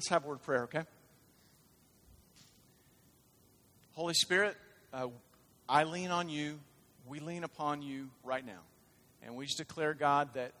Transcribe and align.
Let's 0.00 0.08
have 0.08 0.24
a 0.24 0.28
word 0.28 0.36
of 0.36 0.42
prayer, 0.44 0.62
okay? 0.62 0.84
Holy 3.92 4.14
Spirit, 4.14 4.56
uh, 4.94 5.08
I 5.68 5.84
lean 5.84 6.10
on 6.10 6.30
you. 6.30 6.58
We 7.06 7.20
lean 7.20 7.44
upon 7.44 7.82
you 7.82 8.08
right 8.24 8.42
now. 8.42 8.60
And 9.22 9.36
we 9.36 9.44
just 9.44 9.58
declare, 9.58 9.92
God, 9.92 10.30
that 10.32 10.52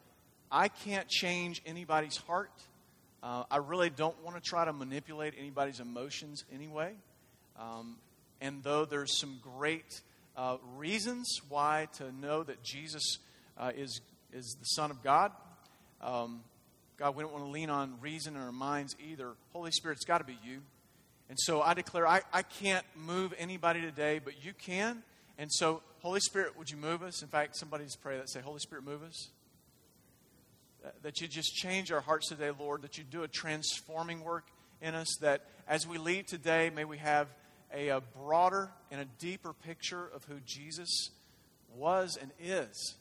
I 0.52 0.68
can't 0.68 1.08
change 1.08 1.62
anybody's 1.64 2.18
heart. 2.18 2.52
Uh, 3.22 3.44
I 3.50 3.56
really 3.56 3.88
don't 3.88 4.22
want 4.22 4.36
to 4.36 4.42
try 4.42 4.66
to 4.66 4.74
manipulate 4.74 5.32
anybody's 5.38 5.80
emotions 5.80 6.44
anyway. 6.52 6.92
Um, 7.58 7.96
and 8.42 8.62
though 8.62 8.84
there's 8.84 9.18
some 9.18 9.40
great 9.56 10.02
uh, 10.36 10.58
reasons 10.76 11.40
why 11.48 11.88
to 11.94 12.12
know 12.12 12.42
that 12.42 12.62
Jesus 12.62 13.16
uh, 13.56 13.72
is, 13.74 14.02
is 14.34 14.54
the 14.60 14.66
Son 14.66 14.90
of 14.90 15.02
God, 15.02 15.32
um, 16.02 16.42
God, 17.00 17.16
we 17.16 17.22
don't 17.22 17.32
want 17.32 17.46
to 17.46 17.50
lean 17.50 17.70
on 17.70 17.94
reason 18.02 18.36
in 18.36 18.42
our 18.42 18.52
minds 18.52 18.94
either. 19.10 19.30
Holy 19.54 19.70
Spirit, 19.70 19.94
it's 19.94 20.04
got 20.04 20.18
to 20.18 20.24
be 20.24 20.36
you. 20.44 20.60
And 21.30 21.38
so 21.40 21.62
I 21.62 21.72
declare 21.72 22.06
I, 22.06 22.20
I 22.30 22.42
can't 22.42 22.84
move 22.94 23.32
anybody 23.38 23.80
today, 23.80 24.20
but 24.22 24.44
you 24.44 24.52
can. 24.52 25.02
And 25.38 25.50
so, 25.50 25.80
Holy 26.00 26.20
Spirit, 26.20 26.58
would 26.58 26.68
you 26.68 26.76
move 26.76 27.02
us? 27.02 27.22
In 27.22 27.28
fact, 27.28 27.56
somebody's 27.56 27.96
pray 27.96 28.18
that 28.18 28.28
say, 28.28 28.40
Holy 28.40 28.58
Spirit, 28.58 28.84
move 28.84 29.02
us. 29.02 29.30
That 31.02 31.22
you 31.22 31.26
just 31.26 31.54
change 31.54 31.90
our 31.90 32.02
hearts 32.02 32.28
today, 32.28 32.50
Lord, 32.58 32.82
that 32.82 32.98
you 32.98 33.04
do 33.04 33.22
a 33.22 33.28
transforming 33.28 34.22
work 34.22 34.48
in 34.82 34.94
us, 34.94 35.08
that 35.22 35.46
as 35.66 35.86
we 35.86 35.96
leave 35.96 36.26
today, 36.26 36.68
may 36.68 36.84
we 36.84 36.98
have 36.98 37.28
a, 37.72 37.88
a 37.88 38.02
broader 38.02 38.72
and 38.90 39.00
a 39.00 39.06
deeper 39.18 39.54
picture 39.54 40.06
of 40.14 40.24
who 40.24 40.34
Jesus 40.44 41.08
was 41.74 42.18
and 42.20 42.30
is. 42.38 42.96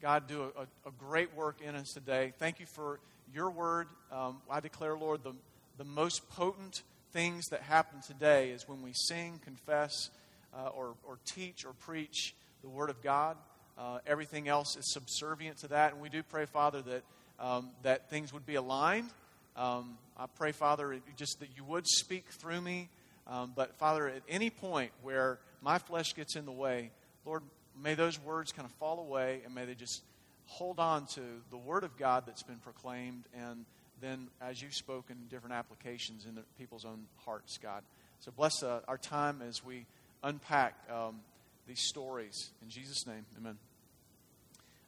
God, 0.00 0.28
do 0.28 0.50
a, 0.56 0.62
a, 0.88 0.92
great 0.98 1.34
work 1.34 1.60
in 1.62 1.74
us 1.74 1.88
today. 1.94 2.32
Thank 2.38 2.60
you 2.60 2.66
for 2.66 3.00
your 3.32 3.50
word. 3.50 3.88
Um, 4.12 4.38
I 4.50 4.60
declare, 4.60 4.96
Lord, 4.96 5.22
the, 5.22 5.34
the 5.78 5.84
most 5.84 6.28
potent 6.30 6.82
things 7.12 7.46
that 7.46 7.62
happen 7.62 8.00
today 8.06 8.50
is 8.50 8.68
when 8.68 8.82
we 8.82 8.92
sing, 8.92 9.40
confess, 9.44 10.10
uh, 10.56 10.68
or, 10.68 10.94
or 11.04 11.18
teach 11.24 11.64
or 11.64 11.72
preach 11.72 12.34
the 12.62 12.68
word 12.68 12.90
of 12.90 13.02
God. 13.02 13.36
Uh, 13.78 13.98
everything 14.06 14.48
else 14.48 14.76
is 14.76 14.92
subservient 14.92 15.58
to 15.58 15.68
that. 15.68 15.92
And 15.92 16.00
we 16.00 16.08
do 16.08 16.22
pray, 16.22 16.46
Father, 16.46 16.82
that, 16.82 17.02
um, 17.40 17.70
that 17.82 18.10
things 18.10 18.32
would 18.32 18.46
be 18.46 18.54
aligned. 18.54 19.10
Um, 19.56 19.98
I 20.16 20.26
pray, 20.26 20.52
Father, 20.52 21.00
just 21.16 21.40
that 21.40 21.48
you 21.56 21.64
would 21.64 21.86
speak 21.86 22.26
through 22.30 22.60
me. 22.60 22.88
Um, 23.26 23.52
but, 23.54 23.74
Father, 23.76 24.08
at 24.08 24.22
any 24.28 24.50
point 24.50 24.90
where 25.02 25.38
my 25.62 25.78
flesh 25.78 26.14
gets 26.14 26.36
in 26.36 26.44
the 26.44 26.52
way, 26.52 26.90
Lord, 27.24 27.42
may 27.82 27.94
those 27.94 28.20
words 28.20 28.52
kind 28.52 28.66
of 28.66 28.72
fall 28.76 29.00
away 29.00 29.40
and 29.44 29.54
may 29.54 29.64
they 29.64 29.74
just 29.74 30.02
hold 30.46 30.78
on 30.78 31.06
to 31.14 31.20
the 31.50 31.56
Word 31.56 31.84
of 31.84 31.96
God 31.96 32.24
that's 32.26 32.42
been 32.42 32.58
proclaimed 32.58 33.24
and 33.34 33.64
then 34.00 34.28
as 34.40 34.60
you've 34.60 34.74
spoken, 34.74 35.16
different 35.30 35.54
applications 35.54 36.26
in 36.26 36.34
the 36.34 36.42
people's 36.58 36.84
own 36.84 37.06
hearts, 37.24 37.58
God. 37.58 37.82
So 38.20 38.32
bless 38.36 38.62
uh, 38.62 38.80
our 38.86 38.98
time 38.98 39.40
as 39.46 39.64
we 39.64 39.86
unpack 40.22 40.74
um, 40.90 41.20
these 41.66 41.80
stories. 41.80 42.50
In 42.62 42.68
Jesus' 42.68 43.06
name, 43.06 43.24
amen. 43.38 43.56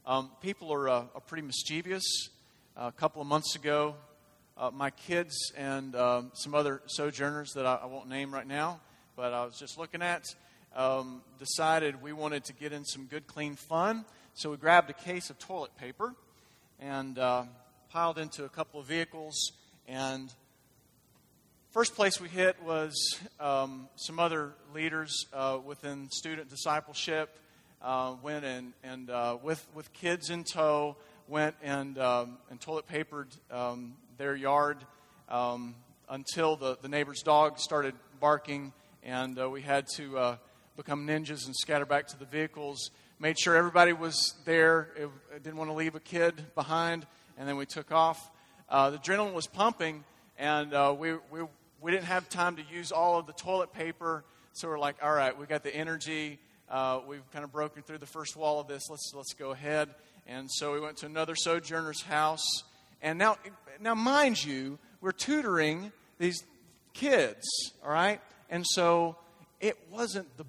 Um, 0.07 0.31
people 0.41 0.73
are, 0.73 0.89
uh, 0.89 1.05
are 1.15 1.21
pretty 1.27 1.47
mischievous. 1.47 2.29
Uh, 2.77 2.89
a 2.89 2.93
couple 2.93 3.23
of 3.23 3.29
months 3.29 3.57
ago, 3.57 3.95
uh, 4.59 4.71
my 4.73 4.91
kids 4.91 5.53
and 5.57 5.97
um, 5.97 6.31
some 6.35 6.55
other 6.55 6.83
sojourners 6.87 7.53
that 7.55 7.67
I, 7.67 7.81
I, 7.83 7.87
won't 7.87 8.09
name 8.09 8.33
right 8.33 8.47
now, 8.47 8.81
but 9.17 9.33
I 9.33 9.45
was 9.45 9.59
just 9.59 9.79
looking 9.79 10.03
at, 10.03 10.25
um, 10.75 11.23
decided 11.39 12.03
we 12.03 12.13
wanted 12.13 12.45
to 12.45 12.53
get 12.53 12.73
in 12.73 12.85
some 12.85 13.07
good, 13.07 13.27
clean 13.27 13.57
fun. 13.57 14.05
So 14.39 14.51
we 14.51 14.59
grabbed 14.59 14.91
a 14.91 14.93
case 14.93 15.31
of 15.31 15.39
toilet 15.39 15.75
paper 15.79 16.15
and 16.79 17.19
uh, 17.19 17.45
piled 17.89 18.19
into 18.19 18.45
a 18.45 18.51
couple 18.51 18.79
of 18.79 18.85
vehicles. 18.85 19.53
And 19.89 20.31
first 21.71 21.95
place 21.95 22.21
we 22.21 22.29
hit 22.29 22.63
was 22.63 23.19
um, 23.41 23.89
some 23.97 24.19
other 24.19 24.53
leaders 24.75 25.25
uh, 25.33 25.57
within 25.65 26.11
student 26.11 26.51
discipleship. 26.51 27.35
Uh, 27.81 28.17
went 28.23 28.45
and, 28.45 28.75
and 28.85 29.09
uh, 29.09 29.39
with, 29.43 29.67
with 29.75 29.91
kids 29.95 30.29
in 30.29 30.45
tow, 30.45 30.97
went 31.29 31.55
and, 31.63 31.97
um, 31.97 32.37
and 32.51 32.61
toilet 32.61 32.87
papered 32.87 33.29
um, 33.51 33.95
their 34.19 34.37
yard 34.37 34.77
um, 35.31 35.75
until 36.11 36.57
the, 36.57 36.77
the 36.83 36.89
neighbor's 36.91 37.23
dog 37.23 37.59
started 37.59 37.95
barking, 38.21 38.75
and 39.03 39.41
uh, 39.41 39.49
we 39.49 39.63
had 39.63 39.87
to 39.95 40.19
uh, 40.19 40.37
become 40.77 41.07
ninjas 41.07 41.47
and 41.47 41.57
scatter 41.57 41.87
back 41.87 42.07
to 42.07 42.19
the 42.19 42.27
vehicles. 42.27 42.91
Made 43.19 43.39
sure 43.39 43.57
everybody 43.57 43.95
was 43.95 44.35
there. 44.45 44.89
I 45.35 45.39
didn't 45.39 45.57
want 45.57 45.71
to 45.71 45.75
leave 45.75 45.95
a 45.95 46.01
kid 46.01 46.35
behind, 46.55 47.07
and 47.39 47.49
then 47.49 47.57
we 47.57 47.65
took 47.65 47.91
off. 47.91 48.31
Uh, 48.69 48.91
the 48.91 48.99
adrenaline 48.99 49.33
was 49.33 49.47
pumping, 49.47 50.05
and 50.39 50.75
uh, 50.75 50.95
we, 50.97 51.15
we, 51.31 51.41
we 51.81 51.93
didn't 51.93 52.05
have 52.05 52.29
time 52.29 52.57
to 52.57 52.63
use 52.71 52.93
all 52.93 53.19
of 53.19 53.27
the 53.27 53.33
toilet 53.33 53.73
paper. 53.73 54.23
So 54.53 54.69
we're 54.69 54.79
like, 54.79 54.97
all 55.03 55.15
right, 55.15 55.39
we 55.39 55.47
got 55.47 55.63
the 55.63 55.75
energy. 55.75 56.39
Uh, 56.69 57.01
we've 57.07 57.23
kind 57.31 57.43
of 57.43 57.51
broken 57.51 57.83
through 57.83 57.99
the 57.99 58.07
first 58.07 58.37
wall 58.37 58.61
of 58.61 58.69
this. 58.69 58.83
Let's, 58.91 59.11
let's 59.15 59.33
go 59.33 59.53
ahead. 59.53 59.89
And 60.27 60.51
so 60.51 60.75
we 60.75 60.81
went 60.81 60.99
to 60.99 61.07
another 61.07 61.37
sojourner's 61.37 62.03
house. 62.03 62.45
And 63.01 63.19
now, 63.19 63.39
now, 63.81 63.95
mind 63.95 64.45
you, 64.45 64.79
we're 65.01 65.13
tutoring 65.13 65.91
these 66.19 66.45
kids, 66.93 67.47
all 67.83 67.91
right? 67.91 68.21
And 68.51 68.67
so 68.67 69.17
it 69.59 69.79
wasn't 69.91 70.37
the, 70.37 70.45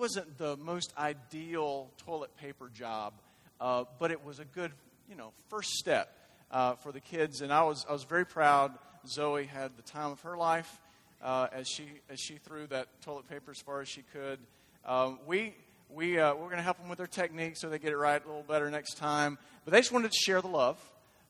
wasn't 0.00 0.38
the 0.38 0.56
most 0.56 0.94
ideal 0.96 1.90
toilet 1.98 2.34
paper 2.38 2.70
job, 2.72 3.12
uh, 3.60 3.84
but 3.98 4.10
it 4.10 4.24
was 4.24 4.38
a 4.38 4.46
good, 4.46 4.72
you 5.10 5.14
know, 5.14 5.30
first 5.50 5.68
step 5.74 6.16
uh, 6.50 6.74
for 6.76 6.90
the 6.90 7.00
kids. 7.00 7.42
And 7.42 7.52
I 7.52 7.64
was, 7.64 7.84
I 7.86 7.92
was 7.92 8.04
very 8.04 8.24
proud. 8.24 8.72
Zoe 9.06 9.44
had 9.44 9.76
the 9.76 9.82
time 9.82 10.10
of 10.10 10.20
her 10.22 10.38
life 10.38 10.80
uh, 11.22 11.48
as, 11.52 11.68
she, 11.68 11.84
as 12.08 12.18
she 12.18 12.36
threw 12.36 12.66
that 12.68 12.88
toilet 13.02 13.28
paper 13.28 13.50
as 13.50 13.58
far 13.58 13.82
as 13.82 13.90
she 13.90 14.02
could. 14.14 14.38
Um, 14.86 15.18
we, 15.26 15.54
we, 15.90 16.18
uh, 16.18 16.32
we're 16.32 16.46
going 16.46 16.56
to 16.56 16.62
help 16.62 16.78
them 16.78 16.88
with 16.88 16.96
their 16.96 17.06
technique 17.06 17.58
so 17.58 17.68
they 17.68 17.78
get 17.78 17.92
it 17.92 17.98
right 17.98 18.24
a 18.24 18.26
little 18.26 18.42
better 18.42 18.70
next 18.70 18.94
time. 18.94 19.36
But 19.66 19.72
they 19.72 19.80
just 19.80 19.92
wanted 19.92 20.12
to 20.12 20.18
share 20.18 20.40
the 20.40 20.48
love 20.48 20.78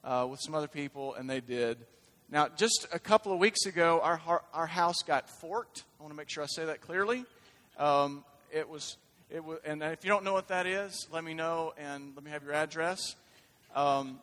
uh, 0.05 0.29
with 0.31 0.39
some 0.41 0.55
other 0.55 0.69
people, 0.69 1.17
and 1.17 1.29
they 1.29 1.41
did. 1.41 1.77
Now, 2.31 2.47
just 2.47 2.87
a 2.93 3.01
couple 3.01 3.33
of 3.33 3.41
weeks 3.41 3.67
ago, 3.67 4.01
our, 4.01 4.45
our 4.55 4.67
house 4.69 5.03
got 5.05 5.29
forked. 5.29 5.83
I 5.99 6.05
want 6.05 6.15
to 6.15 6.17
make 6.17 6.31
sure 6.31 6.45
I 6.45 6.47
say 6.47 6.67
that 6.67 6.81
clearly. 6.81 7.25
Um, 7.77 8.25
it 8.53 8.69
was, 8.69 8.97
it 9.31 9.45
was, 9.45 9.59
and 9.65 9.83
if 9.83 10.05
you 10.05 10.11
don't 10.11 10.25
know 10.25 10.33
what 10.33 10.49
that 10.49 10.67
is, 10.67 11.07
let 11.13 11.25
me 11.25 11.35
know 11.35 11.73
and 11.79 12.13
let 12.15 12.25
me 12.25 12.31
have 12.31 12.43
your 12.43 12.55
address. 12.55 13.15
Um, 13.75 14.21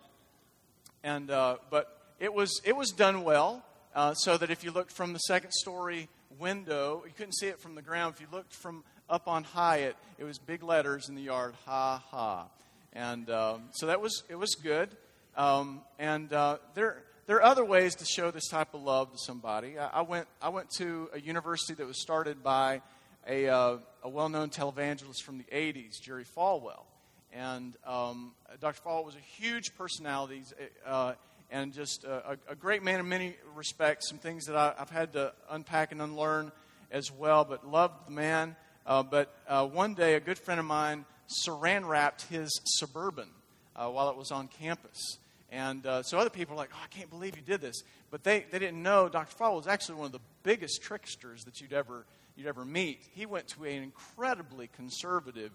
and 1.03 1.31
uh, 1.31 1.57
but 1.69 1.97
it 2.19 2.33
was 2.33 2.61
it 2.63 2.75
was 2.75 2.91
done 2.91 3.23
well, 3.23 3.63
uh, 3.95 4.13
so 4.13 4.37
that 4.37 4.49
if 4.49 4.63
you 4.63 4.71
looked 4.71 4.91
from 4.91 5.13
the 5.13 5.19
second 5.19 5.51
story 5.51 6.09
window, 6.39 7.03
you 7.05 7.13
couldn't 7.15 7.33
see 7.33 7.47
it 7.47 7.59
from 7.59 7.75
the 7.75 7.81
ground. 7.81 8.15
If 8.15 8.21
you 8.21 8.27
looked 8.31 8.53
from 8.53 8.83
up 9.09 9.27
on 9.27 9.43
high, 9.43 9.77
it 9.77 9.95
it 10.17 10.23
was 10.23 10.37
big 10.37 10.63
letters 10.63 11.09
in 11.09 11.15
the 11.15 11.21
yard, 11.21 11.53
ha 11.65 12.03
ha, 12.09 12.47
and 12.93 13.29
um, 13.29 13.63
so 13.71 13.87
that 13.87 14.01
was 14.01 14.23
it 14.29 14.35
was 14.35 14.55
good. 14.55 14.89
Um, 15.35 15.81
and 15.99 16.33
uh, 16.33 16.57
there 16.73 17.03
there 17.27 17.37
are 17.37 17.43
other 17.43 17.63
ways 17.63 17.95
to 17.95 18.05
show 18.05 18.31
this 18.31 18.47
type 18.49 18.73
of 18.73 18.81
love 18.81 19.11
to 19.11 19.17
somebody. 19.17 19.77
I, 19.77 19.99
I 19.99 20.01
went 20.01 20.27
I 20.41 20.49
went 20.49 20.69
to 20.77 21.09
a 21.13 21.19
university 21.19 21.73
that 21.75 21.85
was 21.85 22.01
started 22.01 22.43
by 22.43 22.81
a, 23.27 23.47
uh, 23.47 23.77
a 24.07 24.09
well 24.09 24.29
known 24.29 24.49
televangelist 24.49 25.21
from 25.21 25.37
the 25.37 25.43
80s, 25.43 25.99
Jerry 26.01 26.23
Falwell. 26.23 26.85
And 27.33 27.75
um, 27.85 28.31
Dr. 28.61 28.79
Falwell 28.81 29.05
was 29.05 29.15
a 29.15 29.41
huge 29.41 29.75
personality 29.77 30.43
uh, 30.85 31.13
and 31.51 31.73
just 31.73 32.05
a, 32.05 32.37
a, 32.47 32.55
great 32.55 32.83
man 32.83 33.01
in 33.01 33.09
many 33.09 33.35
respects. 33.53 34.07
Some 34.07 34.17
things 34.17 34.45
that 34.45 34.55
I, 34.55 34.73
have 34.79 34.89
had 34.89 35.11
to 35.13 35.33
unpack 35.49 35.91
and 35.91 36.01
unlearn 36.01 36.53
as 36.89 37.11
well, 37.11 37.43
but 37.43 37.67
loved 37.67 38.07
the 38.07 38.11
man. 38.11 38.55
Uh, 38.85 39.03
but 39.03 39.35
uh, 39.45 39.67
one 39.67 39.93
day, 39.93 40.15
a 40.15 40.21
good 40.21 40.39
friend 40.39 40.57
of 40.57 40.65
mine 40.65 41.03
saran 41.45 41.85
wrapped 41.85 42.21
his 42.23 42.49
Suburban 42.63 43.27
uh, 43.75 43.89
while 43.89 44.09
it 44.09 44.15
was 44.15 44.31
on 44.31 44.47
campus. 44.47 45.17
And 45.51 45.85
uh, 45.85 46.01
so 46.03 46.17
other 46.17 46.29
people 46.29 46.55
were 46.55 46.61
like, 46.61 46.71
oh, 46.73 46.81
I 46.81 46.87
can't 46.87 47.09
believe 47.09 47.35
you 47.35 47.43
did 47.43 47.59
this. 47.59 47.83
But 48.09 48.23
they, 48.23 48.45
they 48.51 48.59
didn't 48.59 48.81
know 48.81 49.09
Dr. 49.09 49.35
Falwell 49.35 49.57
was 49.57 49.67
actually 49.67 49.95
one 49.95 50.05
of 50.05 50.11
the 50.13 50.21
biggest 50.43 50.81
tricksters 50.81 51.43
that 51.43 51.59
you'd 51.59 51.73
ever, 51.73 52.05
you'd 52.37 52.47
ever 52.47 52.63
meet. 52.63 53.01
He 53.13 53.25
went 53.25 53.47
to 53.49 53.63
an 53.63 53.83
incredibly 53.83 54.67
conservative 54.67 55.51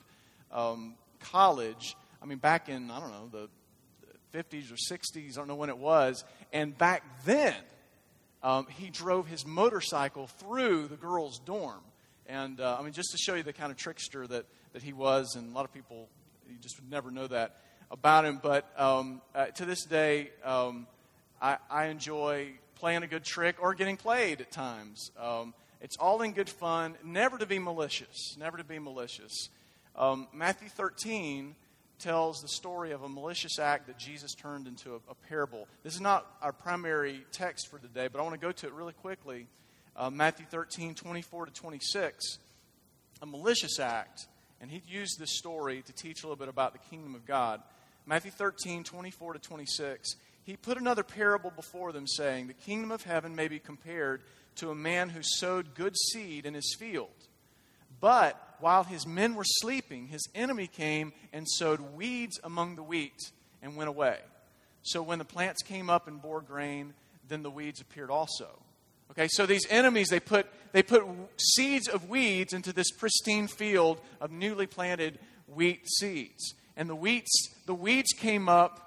um, 0.50 0.96
college. 1.20 1.96
I 2.20 2.26
mean, 2.26 2.38
back 2.38 2.69
in, 2.69 2.90
I 2.90 3.00
don't 3.00 3.11
know, 3.11 3.29
the 3.31 3.49
50s 4.37 4.73
or 4.73 4.94
60s, 4.94 5.32
I 5.32 5.34
don't 5.37 5.49
know 5.49 5.55
when 5.55 5.70
it 5.70 5.79
was. 5.79 6.25
And 6.52 6.76
back 6.76 7.05
then, 7.25 7.55
um, 8.43 8.67
he 8.69 8.90
drove 8.90 9.29
his 9.29 9.46
motorcycle 9.46 10.26
through 10.26 10.88
the 10.88 10.96
girls' 10.96 11.38
dorm. 11.38 11.81
And 12.26 12.61
uh, 12.61 12.76
I 12.79 12.82
mean, 12.82 12.93
just 12.93 13.12
to 13.12 13.19
show 13.19 13.34
you 13.34 13.43
the 13.43 13.52
kind 13.52 13.70
of 13.70 13.79
trickster 13.79 14.26
that, 14.26 14.46
that 14.73 14.82
he 14.82 14.93
was, 14.93 15.37
and 15.37 15.52
a 15.52 15.55
lot 15.55 15.64
of 15.64 15.73
people, 15.73 16.08
you 16.49 16.56
just 16.61 16.81
would 16.81 16.90
never 16.90 17.11
know 17.11 17.26
that 17.29 17.61
about 17.90 18.25
him. 18.25 18.40
But 18.43 18.69
um, 18.76 19.20
uh, 19.34 19.46
to 19.46 19.64
this 19.64 19.84
day, 19.84 20.31
um, 20.44 20.87
I, 21.40 21.58
I, 21.70 21.87
enjoy 21.87 22.52
playing 22.76 23.02
a 23.02 23.06
good 23.06 23.25
trick 23.25 23.56
or 23.61 23.75
getting 23.75 23.96
played 23.96 24.40
at 24.40 24.50
times. 24.50 25.11
Um, 25.19 25.55
it's 25.82 25.96
all 25.96 26.23
in 26.23 26.32
good 26.32 26.49
fun, 26.49 26.94
never 27.05 27.37
to 27.37 27.44
be 27.44 27.58
malicious, 27.58 28.37
never 28.38 28.56
to 28.56 28.64
be 28.64 28.79
malicious. 28.79 29.49
Um, 29.96 30.29
Matthew 30.32 30.69
13 30.69 31.56
tells 31.99 32.40
the 32.40 32.49
story 32.49 32.93
of 32.93 33.02
a 33.02 33.08
malicious 33.08 33.58
act 33.58 33.88
that 33.88 33.99
Jesus 33.99 34.32
turned 34.34 34.69
into 34.69 34.93
a, 34.93 35.11
a 35.11 35.14
parable. 35.29 35.67
This 35.82 35.94
is 35.94 36.00
not 36.00 36.25
our 36.40 36.52
primary 36.52 37.25
text 37.32 37.69
for 37.69 37.79
today, 37.79 38.08
but 38.08 38.20
I 38.20 38.23
want 38.23 38.34
to 38.34 38.40
go 38.40 38.52
to 38.52 38.67
it 38.69 38.73
really 38.73 38.93
quickly. 38.93 39.49
Uh, 39.96 40.08
Matthew 40.08 40.46
13, 40.46 40.94
24 40.94 41.46
to 41.46 41.52
26. 41.52 42.38
A 43.20 43.26
malicious 43.26 43.81
act, 43.81 44.26
and 44.61 44.70
he 44.70 44.82
used 44.88 45.19
this 45.19 45.37
story 45.37 45.82
to 45.82 45.93
teach 45.93 46.23
a 46.23 46.26
little 46.26 46.37
bit 46.37 46.49
about 46.49 46.73
the 46.73 46.79
kingdom 46.90 47.17
of 47.17 47.26
God. 47.26 47.61
Matthew 48.06 48.31
13, 48.31 48.84
24 48.84 49.32
to 49.34 49.38
26. 49.40 50.14
He 50.44 50.56
put 50.56 50.79
another 50.79 51.02
parable 51.02 51.52
before 51.55 51.93
them, 51.93 52.06
saying, 52.06 52.46
The 52.46 52.55
kingdom 52.55 52.90
of 52.90 53.02
heaven 53.02 53.37
may 53.37 53.49
be 53.49 53.58
compared 53.58 54.23
to 54.56 54.70
a 54.70 54.75
man 54.75 55.08
who 55.08 55.20
sowed 55.22 55.75
good 55.75 55.96
seed 55.96 56.46
in 56.46 56.54
his 56.54 56.76
field. 56.78 57.10
But 58.00 58.56
while 58.60 58.84
his 58.84 59.06
men 59.06 59.34
were 59.34 59.44
sleeping, 59.44 60.08
his 60.08 60.28
enemy 60.34 60.66
came 60.66 61.12
and 61.32 61.49
sowed 61.49 61.81
weeds 61.94 62.38
among 62.43 62.76
the 62.76 62.82
wheat 62.82 63.31
and 63.62 63.76
went 63.76 63.88
away. 63.88 64.19
So 64.82 65.02
when 65.02 65.19
the 65.19 65.25
plants 65.25 65.62
came 65.62 65.88
up 65.88 66.08
and 66.08 66.20
bore 66.20 66.40
grain, 66.40 66.94
then 67.28 67.43
the 67.43 67.50
weeds 67.50 67.81
appeared 67.81 68.10
also. 68.10 68.49
Okay, 69.12 69.28
so 69.31 69.46
these 69.46 69.66
enemies, 69.69 70.08
they 70.08 70.20
put, 70.20 70.46
they 70.72 70.82
put 70.82 71.05
seeds 71.37 71.87
of 71.87 72.08
weeds 72.08 72.52
into 72.52 72.72
this 72.72 72.90
pristine 72.90 73.46
field 73.46 74.00
of 74.20 74.31
newly 74.31 74.66
planted 74.66 75.19
wheat 75.46 75.87
seeds. 75.98 76.55
And 76.76 76.88
the, 76.88 76.96
wheats, 76.96 77.31
the 77.66 77.75
weeds 77.75 78.12
came 78.16 78.48
up 78.48 78.82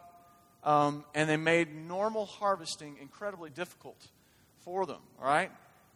um, 0.63 1.05
and 1.13 1.29
they 1.29 1.37
made 1.37 1.75
normal 1.75 2.25
harvesting 2.25 2.97
incredibly 2.99 3.51
difficult 3.51 4.07
for 4.65 4.85
them. 4.85 4.99
All 5.21 5.27
right? 5.27 5.51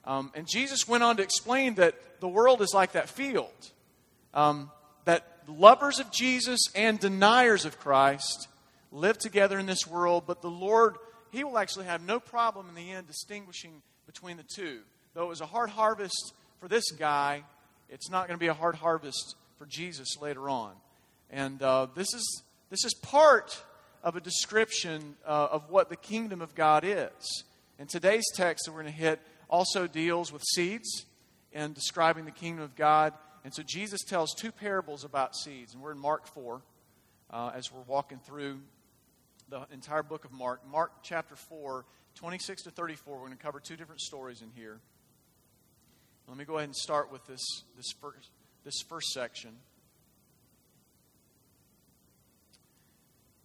Um, 0.05 0.31
and 0.33 0.47
Jesus 0.47 0.87
went 0.87 1.03
on 1.03 1.17
to 1.17 1.23
explain 1.23 1.75
that 1.75 1.95
the 2.21 2.27
world 2.27 2.61
is 2.61 2.71
like 2.73 2.93
that 2.93 3.09
field. 3.09 3.71
Um, 4.33 4.71
that 5.05 5.25
lovers 5.47 5.99
of 5.99 6.11
Jesus 6.11 6.59
and 6.75 6.99
deniers 6.99 7.65
of 7.65 7.79
Christ 7.79 8.47
live 8.91 9.17
together 9.17 9.59
in 9.59 9.65
this 9.65 9.85
world, 9.85 10.23
but 10.25 10.41
the 10.41 10.49
Lord, 10.49 10.95
He 11.31 11.43
will 11.43 11.57
actually 11.57 11.85
have 11.85 12.05
no 12.05 12.19
problem 12.19 12.69
in 12.69 12.75
the 12.75 12.91
end 12.91 13.07
distinguishing 13.07 13.81
between 14.05 14.37
the 14.37 14.45
two. 14.55 14.79
Though 15.13 15.25
it 15.25 15.29
was 15.29 15.41
a 15.41 15.45
hard 15.45 15.69
harvest 15.69 16.33
for 16.59 16.67
this 16.67 16.91
guy, 16.91 17.43
it's 17.89 18.09
not 18.09 18.27
going 18.27 18.37
to 18.37 18.39
be 18.39 18.47
a 18.47 18.53
hard 18.53 18.75
harvest 18.75 19.35
for 19.57 19.65
Jesus 19.65 20.17
later 20.21 20.49
on. 20.49 20.73
And 21.29 21.61
uh, 21.61 21.87
this, 21.95 22.13
is, 22.13 22.43
this 22.69 22.85
is 22.85 22.93
part 22.93 23.61
of 24.03 24.15
a 24.15 24.21
description 24.21 25.15
uh, 25.25 25.49
of 25.51 25.69
what 25.69 25.89
the 25.89 25.95
kingdom 25.95 26.41
of 26.41 26.55
God 26.55 26.83
is. 26.85 27.43
And 27.79 27.87
today's 27.87 28.25
text 28.35 28.65
that 28.65 28.73
we're 28.73 28.81
going 28.81 28.93
to 28.93 28.99
hit 28.99 29.21
also 29.49 29.87
deals 29.87 30.33
with 30.33 30.43
seeds 30.43 31.05
and 31.53 31.73
describing 31.73 32.25
the 32.25 32.31
kingdom 32.31 32.61
of 32.61 32.75
God. 32.75 33.13
And 33.45 33.53
so 33.53 33.63
Jesus 33.63 34.03
tells 34.03 34.35
two 34.35 34.51
parables 34.51 35.05
about 35.05 35.33
seeds. 35.33 35.73
And 35.73 35.81
we're 35.81 35.93
in 35.93 35.97
Mark 35.97 36.27
4 36.27 36.61
uh, 37.31 37.51
as 37.55 37.71
we're 37.71 37.81
walking 37.87 38.19
through 38.19 38.59
the 39.47 39.65
entire 39.71 40.03
book 40.03 40.25
of 40.25 40.33
Mark. 40.33 40.59
Mark 40.69 40.91
chapter 41.03 41.37
4, 41.37 41.85
26 42.15 42.63
to 42.63 42.71
34. 42.71 43.13
We're 43.13 43.25
going 43.25 43.37
to 43.37 43.41
cover 43.41 43.61
two 43.61 43.77
different 43.77 44.01
stories 44.01 44.41
in 44.41 44.49
here. 44.53 44.81
Let 46.27 46.37
me 46.37 46.43
go 46.43 46.57
ahead 46.57 46.67
and 46.67 46.75
start 46.75 47.09
with 47.13 47.25
this, 47.27 47.63
this, 47.77 47.93
first, 48.01 48.29
this 48.65 48.81
first 48.89 49.07
section. 49.13 49.51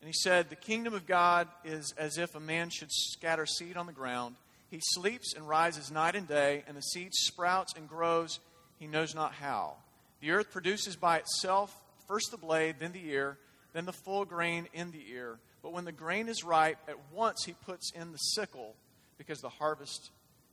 And 0.05 0.11
he 0.11 0.21
said, 0.23 0.51
The 0.51 0.57
kingdom 0.57 0.93
of 0.93 1.07
God 1.07 1.49
is 1.65 1.95
as 1.97 2.19
if 2.19 2.35
a 2.35 2.41
man 2.41 2.69
should 2.69 2.93
scatter 2.93 3.47
seed 3.47 3.79
on 3.79 3.87
the 3.87 3.93
ground. 3.95 4.37
He 4.71 4.79
sleeps 4.83 5.33
and 5.33 5.49
rises 5.49 5.91
night 5.91 6.15
and 6.15 6.29
day, 6.29 6.63
and 6.69 6.77
the 6.77 6.83
seed 6.83 7.15
sprouts 7.15 7.73
and 7.75 7.89
grows, 7.89 8.39
he 8.79 8.87
knows 8.87 9.15
not 9.15 9.33
how. 9.33 9.77
The 10.21 10.33
earth 10.33 10.51
produces 10.51 10.95
by 10.95 11.21
itself 11.21 11.75
first 12.07 12.31
the 12.31 12.37
blade, 12.37 12.77
then 12.81 12.93
the 12.93 13.09
ear, 13.09 13.39
then 13.73 13.87
the 13.87 13.95
full 13.95 14.27
grain 14.27 14.69
in 14.75 14.91
the 14.91 15.03
ear. 15.11 15.39
But 15.63 15.73
when 15.73 15.87
the 15.87 15.91
grain 15.91 16.29
is 16.29 16.45
ripe, 16.45 16.77
at 16.87 16.99
once 17.11 17.45
he 17.47 17.55
puts 17.55 17.91
in 17.93 18.13
the 18.13 18.19
sickle, 18.19 18.75
because 19.17 19.41
the 19.41 19.49
harvest 19.49 20.11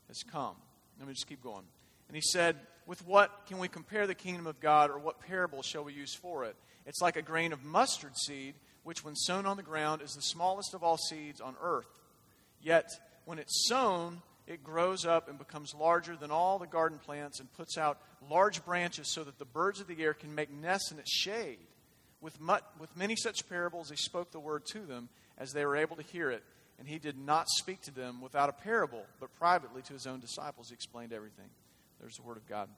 has 0.08 0.24
come. 0.32 0.56
Let 0.98 1.10
me 1.10 1.14
just 1.14 1.28
keep 1.28 1.44
going. 1.44 1.66
And 2.08 2.16
he 2.16 2.22
said, 2.22 2.56
With 2.86 3.06
what 3.06 3.48
can 3.48 3.58
we 3.58 3.68
compare 3.68 4.08
the 4.08 4.16
kingdom 4.16 4.48
of 4.48 4.62
God, 4.62 4.92
or 4.92 4.98
what 4.98 5.20
parable 5.20 5.62
shall 5.62 5.84
we 5.84 5.92
use 5.92 6.16
for 6.16 6.46
it? 6.46 6.56
It's 6.86 7.02
like 7.02 7.18
a 7.18 7.22
grain 7.22 7.52
of 7.52 7.66
mustard 7.66 8.16
seed 8.16 8.56
which, 8.84 9.04
when 9.04 9.16
sown 9.16 9.46
on 9.46 9.58
the 9.58 9.64
ground, 9.64 10.02
is 10.02 10.14
the 10.14 10.22
smallest 10.22 10.74
of 10.74 10.84
all 10.84 10.98
seeds 10.98 11.42
on 11.42 11.56
earth. 11.62 11.88
Yet, 12.62 12.86
when 13.26 13.40
it's 13.40 13.68
sown, 13.68 14.22
it 14.48 14.64
grows 14.64 15.06
up 15.06 15.30
and 15.30 15.38
becomes 15.38 15.74
larger 15.74 16.16
than 16.16 16.32
all 16.32 16.60
the 16.60 16.68
garden 16.68 17.00
plants 17.00 17.40
and 17.40 17.52
puts 17.54 17.78
out 17.78 18.00
large 18.30 18.64
branches 18.66 19.08
so 19.08 19.24
that 19.24 19.40
the 19.40 19.46
birds 19.46 19.80
of 19.80 19.88
the 19.88 20.02
air 20.04 20.14
can 20.14 20.34
make 20.34 20.52
nests 20.52 20.92
in 20.92 21.00
its 21.00 21.12
shade. 21.12 21.60
With, 22.20 22.40
much, 22.40 22.64
with 22.80 22.96
many 22.96 23.16
such 23.16 23.48
parables, 23.50 23.90
he 23.90 23.96
spoke 23.96 24.32
the 24.32 24.40
word 24.40 24.66
to 24.68 24.80
them 24.80 25.10
as 25.38 25.54
they 25.54 25.66
were 25.66 25.76
able 25.76 25.96
to 25.96 26.04
hear 26.04 26.30
it. 26.30 26.44
And 26.80 26.88
he 26.88 27.00
did 27.00 27.18
not 27.18 27.48
speak 27.50 27.82
to 27.84 27.92
them 27.92 28.22
without 28.22 28.50
a 28.50 28.54
parable, 28.54 29.04
but 29.20 29.34
privately 29.38 29.82
to 29.84 29.94
his 29.94 30.08
own 30.08 30.20
disciples, 30.20 30.70
he 30.70 30.74
explained 30.74 31.14
everything. 31.14 31.50
There's 32.00 32.16
the 32.16 32.24
word 32.24 32.38
of 32.38 32.48
God. 32.48 32.70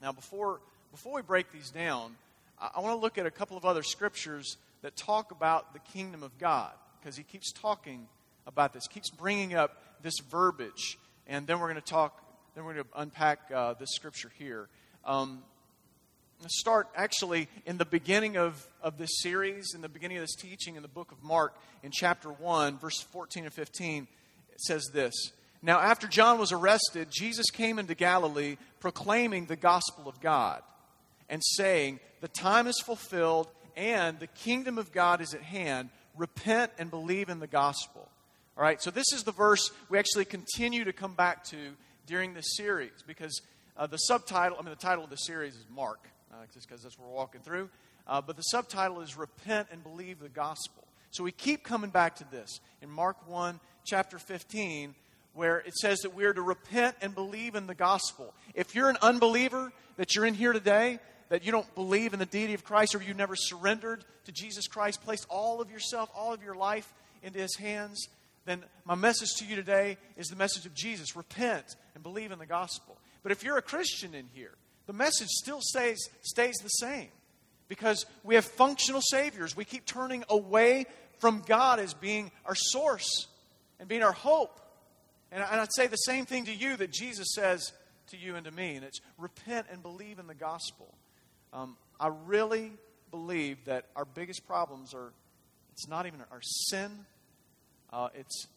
Now, 0.00 0.12
before, 0.12 0.60
before 0.90 1.14
we 1.14 1.22
break 1.22 1.52
these 1.52 1.70
down, 1.70 2.16
I, 2.60 2.70
I 2.76 2.80
want 2.80 2.94
to 2.94 3.00
look 3.00 3.18
at 3.18 3.26
a 3.26 3.30
couple 3.30 3.56
of 3.56 3.64
other 3.64 3.82
scriptures 3.82 4.56
that 4.82 4.96
talk 4.96 5.30
about 5.30 5.72
the 5.72 5.80
kingdom 5.80 6.22
of 6.22 6.36
God 6.38 6.72
because 7.00 7.16
he 7.16 7.22
keeps 7.22 7.52
talking 7.52 8.06
about 8.46 8.72
this, 8.72 8.86
keeps 8.86 9.10
bringing 9.10 9.54
up 9.54 9.82
this 10.02 10.14
verbiage. 10.30 10.98
And 11.26 11.46
then 11.46 11.60
we're 11.60 11.68
going 11.68 11.82
to 11.82 11.90
talk, 11.90 12.22
then 12.54 12.64
we're 12.64 12.74
going 12.74 12.84
to 12.84 13.00
unpack 13.00 13.50
uh, 13.54 13.74
this 13.74 13.90
scripture 13.92 14.30
here. 14.38 14.68
Um, 15.04 15.42
let's 16.40 16.58
start 16.58 16.88
actually 16.94 17.48
in 17.66 17.78
the 17.78 17.84
beginning 17.84 18.36
of, 18.36 18.66
of 18.82 18.98
this 18.98 19.10
series, 19.20 19.74
in 19.74 19.80
the 19.80 19.88
beginning 19.88 20.18
of 20.18 20.22
this 20.22 20.34
teaching 20.34 20.76
in 20.76 20.82
the 20.82 20.88
book 20.88 21.12
of 21.12 21.22
Mark, 21.22 21.54
in 21.82 21.90
chapter 21.90 22.30
1, 22.30 22.78
verse 22.78 23.00
14 23.12 23.44
and 23.44 23.52
15. 23.52 24.08
It 24.52 24.60
says 24.60 24.88
this 24.92 25.14
Now, 25.62 25.80
after 25.80 26.06
John 26.06 26.38
was 26.38 26.52
arrested, 26.52 27.08
Jesus 27.10 27.50
came 27.50 27.78
into 27.78 27.94
Galilee 27.94 28.56
proclaiming 28.80 29.46
the 29.46 29.56
gospel 29.56 30.08
of 30.08 30.20
God 30.20 30.62
and 31.28 31.42
saying, 31.44 32.00
The 32.20 32.28
time 32.28 32.66
is 32.66 32.80
fulfilled 32.80 33.48
and 33.78 34.18
the 34.18 34.26
kingdom 34.26 34.76
of 34.76 34.92
God 34.92 35.20
is 35.20 35.32
at 35.34 35.40
hand. 35.40 35.90
Repent 36.16 36.72
and 36.78 36.90
believe 36.90 37.28
in 37.28 37.38
the 37.38 37.46
gospel. 37.46 38.08
All 38.56 38.64
right, 38.64 38.82
so 38.82 38.90
this 38.90 39.06
is 39.14 39.22
the 39.22 39.32
verse 39.32 39.70
we 39.88 39.98
actually 39.98 40.24
continue 40.24 40.84
to 40.84 40.92
come 40.92 41.14
back 41.14 41.44
to 41.44 41.56
during 42.06 42.34
this 42.34 42.56
series 42.56 43.04
because 43.06 43.40
uh, 43.76 43.86
the 43.86 43.96
subtitle, 43.98 44.58
I 44.58 44.62
mean, 44.62 44.70
the 44.70 44.76
title 44.76 45.04
of 45.04 45.10
the 45.10 45.16
series 45.16 45.54
is 45.54 45.64
Mark, 45.72 46.08
uh, 46.32 46.38
just 46.52 46.68
because 46.68 46.82
that's 46.82 46.98
what 46.98 47.08
we're 47.08 47.14
walking 47.14 47.40
through. 47.40 47.70
Uh, 48.08 48.20
but 48.20 48.36
the 48.36 48.42
subtitle 48.42 49.00
is 49.00 49.16
Repent 49.16 49.68
and 49.70 49.84
Believe 49.84 50.18
the 50.18 50.28
Gospel. 50.28 50.82
So 51.12 51.22
we 51.22 51.30
keep 51.30 51.62
coming 51.62 51.90
back 51.90 52.16
to 52.16 52.28
this 52.32 52.58
in 52.82 52.90
Mark 52.90 53.28
1, 53.28 53.60
chapter 53.84 54.18
15, 54.18 54.96
where 55.34 55.58
it 55.58 55.74
says 55.76 56.00
that 56.00 56.14
we 56.16 56.24
are 56.24 56.34
to 56.34 56.42
repent 56.42 56.96
and 57.00 57.14
believe 57.14 57.54
in 57.54 57.68
the 57.68 57.74
gospel. 57.76 58.34
If 58.54 58.74
you're 58.74 58.90
an 58.90 58.98
unbeliever, 59.00 59.72
that 59.98 60.16
you're 60.16 60.26
in 60.26 60.34
here 60.34 60.52
today, 60.52 60.98
that 61.28 61.44
you 61.44 61.52
don't 61.52 61.74
believe 61.74 62.12
in 62.12 62.18
the 62.18 62.26
deity 62.26 62.54
of 62.54 62.64
Christ 62.64 62.94
or 62.94 63.02
you've 63.02 63.16
never 63.16 63.36
surrendered 63.36 64.04
to 64.24 64.32
Jesus 64.32 64.66
Christ, 64.66 65.02
placed 65.02 65.26
all 65.28 65.60
of 65.60 65.70
yourself, 65.70 66.10
all 66.14 66.32
of 66.32 66.42
your 66.42 66.54
life 66.54 66.92
into 67.22 67.38
His 67.38 67.56
hands, 67.56 68.08
then 68.48 68.64
my 68.86 68.94
message 68.94 69.34
to 69.38 69.44
you 69.44 69.56
today 69.56 69.98
is 70.16 70.28
the 70.28 70.36
message 70.36 70.64
of 70.64 70.72
Jesus. 70.72 71.14
Repent 71.14 71.76
and 71.94 72.02
believe 72.02 72.32
in 72.32 72.38
the 72.38 72.46
gospel. 72.46 72.96
But 73.22 73.30
if 73.30 73.44
you're 73.44 73.58
a 73.58 73.62
Christian 73.62 74.14
in 74.14 74.26
here, 74.32 74.54
the 74.86 74.94
message 74.94 75.28
still 75.28 75.60
stays, 75.60 76.08
stays 76.22 76.56
the 76.62 76.68
same 76.68 77.08
because 77.68 78.06
we 78.24 78.36
have 78.36 78.46
functional 78.46 79.02
saviors. 79.02 79.54
We 79.54 79.66
keep 79.66 79.84
turning 79.84 80.24
away 80.30 80.86
from 81.18 81.42
God 81.46 81.78
as 81.78 81.92
being 81.92 82.30
our 82.46 82.54
source 82.54 83.26
and 83.78 83.86
being 83.86 84.02
our 84.02 84.12
hope. 84.12 84.58
And 85.30 85.42
I'd 85.42 85.74
say 85.74 85.86
the 85.86 85.96
same 85.96 86.24
thing 86.24 86.46
to 86.46 86.54
you 86.54 86.74
that 86.78 86.90
Jesus 86.90 87.34
says 87.34 87.72
to 88.06 88.16
you 88.16 88.36
and 88.36 88.46
to 88.46 88.50
me, 88.50 88.76
and 88.76 88.84
it's 88.84 89.00
repent 89.18 89.66
and 89.70 89.82
believe 89.82 90.18
in 90.18 90.26
the 90.26 90.34
gospel. 90.34 90.94
Um, 91.52 91.76
I 91.98 92.08
really 92.26 92.72
believe 93.10 93.64
that 93.64 93.86
our 93.96 94.04
biggest 94.04 94.46
problems 94.46 94.94
are 94.94 95.12
it's 95.72 95.88
not 95.88 96.06
even 96.06 96.20
our 96.32 96.42
sin, 96.42 96.90
uh, 97.92 98.08
it's, 98.14 98.48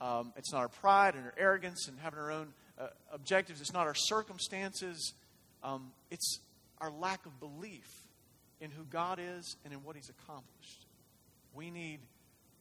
um, 0.00 0.32
it's 0.36 0.52
not 0.52 0.58
our 0.58 0.68
pride 0.68 1.14
and 1.14 1.24
our 1.24 1.34
arrogance 1.38 1.86
and 1.86 1.96
having 2.00 2.18
our 2.18 2.32
own 2.32 2.48
uh, 2.78 2.88
objectives, 3.12 3.60
it's 3.60 3.72
not 3.72 3.86
our 3.86 3.94
circumstances, 3.94 5.14
um, 5.62 5.92
it's 6.10 6.40
our 6.80 6.90
lack 6.90 7.24
of 7.24 7.38
belief 7.38 7.88
in 8.60 8.70
who 8.70 8.82
God 8.84 9.20
is 9.22 9.56
and 9.64 9.72
in 9.72 9.84
what 9.84 9.94
He's 9.96 10.10
accomplished. 10.10 10.86
We 11.54 11.70
need 11.70 12.00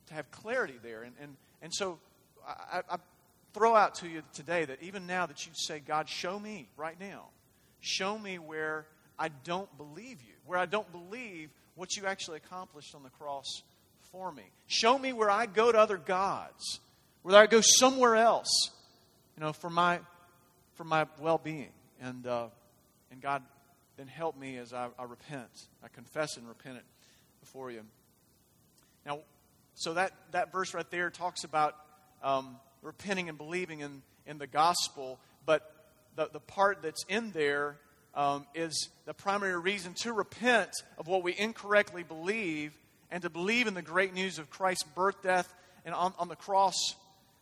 to 0.07 0.13
have 0.13 0.29
clarity 0.29 0.75
there. 0.83 1.01
And, 1.01 1.15
and, 1.19 1.35
and 1.61 1.73
so 1.73 1.97
I, 2.47 2.81
I 2.89 2.97
throw 3.53 3.75
out 3.75 3.95
to 3.95 4.07
you 4.07 4.21
today 4.33 4.65
that 4.65 4.83
even 4.83 5.07
now 5.07 5.25
that 5.25 5.45
you 5.45 5.51
say, 5.55 5.79
God, 5.79 6.07
show 6.07 6.37
me 6.37 6.67
right 6.77 6.99
now, 6.99 7.25
show 7.79 8.17
me 8.17 8.37
where 8.37 8.85
I 9.17 9.29
don't 9.29 9.69
believe 9.77 10.21
you, 10.21 10.33
where 10.45 10.59
I 10.59 10.65
don't 10.65 10.91
believe 10.91 11.49
what 11.75 11.95
you 11.95 12.05
actually 12.05 12.37
accomplished 12.37 12.95
on 12.95 13.03
the 13.03 13.09
cross 13.09 13.61
for 14.11 14.31
me. 14.31 14.43
Show 14.67 14.97
me 14.97 15.13
where 15.13 15.29
I 15.29 15.45
go 15.45 15.71
to 15.71 15.77
other 15.77 15.97
gods, 15.97 16.79
where 17.21 17.35
I 17.35 17.47
go 17.47 17.61
somewhere 17.61 18.15
else, 18.15 18.71
you 19.37 19.43
know, 19.43 19.53
for 19.53 19.69
my 19.69 19.99
for 20.75 20.83
my 20.83 21.07
well-being. 21.19 21.71
And 22.01 22.27
uh, 22.27 22.47
and 23.11 23.21
God, 23.21 23.43
then 23.97 24.07
help 24.07 24.37
me 24.37 24.57
as 24.57 24.73
I, 24.73 24.89
I 24.99 25.03
repent. 25.03 25.49
I 25.83 25.87
confess 25.87 26.37
and 26.37 26.47
repent 26.47 26.77
it 26.77 26.83
before 27.39 27.71
you. 27.71 27.81
Now, 29.05 29.19
so 29.75 29.93
that, 29.93 30.11
that 30.31 30.51
verse 30.51 30.73
right 30.73 30.89
there 30.89 31.09
talks 31.09 31.43
about 31.43 31.75
um, 32.23 32.57
repenting 32.81 33.29
and 33.29 33.37
believing 33.37 33.81
in, 33.81 34.01
in 34.25 34.37
the 34.37 34.47
gospel, 34.47 35.19
but 35.45 35.71
the, 36.15 36.29
the 36.31 36.39
part 36.39 36.81
that's 36.81 37.05
in 37.07 37.31
there 37.31 37.77
um, 38.15 38.45
is 38.55 38.89
the 39.05 39.13
primary 39.13 39.59
reason 39.59 39.93
to 40.01 40.13
repent 40.13 40.71
of 40.97 41.07
what 41.07 41.23
we 41.23 41.35
incorrectly 41.37 42.03
believe 42.03 42.73
and 43.11 43.21
to 43.23 43.29
believe 43.29 43.67
in 43.67 43.73
the 43.73 43.81
great 43.81 44.13
news 44.13 44.39
of 44.39 44.49
Christ's 44.49 44.83
birth, 44.83 45.21
death, 45.21 45.53
and 45.85 45.93
on, 45.93 46.13
on 46.17 46.27
the 46.27 46.35
cross, 46.35 46.95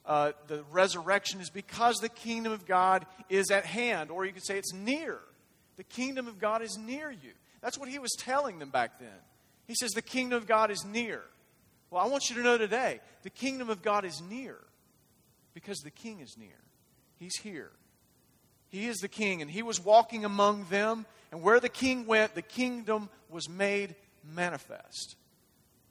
uh, 0.05 0.33
the 0.47 0.63
resurrection 0.71 1.39
is 1.39 1.49
because 1.49 1.97
the 1.97 2.09
kingdom 2.09 2.51
of 2.51 2.65
God 2.65 3.05
is 3.29 3.51
at 3.51 3.65
hand, 3.65 4.11
or 4.11 4.25
you 4.25 4.33
could 4.33 4.45
say 4.45 4.57
it's 4.57 4.73
near. 4.73 5.19
The 5.77 5.83
kingdom 5.83 6.27
of 6.27 6.39
God 6.39 6.61
is 6.61 6.77
near 6.77 7.09
you. 7.09 7.31
That's 7.61 7.77
what 7.77 7.87
he 7.87 7.99
was 7.99 8.11
telling 8.19 8.59
them 8.59 8.69
back 8.69 8.99
then. 8.99 9.09
He 9.65 9.75
says, 9.75 9.91
The 9.91 10.01
kingdom 10.01 10.37
of 10.37 10.47
God 10.47 10.69
is 10.71 10.83
near. 10.83 11.23
Well, 11.89 12.03
I 12.03 12.07
want 12.07 12.29
you 12.29 12.35
to 12.35 12.41
know 12.43 12.57
today 12.57 12.99
the 13.21 13.29
kingdom 13.29 13.69
of 13.69 13.81
God 13.81 14.03
is 14.03 14.21
near 14.21 14.57
because 15.53 15.79
the 15.79 15.91
king 15.91 16.19
is 16.19 16.35
near. 16.37 16.49
He's 17.17 17.37
here. 17.37 17.71
He 18.73 18.87
is 18.87 18.97
the 18.97 19.07
king, 19.07 19.43
and 19.43 19.51
he 19.51 19.61
was 19.61 19.79
walking 19.79 20.25
among 20.25 20.65
them, 20.71 21.05
and 21.31 21.43
where 21.43 21.59
the 21.59 21.69
king 21.69 22.07
went, 22.07 22.33
the 22.33 22.41
kingdom 22.41 23.07
was 23.29 23.47
made 23.47 23.93
manifest. 24.33 25.15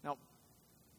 Now, 0.03 0.17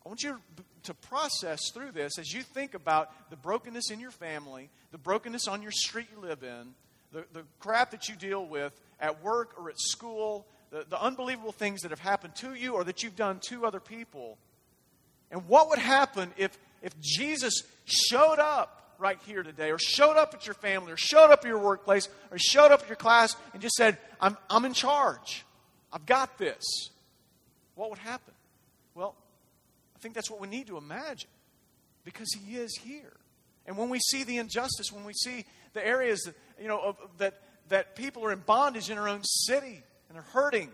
I 0.06 0.08
want 0.08 0.24
you 0.24 0.40
to 0.84 0.94
process 0.94 1.60
through 1.74 1.92
this 1.92 2.18
as 2.18 2.32
you 2.32 2.42
think 2.42 2.74
about 2.74 3.30
the 3.30 3.36
brokenness 3.36 3.92
in 3.92 4.00
your 4.00 4.12
family, 4.12 4.70
the 4.94 4.98
brokenness 4.98 5.50
on 5.50 5.62
your 5.62 5.74
street 5.74 6.08
you 6.16 6.22
live 6.22 6.42
in, 6.42 6.74
the, 7.12 7.26
the 7.34 7.44
crap 7.60 7.92
that 7.92 8.08
you 8.08 8.16
deal 8.16 8.46
with 8.46 8.72
at 9.02 9.22
work 9.22 9.54
or 9.60 9.70
at 9.70 9.78
school, 9.78 10.48
the, 10.72 10.86
the 10.90 11.02
unbelievable 11.04 11.52
things 11.52 11.82
that 11.82 11.92
have 11.92 12.00
happened 12.00 12.34
to 12.38 12.54
you 12.54 12.76
or 12.76 12.86
that 12.86 13.04
you've 13.04 13.18
done 13.18 13.42
to 13.50 13.66
other 13.66 13.82
people. 13.82 14.38
And 15.32 15.50
what 15.50 15.68
would 15.70 15.80
happen 15.80 16.32
if, 16.38 16.58
if 16.82 16.98
Jesus 17.02 17.64
showed 17.84 18.40
up 18.40 18.83
right 19.04 19.20
here 19.26 19.44
today, 19.44 19.70
or 19.70 19.78
showed 19.78 20.16
up 20.16 20.34
at 20.34 20.48
your 20.48 20.54
family, 20.56 20.94
or 20.94 20.98
showed 20.98 21.30
up 21.30 21.40
at 21.40 21.46
your 21.46 21.60
workplace, 21.60 22.08
or 22.32 22.38
showed 22.40 22.72
up 22.72 22.84
at 22.84 22.88
your 22.88 22.96
class 22.96 23.36
and 23.52 23.62
just 23.62 23.76
said, 23.76 23.98
I'm, 24.22 24.38
I'm 24.50 24.64
in 24.64 24.74
charge. 24.74 25.44
I've 25.92 26.06
got 26.06 26.38
this. 26.38 26.64
What 27.76 27.90
would 27.90 28.00
happen? 28.00 28.34
Well, 28.96 29.14
I 29.94 30.00
think 30.00 30.16
that's 30.16 30.32
what 30.32 30.40
we 30.40 30.48
need 30.48 30.68
to 30.68 30.78
imagine 30.78 31.30
because 32.06 32.30
He 32.46 32.56
is 32.56 32.78
here. 32.78 33.12
And 33.66 33.78
when 33.78 33.90
we 33.90 34.00
see 34.00 34.24
the 34.24 34.38
injustice, 34.38 34.92
when 34.92 35.04
we 35.04 35.14
see 35.14 35.44
the 35.74 35.86
areas 35.86 36.22
that, 36.22 36.36
you 36.62 36.70
know, 36.70 36.80
of, 36.80 36.98
that, 37.18 37.42
that 37.70 37.98
people 37.98 38.26
are 38.26 38.32
in 38.32 38.40
bondage 38.40 38.90
in 38.90 38.98
our 38.98 39.10
own 39.10 39.24
city 39.24 39.84
and 40.08 40.16
they're 40.16 40.22
hurting, 40.22 40.70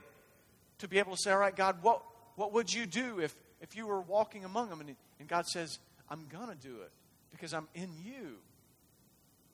to 0.80 0.88
be 0.88 1.00
able 1.00 1.14
to 1.14 1.18
say, 1.18 1.32
All 1.32 1.40
right, 1.40 1.56
God, 1.56 1.82
what, 1.82 2.04
what 2.36 2.54
would 2.54 2.72
you 2.72 2.86
do 2.86 3.20
if, 3.20 3.36
if 3.60 3.76
you 3.76 3.88
were 3.88 4.02
walking 4.02 4.46
among 4.46 4.70
them? 4.70 4.82
And, 4.82 4.96
and 5.20 5.28
God 5.28 5.48
says, 5.48 5.80
I'm 6.12 6.28
going 6.32 6.48
to 6.48 6.56
do 6.56 6.76
it 6.84 6.92
because 7.32 7.54
I'm 7.54 7.68
in 7.74 7.90
you. 8.04 8.38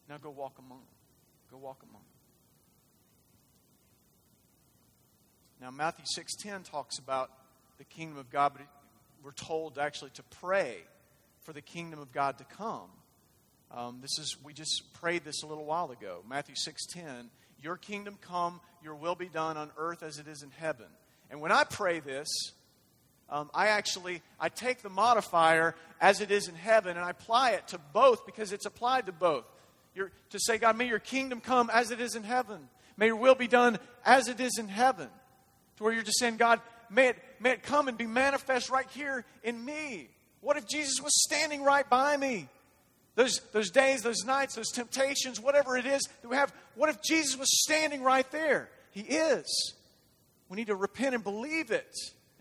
Now 0.09 0.17
go 0.17 0.29
walk 0.29 0.57
among 0.59 0.79
them. 0.79 0.87
Go 1.51 1.57
walk 1.57 1.81
among 1.83 2.01
them. 2.01 2.15
Now 5.61 5.71
Matthew 5.71 6.05
6:10 6.05 6.63
talks 6.63 6.99
about 6.99 7.31
the 7.77 7.85
kingdom 7.85 8.17
of 8.17 8.29
God, 8.29 8.53
but 8.53 8.67
we're 9.23 9.31
told 9.31 9.77
actually 9.79 10.11
to 10.11 10.23
pray 10.23 10.83
for 11.41 11.53
the 11.53 11.61
kingdom 11.61 11.99
of 11.99 12.11
God 12.11 12.37
to 12.37 12.43
come. 12.43 12.91
Um, 13.71 13.99
this 14.01 14.19
is 14.19 14.37
we 14.43 14.53
just 14.53 14.93
prayed 14.93 15.23
this 15.23 15.43
a 15.43 15.47
little 15.47 15.65
while 15.65 15.91
ago. 15.91 16.23
Matthew 16.27 16.55
6:10, 16.55 17.31
"Your 17.59 17.77
kingdom 17.77 18.17
come, 18.17 18.61
your 18.81 18.95
will 18.95 19.15
be 19.15 19.29
done 19.29 19.57
on 19.57 19.71
earth 19.77 20.03
as 20.03 20.19
it 20.19 20.27
is 20.27 20.43
in 20.43 20.51
heaven." 20.51 20.95
And 21.29 21.41
when 21.41 21.51
I 21.51 21.63
pray 21.63 21.99
this, 21.99 22.27
um, 23.29 23.49
I 23.53 23.67
actually 23.67 24.21
I 24.39 24.49
take 24.49 24.81
the 24.81 24.89
modifier 24.89 25.75
as 25.99 26.21
it 26.21 26.31
is 26.31 26.47
in 26.47 26.55
heaven 26.55 26.95
and 26.95 27.05
I 27.05 27.09
apply 27.09 27.51
it 27.51 27.67
to 27.69 27.79
both 27.93 28.25
because 28.25 28.53
it's 28.53 28.65
applied 28.65 29.07
to 29.07 29.11
both. 29.11 29.45
You're, 29.95 30.11
to 30.31 30.39
say, 30.39 30.57
God, 30.57 30.77
may 30.77 30.87
your 30.87 30.99
kingdom 30.99 31.39
come 31.39 31.69
as 31.73 31.91
it 31.91 32.01
is 32.01 32.15
in 32.15 32.23
heaven. 32.23 32.67
May 32.97 33.07
your 33.07 33.15
will 33.15 33.35
be 33.35 33.47
done 33.47 33.79
as 34.05 34.27
it 34.27 34.39
is 34.39 34.57
in 34.59 34.67
heaven. 34.67 35.07
To 35.77 35.83
where 35.83 35.93
you're 35.93 36.03
just 36.03 36.19
saying, 36.19 36.37
God, 36.37 36.61
may 36.89 37.09
it, 37.09 37.17
may 37.39 37.51
it 37.51 37.63
come 37.63 37.87
and 37.87 37.97
be 37.97 38.05
manifest 38.05 38.69
right 38.69 38.89
here 38.91 39.25
in 39.43 39.63
me. 39.63 40.09
What 40.41 40.57
if 40.57 40.67
Jesus 40.67 41.01
was 41.01 41.23
standing 41.23 41.63
right 41.63 41.89
by 41.89 42.17
me? 42.17 42.47
Those, 43.15 43.39
those 43.53 43.71
days, 43.71 44.01
those 44.01 44.23
nights, 44.25 44.55
those 44.55 44.71
temptations, 44.71 45.39
whatever 45.39 45.77
it 45.77 45.85
is 45.85 46.01
that 46.21 46.27
we 46.27 46.35
have, 46.35 46.53
what 46.75 46.89
if 46.89 47.01
Jesus 47.01 47.37
was 47.37 47.47
standing 47.63 48.03
right 48.03 48.29
there? 48.31 48.69
He 48.91 49.01
is. 49.01 49.73
We 50.49 50.57
need 50.57 50.67
to 50.67 50.75
repent 50.75 51.15
and 51.15 51.23
believe 51.23 51.71
it 51.71 51.93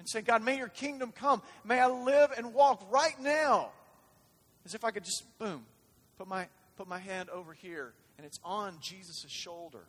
and 0.05 0.09
say, 0.11 0.21
God, 0.21 0.43
may 0.43 0.59
your 0.59 0.69
kingdom 0.69 1.13
come. 1.13 1.41
May 1.65 1.81
I 1.81 1.87
live 1.87 2.31
and 2.37 2.53
walk 2.53 2.87
right 2.91 3.19
now 3.23 3.71
as 4.67 4.75
if 4.75 4.85
I 4.85 4.91
could 4.91 5.03
just, 5.03 5.25
boom, 5.39 5.65
put 6.19 6.29
my, 6.29 6.47
put 6.77 6.87
my 6.87 6.99
hand 6.99 7.31
over 7.31 7.55
here 7.55 7.95
and 8.19 8.27
it's 8.27 8.39
on 8.45 8.77
Jesus' 8.83 9.25
shoulder 9.31 9.85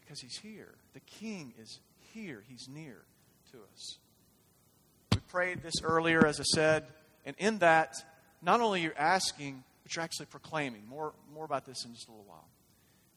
because 0.00 0.20
he's 0.20 0.38
here. 0.38 0.74
The 0.94 1.00
king 1.00 1.54
is 1.60 1.80
here, 2.14 2.44
he's 2.48 2.68
near 2.68 3.02
to 3.50 3.58
us. 3.72 3.98
We 5.12 5.20
prayed 5.28 5.60
this 5.60 5.82
earlier, 5.82 6.24
as 6.24 6.38
I 6.38 6.44
said, 6.44 6.86
and 7.26 7.34
in 7.40 7.58
that, 7.58 7.96
not 8.42 8.60
only 8.60 8.82
you're 8.82 8.96
asking, 8.96 9.64
but 9.82 9.96
you're 9.96 10.04
actually 10.04 10.26
proclaiming. 10.26 10.82
More, 10.88 11.14
more 11.34 11.44
about 11.44 11.66
this 11.66 11.84
in 11.84 11.94
just 11.94 12.06
a 12.06 12.12
little 12.12 12.26
while. 12.26 12.46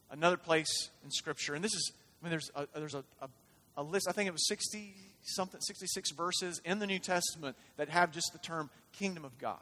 Another 0.10 0.38
place 0.38 0.90
in 1.04 1.12
Scripture, 1.12 1.54
and 1.54 1.64
this 1.64 1.76
is, 1.76 1.92
I 2.20 2.26
mean, 2.26 2.32
there's 2.32 2.50
a, 2.56 2.68
there's 2.76 2.96
a, 2.96 3.04
a, 3.22 3.30
a 3.76 3.84
list, 3.84 4.08
I 4.08 4.12
think 4.12 4.28
it 4.28 4.34
was 4.34 4.48
60 4.48 4.96
something 5.26 5.60
66 5.62 6.12
verses 6.12 6.62
in 6.66 6.80
the 6.80 6.88
New 6.88 7.00
Testament 7.00 7.56
that 7.78 7.90
have 7.90 8.12
just 8.12 8.32
the 8.34 8.40
term 8.40 8.70
kingdom 8.92 9.26
of 9.26 9.38
God. 9.38 9.60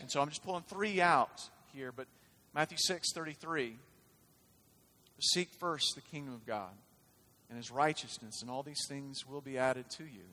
And 0.00 0.10
so 0.10 0.20
I'm 0.20 0.28
just 0.28 0.44
pulling 0.44 0.62
three 0.62 1.00
out 1.00 1.42
here, 1.72 1.92
but 1.92 2.06
Matthew 2.54 2.78
6 2.80 3.12
33. 3.12 3.76
Seek 5.20 5.48
first 5.58 5.94
the 5.94 6.02
kingdom 6.02 6.34
of 6.34 6.44
God 6.46 6.72
and 7.48 7.56
his 7.56 7.70
righteousness, 7.70 8.42
and 8.42 8.50
all 8.50 8.62
these 8.62 8.84
things 8.88 9.26
will 9.26 9.40
be 9.40 9.56
added 9.56 9.88
to 9.96 10.04
you. 10.04 10.24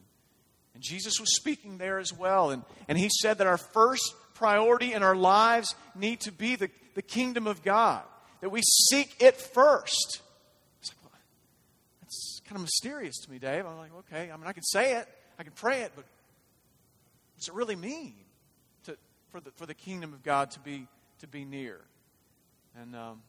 And 0.73 0.83
Jesus 0.83 1.19
was 1.19 1.35
speaking 1.35 1.77
there 1.77 1.99
as 1.99 2.11
well. 2.11 2.49
And, 2.49 2.63
and 2.87 2.97
he 2.97 3.09
said 3.21 3.37
that 3.37 3.47
our 3.47 3.57
first 3.57 4.15
priority 4.33 4.93
in 4.93 5.03
our 5.03 5.15
lives 5.15 5.75
need 5.95 6.19
to 6.21 6.31
be 6.31 6.55
the, 6.55 6.69
the 6.95 7.01
kingdom 7.01 7.45
of 7.45 7.63
God, 7.63 8.01
that 8.41 8.49
we 8.49 8.61
seek 8.89 9.15
it 9.21 9.37
first 9.37 10.22
kind 12.45 12.55
of 12.55 12.61
mysterious 12.61 13.17
to 13.19 13.31
me, 13.31 13.39
Dave. 13.39 13.65
I'm 13.65 13.77
like, 13.77 13.91
okay, 13.99 14.31
I 14.31 14.37
mean, 14.37 14.47
I 14.47 14.53
can 14.53 14.63
say 14.63 14.97
it, 14.97 15.07
I 15.39 15.43
can 15.43 15.53
pray 15.53 15.81
it, 15.81 15.91
but 15.95 16.05
what's 17.35 17.47
it 17.47 17.53
really 17.53 17.75
mean 17.75 18.15
to, 18.85 18.97
for, 19.31 19.39
the, 19.39 19.51
for 19.51 19.65
the 19.65 19.73
kingdom 19.73 20.13
of 20.13 20.23
God 20.23 20.51
to 20.51 20.59
be, 20.59 20.87
to 21.19 21.27
be 21.27 21.45
near? 21.45 21.79
And 22.79 22.95
um, 22.95 23.21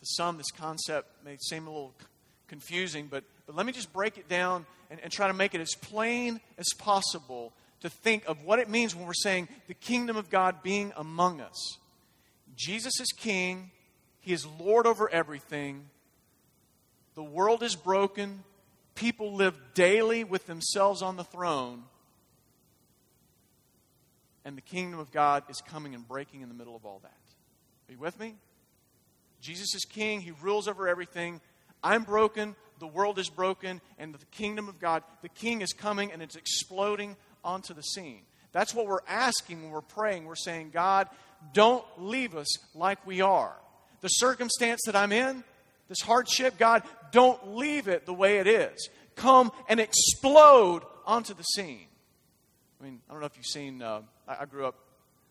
to 0.00 0.06
some, 0.06 0.36
this 0.36 0.50
concept 0.50 1.24
may 1.24 1.36
seem 1.38 1.66
a 1.66 1.70
little 1.70 1.94
confusing, 2.48 3.08
but, 3.10 3.24
but 3.46 3.56
let 3.56 3.66
me 3.66 3.72
just 3.72 3.92
break 3.92 4.18
it 4.18 4.28
down 4.28 4.66
and, 4.90 5.00
and 5.00 5.12
try 5.12 5.28
to 5.28 5.34
make 5.34 5.54
it 5.54 5.60
as 5.60 5.74
plain 5.80 6.40
as 6.58 6.66
possible 6.78 7.52
to 7.80 7.90
think 7.90 8.24
of 8.26 8.42
what 8.44 8.58
it 8.58 8.68
means 8.68 8.94
when 8.94 9.06
we're 9.06 9.12
saying 9.12 9.48
the 9.66 9.74
kingdom 9.74 10.16
of 10.16 10.30
God 10.30 10.62
being 10.62 10.92
among 10.96 11.40
us. 11.40 11.78
Jesus 12.56 12.92
is 13.00 13.08
king, 13.16 13.70
he 14.20 14.32
is 14.32 14.46
Lord 14.46 14.86
over 14.86 15.10
everything. 15.10 15.90
The 17.14 17.22
world 17.22 17.62
is 17.62 17.76
broken. 17.76 18.42
People 18.94 19.34
live 19.34 19.54
daily 19.74 20.24
with 20.24 20.46
themselves 20.46 21.02
on 21.02 21.16
the 21.16 21.24
throne. 21.24 21.84
And 24.44 24.56
the 24.56 24.62
kingdom 24.62 25.00
of 25.00 25.10
God 25.10 25.44
is 25.48 25.60
coming 25.66 25.94
and 25.94 26.06
breaking 26.06 26.42
in 26.42 26.48
the 26.48 26.54
middle 26.54 26.76
of 26.76 26.84
all 26.84 27.00
that. 27.02 27.12
Are 27.88 27.92
you 27.92 27.98
with 27.98 28.18
me? 28.18 28.34
Jesus 29.40 29.74
is 29.74 29.84
king. 29.84 30.20
He 30.20 30.32
rules 30.42 30.68
over 30.68 30.88
everything. 30.88 31.40
I'm 31.82 32.02
broken. 32.02 32.56
The 32.78 32.86
world 32.86 33.18
is 33.18 33.28
broken. 33.28 33.80
And 33.98 34.14
the 34.14 34.24
kingdom 34.26 34.68
of 34.68 34.78
God, 34.78 35.02
the 35.22 35.28
king 35.28 35.60
is 35.60 35.72
coming 35.72 36.12
and 36.12 36.22
it's 36.22 36.36
exploding 36.36 37.16
onto 37.42 37.74
the 37.74 37.82
scene. 37.82 38.22
That's 38.52 38.74
what 38.74 38.86
we're 38.86 39.00
asking 39.08 39.62
when 39.62 39.70
we're 39.70 39.80
praying. 39.80 40.24
We're 40.24 40.34
saying, 40.36 40.70
God, 40.72 41.08
don't 41.52 41.84
leave 41.98 42.36
us 42.36 42.74
like 42.74 43.04
we 43.06 43.20
are. 43.20 43.54
The 44.00 44.08
circumstance 44.08 44.82
that 44.86 44.94
I'm 44.94 45.12
in, 45.12 45.42
this 45.88 46.00
hardship, 46.00 46.56
God, 46.56 46.82
don't 47.14 47.54
leave 47.56 47.86
it 47.86 48.06
the 48.06 48.12
way 48.12 48.38
it 48.38 48.46
is. 48.48 48.90
Come 49.14 49.52
and 49.68 49.78
explode 49.78 50.82
onto 51.06 51.32
the 51.32 51.44
scene. 51.44 51.86
I 52.80 52.84
mean, 52.84 53.00
I 53.08 53.12
don't 53.12 53.20
know 53.20 53.26
if 53.26 53.36
you've 53.36 53.46
seen, 53.46 53.80
uh, 53.80 54.02
I, 54.26 54.38
I, 54.40 54.44
grew 54.46 54.66
up 54.66 54.74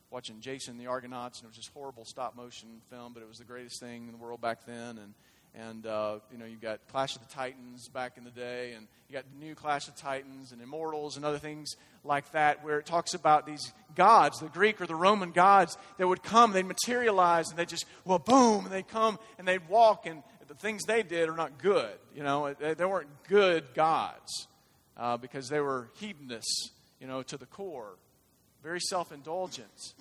watching 0.09 0.39
Jason 0.39 0.77
the 0.77 0.87
Argonauts, 0.87 1.39
and 1.39 1.45
it 1.45 1.49
was 1.49 1.57
just 1.57 1.71
horrible 1.73 2.05
stop 2.05 2.37
motion 2.37 2.69
film, 2.89 3.11
but 3.13 3.21
it 3.21 3.27
was 3.27 3.37
the 3.37 3.43
greatest 3.43 3.81
thing 3.81 4.05
in 4.05 4.11
the 4.13 4.17
world 4.17 4.39
back 4.39 4.65
then. 4.65 4.97
And, 4.97 5.13
and 5.55 5.85
uh, 5.85 6.19
you 6.31 6.37
know, 6.37 6.45
you've 6.45 6.61
got 6.61 6.79
Clash 6.87 7.15
of 7.17 7.27
the 7.27 7.33
Titans 7.33 7.89
back 7.89 8.17
in 8.17 8.23
the 8.23 8.31
day, 8.31 8.73
and 8.77 8.87
you 9.09 9.13
got 9.13 9.25
the 9.31 9.45
new 9.45 9.53
Clash 9.53 9.89
of 9.89 9.95
Titans 9.97 10.53
and 10.53 10.61
Immortals 10.61 11.17
and 11.17 11.25
other 11.25 11.37
things 11.37 11.75
like 12.05 12.31
that, 12.31 12.63
where 12.63 12.79
it 12.79 12.85
talks 12.85 13.13
about 13.13 13.45
these 13.45 13.73
gods, 13.95 14.39
the 14.39 14.47
Greek 14.47 14.81
or 14.81 14.87
the 14.87 14.95
Roman 14.95 15.31
gods, 15.31 15.77
that 15.97 16.07
would 16.07 16.23
come, 16.23 16.53
they'd 16.53 16.65
materialize, 16.65 17.49
and 17.49 17.59
they 17.59 17.65
just, 17.65 17.85
well, 18.05 18.19
boom, 18.19 18.65
and 18.65 18.73
they'd 18.73 18.87
come 18.87 19.19
and 19.37 19.47
they'd 19.47 19.67
walk, 19.67 20.05
and 20.05 20.23
the 20.47 20.55
things 20.55 20.83
they 20.83 21.03
did 21.03 21.29
are 21.29 21.35
not 21.35 21.57
good. 21.57 21.93
You 22.15 22.23
know, 22.23 22.53
they, 22.53 22.73
they 22.73 22.85
weren't 22.85 23.09
good 23.27 23.65
gods. 23.73 24.47
uh, 24.97 25.17
because 25.17 25.49
they 25.49 25.59
were 25.59 25.89
hedonists, 25.95 26.71
you 26.99 27.07
know, 27.07 27.23
to 27.23 27.37
the 27.37 27.45
core, 27.45 27.97
very 28.61 28.79
self 28.79 29.11
indulgent. 29.11 29.93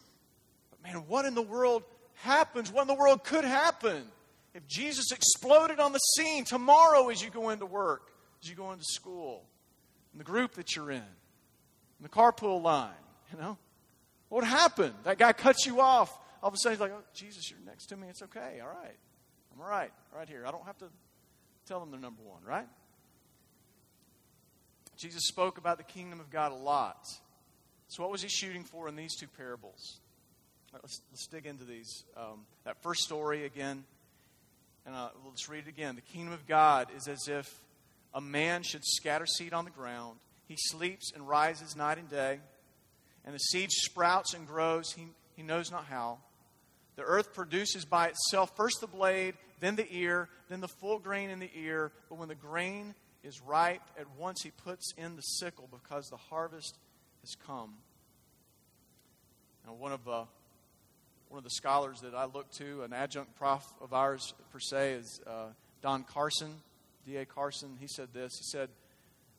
But 0.71 0.83
man, 0.83 1.05
what 1.09 1.25
in 1.25 1.35
the 1.35 1.43
world 1.43 1.83
happens? 2.17 2.71
What 2.71 2.83
in 2.83 2.89
the 2.89 2.95
world 2.95 3.25
could 3.25 3.45
happen 3.45 4.05
if 4.55 4.67
Jesus 4.67 5.13
exploded 5.13 5.81
on 5.81 5.93
the 5.93 5.99
scene 5.99 6.45
tomorrow 6.45 7.09
as 7.09 7.23
you 7.23 7.31
go 7.31 7.51
into 7.51 7.67
work, 7.67 8.13
as 8.43 8.49
you 8.51 8.55
go 8.57 8.73
into 8.73 8.85
school, 8.85 9.45
in 10.13 10.19
the 10.19 10.25
group 10.25 10.55
that 10.55 10.77
you're 10.77 10.91
in, 10.91 10.97
in 10.99 12.03
the 12.03 12.09
carpool 12.09 12.63
line, 12.63 12.91
you 13.33 13.39
know? 13.39 13.57
What 14.29 14.45
happened? 14.45 14.95
That 15.05 15.19
guy 15.19 15.33
cuts 15.33 15.67
you 15.67 15.81
off. 15.81 16.11
All 16.43 16.49
of 16.49 16.55
a 16.55 16.57
sudden, 16.57 16.77
he's 16.77 16.81
like, 16.81 16.93
oh, 16.93 17.03
Jesus, 17.15 17.51
you're 17.51 17.61
next 17.67 17.87
to 17.87 17.97
me. 17.97 18.09
It's 18.09 18.23
okay. 18.23 18.61
All 18.63 18.69
right. 18.69 18.97
I'm. 19.61 19.91
Right 20.17 20.29
here. 20.29 20.45
I 20.47 20.51
don't 20.51 20.65
have 20.67 20.79
to 20.79 20.87
tell 21.67 21.81
them 21.81 21.91
they're 21.91 22.01
number 22.01 22.23
one, 22.23 22.43
right? 22.47 22.67
Jesus 24.97 25.23
spoke 25.27 25.59
about 25.59 25.79
the 25.79 25.85
kingdom 25.85 26.21
of 26.21 26.31
God 26.31 26.53
a 26.53 26.57
lot. 26.57 27.07
So, 27.89 28.03
what 28.03 28.13
was 28.13 28.23
he 28.23 28.29
shooting 28.29 28.65
for 28.65 28.89
in 28.89 28.97
these 28.97 29.17
two 29.17 29.27
parables? 29.37 29.99
Let's, 30.73 31.01
let's 31.11 31.27
dig 31.27 31.47
into 31.47 31.65
these. 31.65 32.05
Um, 32.17 32.47
that 32.65 32.83
first 32.83 33.03
story 33.03 33.45
again, 33.45 33.85
and 34.87 34.95
uh, 34.95 35.11
let's 35.27 35.49
read 35.49 35.65
it 35.67 35.69
again. 35.69 35.97
The 35.97 36.01
kingdom 36.01 36.33
of 36.33 36.47
God 36.47 36.89
is 36.97 37.09
as 37.09 37.29
if 37.29 37.53
a 38.15 38.21
man 38.21 38.63
should 38.63 38.85
scatter 38.85 39.27
seed 39.27 39.53
on 39.53 39.65
the 39.65 39.71
ground. 39.71 40.19
He 40.47 40.57
sleeps 40.57 41.13
and 41.15 41.29
rises 41.29 41.77
night 41.77 41.99
and 41.99 42.09
day, 42.09 42.41
and 43.25 43.35
the 43.35 43.39
seed 43.39 43.71
sprouts 43.71 44.35
and 44.35 44.47
grows. 44.47 44.93
He, 44.93 45.09
he 45.37 45.43
knows 45.43 45.71
not 45.71 45.85
how. 45.87 46.19
The 46.97 47.03
earth 47.03 47.33
produces 47.33 47.85
by 47.85 48.09
itself 48.09 48.55
first 48.57 48.81
the 48.81 48.87
blade, 48.87 49.35
then 49.61 49.77
the 49.77 49.87
ear, 49.91 50.29
then 50.49 50.61
the 50.61 50.69
full 50.69 50.99
grain 50.99 51.31
in 51.31 51.39
the 51.39 51.51
ear. 51.55 51.93
But 52.09 52.19
when 52.19 52.29
the 52.29 52.35
grain 52.35 52.95
is 53.23 53.41
ripe, 53.41 53.83
at 53.99 54.07
once 54.19 54.43
he 54.43 54.51
puts 54.51 54.93
in 54.97 55.17
the 55.17 55.23
sickle 55.23 55.69
because 55.71 56.09
the 56.09 56.17
harvest 56.17 56.77
has 57.23 57.35
come. 57.47 57.75
Now, 59.67 59.75
one 59.75 59.93
of 59.93 60.07
uh, 60.09 60.25
one 61.29 61.39
of 61.39 61.45
the 61.45 61.51
scholars 61.51 62.01
that 62.01 62.15
I 62.15 62.27
look 62.27 62.51
to, 62.59 62.83
an 62.83 62.93
adjunct 62.93 63.35
prof 63.37 63.65
of 63.81 63.95
ours 63.95 64.35
per 64.53 64.61
se, 64.61 64.93
is 64.93 65.21
uh, 65.27 65.47
Don 65.81 66.05
Carson, 66.05 66.57
D.A. 67.07 67.25
Carson. 67.25 67.79
He 67.81 67.87
said 67.87 68.09
this. 68.13 68.33
He 68.37 68.45
said, 68.45 68.69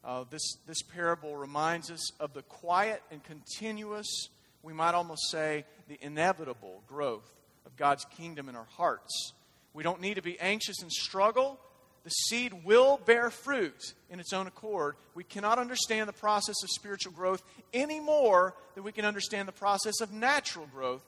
uh, 0.03 0.23
this, 0.29 0.57
this 0.67 0.81
parable 0.81 1.37
reminds 1.37 1.91
us 1.91 2.11
of 2.19 2.33
the 2.33 2.41
quiet 2.41 3.03
and 3.11 3.23
continuous, 3.23 4.29
we 4.63 4.73
might 4.73 4.95
almost 4.95 5.29
say, 5.29 5.65
the 5.87 5.99
inevitable 6.01 6.81
growth 6.87 7.31
of 7.65 7.75
God's 7.75 8.05
kingdom 8.05 8.49
in 8.49 8.55
our 8.55 8.67
hearts. 8.77 9.33
We 9.73 9.83
don't 9.83 10.01
need 10.01 10.15
to 10.15 10.21
be 10.21 10.39
anxious 10.39 10.81
and 10.81 10.91
struggle. 10.91 11.59
The 12.03 12.09
seed 12.09 12.65
will 12.65 12.99
bear 13.05 13.29
fruit 13.29 13.93
in 14.09 14.19
its 14.19 14.33
own 14.33 14.47
accord. 14.47 14.95
We 15.15 15.23
cannot 15.23 15.57
understand 15.57 16.09
the 16.09 16.13
process 16.13 16.55
of 16.63 16.69
spiritual 16.69 17.13
growth 17.13 17.43
any 17.73 17.99
more 17.99 18.55
than 18.75 18.83
we 18.83 18.91
can 18.91 19.05
understand 19.05 19.47
the 19.47 19.53
process 19.53 20.01
of 20.01 20.11
natural 20.11 20.67
growth. 20.67 21.03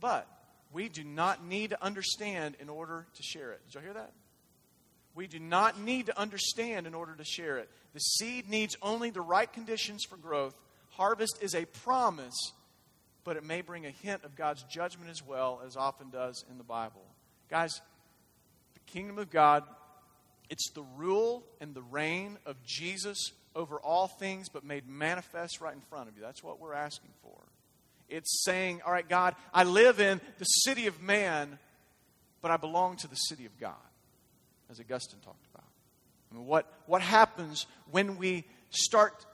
But 0.00 0.28
we 0.72 0.88
do 0.88 1.04
not 1.04 1.44
need 1.44 1.70
to 1.70 1.84
understand 1.84 2.56
in 2.60 2.68
order 2.68 3.06
to 3.14 3.22
share 3.22 3.52
it. 3.52 3.60
Did 3.66 3.74
y'all 3.74 3.82
hear 3.82 3.94
that? 3.94 4.12
We 5.14 5.26
do 5.26 5.38
not 5.38 5.80
need 5.80 6.06
to 6.06 6.18
understand 6.18 6.86
in 6.86 6.94
order 6.94 7.14
to 7.14 7.24
share 7.24 7.58
it. 7.58 7.70
The 7.92 8.00
seed 8.00 8.48
needs 8.48 8.76
only 8.82 9.10
the 9.10 9.20
right 9.20 9.52
conditions 9.52 10.04
for 10.04 10.16
growth. 10.16 10.54
Harvest 10.90 11.38
is 11.40 11.54
a 11.54 11.64
promise 11.64 12.52
but 13.24 13.36
it 13.36 13.44
may 13.44 13.62
bring 13.62 13.86
a 13.86 13.90
hint 13.90 14.22
of 14.24 14.36
God's 14.36 14.62
judgment 14.64 15.10
as 15.10 15.26
well, 15.26 15.60
as 15.66 15.76
often 15.76 16.10
does 16.10 16.44
in 16.50 16.58
the 16.58 16.64
Bible. 16.64 17.02
Guys, 17.50 17.80
the 18.74 18.80
kingdom 18.92 19.18
of 19.18 19.30
God, 19.30 19.64
it's 20.50 20.70
the 20.70 20.84
rule 20.96 21.42
and 21.60 21.74
the 21.74 21.82
reign 21.82 22.38
of 22.46 22.62
Jesus 22.64 23.32
over 23.56 23.78
all 23.78 24.08
things, 24.08 24.48
but 24.48 24.64
made 24.64 24.88
manifest 24.88 25.60
right 25.60 25.74
in 25.74 25.80
front 25.80 26.08
of 26.08 26.16
you. 26.16 26.22
That's 26.22 26.42
what 26.42 26.60
we're 26.60 26.74
asking 26.74 27.10
for. 27.22 27.38
It's 28.08 28.44
saying, 28.44 28.82
All 28.84 28.92
right, 28.92 29.08
God, 29.08 29.34
I 29.52 29.64
live 29.64 30.00
in 30.00 30.20
the 30.38 30.44
city 30.44 30.86
of 30.86 31.02
man, 31.02 31.58
but 32.42 32.50
I 32.50 32.56
belong 32.56 32.96
to 32.98 33.08
the 33.08 33.16
city 33.16 33.46
of 33.46 33.58
God, 33.58 33.74
as 34.70 34.80
Augustine 34.80 35.20
talked 35.24 35.46
about. 35.54 35.64
I 36.30 36.36
mean, 36.36 36.46
what, 36.46 36.70
what 36.86 37.00
happens 37.00 37.66
when 37.90 38.18
we 38.18 38.44
start 38.70 39.24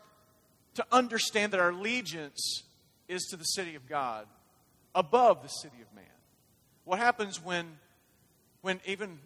to 0.75 0.87
understand 0.93 1.53
that 1.53 1.61
our 1.61 1.71
allegiance 1.71 2.63
is 3.11 3.25
to 3.31 3.37
the 3.37 3.45
city 3.45 3.75
of 3.75 3.89
God 3.89 4.27
above 4.95 5.43
the 5.43 5.49
city 5.49 5.77
of 5.83 5.95
man. 5.95 6.05
What 6.85 6.99
happens 6.99 7.43
when, 7.43 7.67
when 8.63 8.81
even 8.87 9.19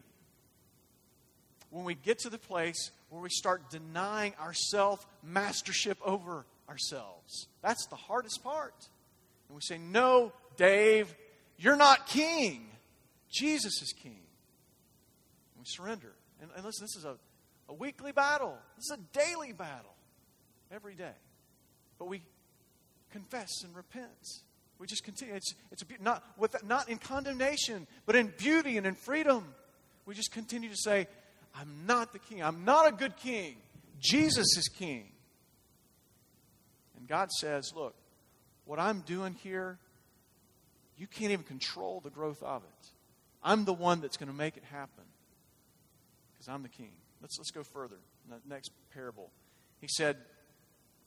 when 1.70 1.84
we 1.84 1.94
get 1.94 2.20
to 2.20 2.30
the 2.30 2.38
place 2.38 2.90
where 3.10 3.20
we 3.20 3.28
start 3.28 3.70
denying 3.70 4.32
ourself 4.40 5.06
mastership 5.22 5.98
over 6.04 6.46
ourselves? 6.68 7.48
That's 7.62 7.86
the 7.86 7.96
hardest 7.96 8.42
part. 8.42 8.74
And 9.48 9.56
we 9.56 9.60
say, 9.60 9.78
No, 9.78 10.32
Dave, 10.56 11.14
you're 11.58 11.76
not 11.76 12.06
king. 12.06 12.66
Jesus 13.30 13.82
is 13.82 13.92
king. 13.92 14.12
And 14.12 15.60
we 15.60 15.64
surrender. 15.64 16.12
And, 16.40 16.50
and 16.56 16.64
listen, 16.64 16.84
this 16.84 16.96
is 16.96 17.04
a, 17.04 17.16
a 17.68 17.74
weekly 17.74 18.12
battle, 18.12 18.56
this 18.76 18.86
is 18.86 18.98
a 18.98 19.18
daily 19.18 19.52
battle 19.52 19.94
every 20.70 20.94
day. 20.94 21.14
But 21.98 22.08
we 22.08 22.22
confess 23.14 23.62
and 23.62 23.74
repent. 23.76 24.28
We 24.78 24.88
just 24.88 25.04
continue. 25.04 25.34
It's, 25.34 25.54
it's 25.70 25.82
a, 25.82 26.02
not, 26.02 26.24
with, 26.36 26.56
not 26.64 26.88
in 26.88 26.98
condemnation, 26.98 27.86
but 28.06 28.16
in 28.16 28.32
beauty 28.36 28.76
and 28.76 28.86
in 28.86 28.96
freedom. 28.96 29.54
We 30.04 30.14
just 30.14 30.32
continue 30.32 30.68
to 30.68 30.76
say, 30.76 31.06
I'm 31.54 31.86
not 31.86 32.12
the 32.12 32.18
king. 32.18 32.42
I'm 32.42 32.64
not 32.64 32.88
a 32.88 32.92
good 32.92 33.16
king. 33.16 33.54
Jesus 34.00 34.56
is 34.58 34.68
king. 34.68 35.12
And 36.98 37.06
God 37.06 37.30
says, 37.30 37.72
Look, 37.74 37.94
what 38.64 38.80
I'm 38.80 39.00
doing 39.00 39.34
here, 39.34 39.78
you 40.98 41.06
can't 41.06 41.30
even 41.30 41.44
control 41.44 42.00
the 42.00 42.10
growth 42.10 42.42
of 42.42 42.62
it. 42.62 42.88
I'm 43.44 43.64
the 43.64 43.72
one 43.72 44.00
that's 44.00 44.16
going 44.16 44.30
to 44.30 44.34
make 44.34 44.56
it 44.56 44.64
happen 44.64 45.04
because 46.32 46.48
I'm 46.48 46.64
the 46.64 46.68
king. 46.68 46.90
Let's, 47.22 47.38
let's 47.38 47.52
go 47.52 47.62
further. 47.62 47.96
The 48.28 48.36
next 48.48 48.70
parable. 48.92 49.30
He 49.80 49.86
said, 49.88 50.16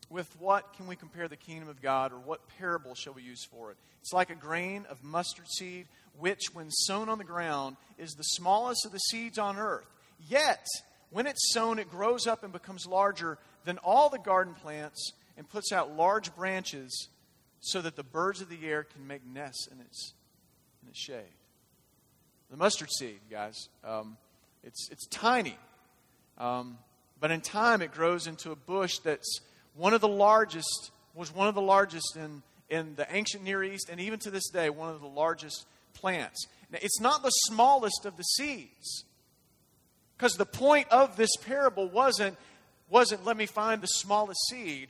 with 0.09 0.33
what 0.39 0.73
can 0.73 0.87
we 0.87 0.95
compare 0.95 1.27
the 1.27 1.35
kingdom 1.35 1.69
of 1.69 1.81
God, 1.81 2.11
or 2.11 2.19
what 2.19 2.47
parable 2.57 2.95
shall 2.95 3.13
we 3.13 3.21
use 3.21 3.45
for 3.45 3.71
it? 3.71 3.77
It's 4.01 4.13
like 4.13 4.29
a 4.29 4.35
grain 4.35 4.85
of 4.89 5.03
mustard 5.03 5.47
seed, 5.49 5.87
which, 6.17 6.53
when 6.53 6.71
sown 6.71 7.09
on 7.09 7.17
the 7.17 7.23
ground, 7.23 7.75
is 7.97 8.13
the 8.13 8.23
smallest 8.23 8.85
of 8.85 8.91
the 8.91 8.99
seeds 8.99 9.37
on 9.37 9.57
earth. 9.57 9.87
Yet, 10.27 10.65
when 11.09 11.27
it's 11.27 11.53
sown, 11.53 11.79
it 11.79 11.91
grows 11.91 12.25
up 12.27 12.43
and 12.43 12.53
becomes 12.53 12.85
larger 12.85 13.37
than 13.65 13.77
all 13.79 14.09
the 14.09 14.17
garden 14.17 14.53
plants 14.53 15.11
and 15.37 15.47
puts 15.47 15.71
out 15.71 15.95
large 15.95 16.35
branches 16.35 17.09
so 17.59 17.81
that 17.81 17.95
the 17.95 18.03
birds 18.03 18.41
of 18.41 18.49
the 18.49 18.65
air 18.65 18.83
can 18.83 19.07
make 19.07 19.25
nests 19.25 19.67
in 19.67 19.79
its, 19.81 20.13
in 20.81 20.89
its 20.89 20.99
shade. 20.99 21.23
The 22.49 22.57
mustard 22.57 22.89
seed, 22.91 23.19
guys, 23.29 23.67
um, 23.83 24.17
it's, 24.63 24.89
it's 24.89 25.05
tiny. 25.07 25.57
Um, 26.37 26.77
but 27.19 27.31
in 27.31 27.41
time, 27.41 27.81
it 27.81 27.91
grows 27.91 28.27
into 28.27 28.51
a 28.51 28.55
bush 28.55 28.99
that's 28.99 29.41
one 29.77 29.93
of 29.93 30.01
the 30.01 30.07
largest, 30.07 30.91
was 31.13 31.33
one 31.33 31.47
of 31.47 31.55
the 31.55 31.61
largest 31.61 32.17
in, 32.17 32.41
in 32.69 32.95
the 32.95 33.07
ancient 33.13 33.43
Near 33.43 33.63
East, 33.63 33.89
and 33.89 33.99
even 33.99 34.19
to 34.19 34.31
this 34.31 34.49
day, 34.49 34.69
one 34.69 34.89
of 34.89 34.99
the 34.99 35.07
largest 35.07 35.65
plants. 35.93 36.45
Now, 36.71 36.79
it's 36.81 36.99
not 36.99 37.23
the 37.23 37.29
smallest 37.29 38.05
of 38.05 38.17
the 38.17 38.23
seeds. 38.23 39.05
Because 40.17 40.33
the 40.33 40.45
point 40.45 40.87
of 40.89 41.15
this 41.15 41.35
parable 41.45 41.87
wasn't, 41.87 42.37
wasn't 42.89 43.23
let 43.23 43.37
me 43.37 43.45
find 43.45 43.81
the 43.81 43.87
smallest 43.87 44.39
seed. 44.49 44.89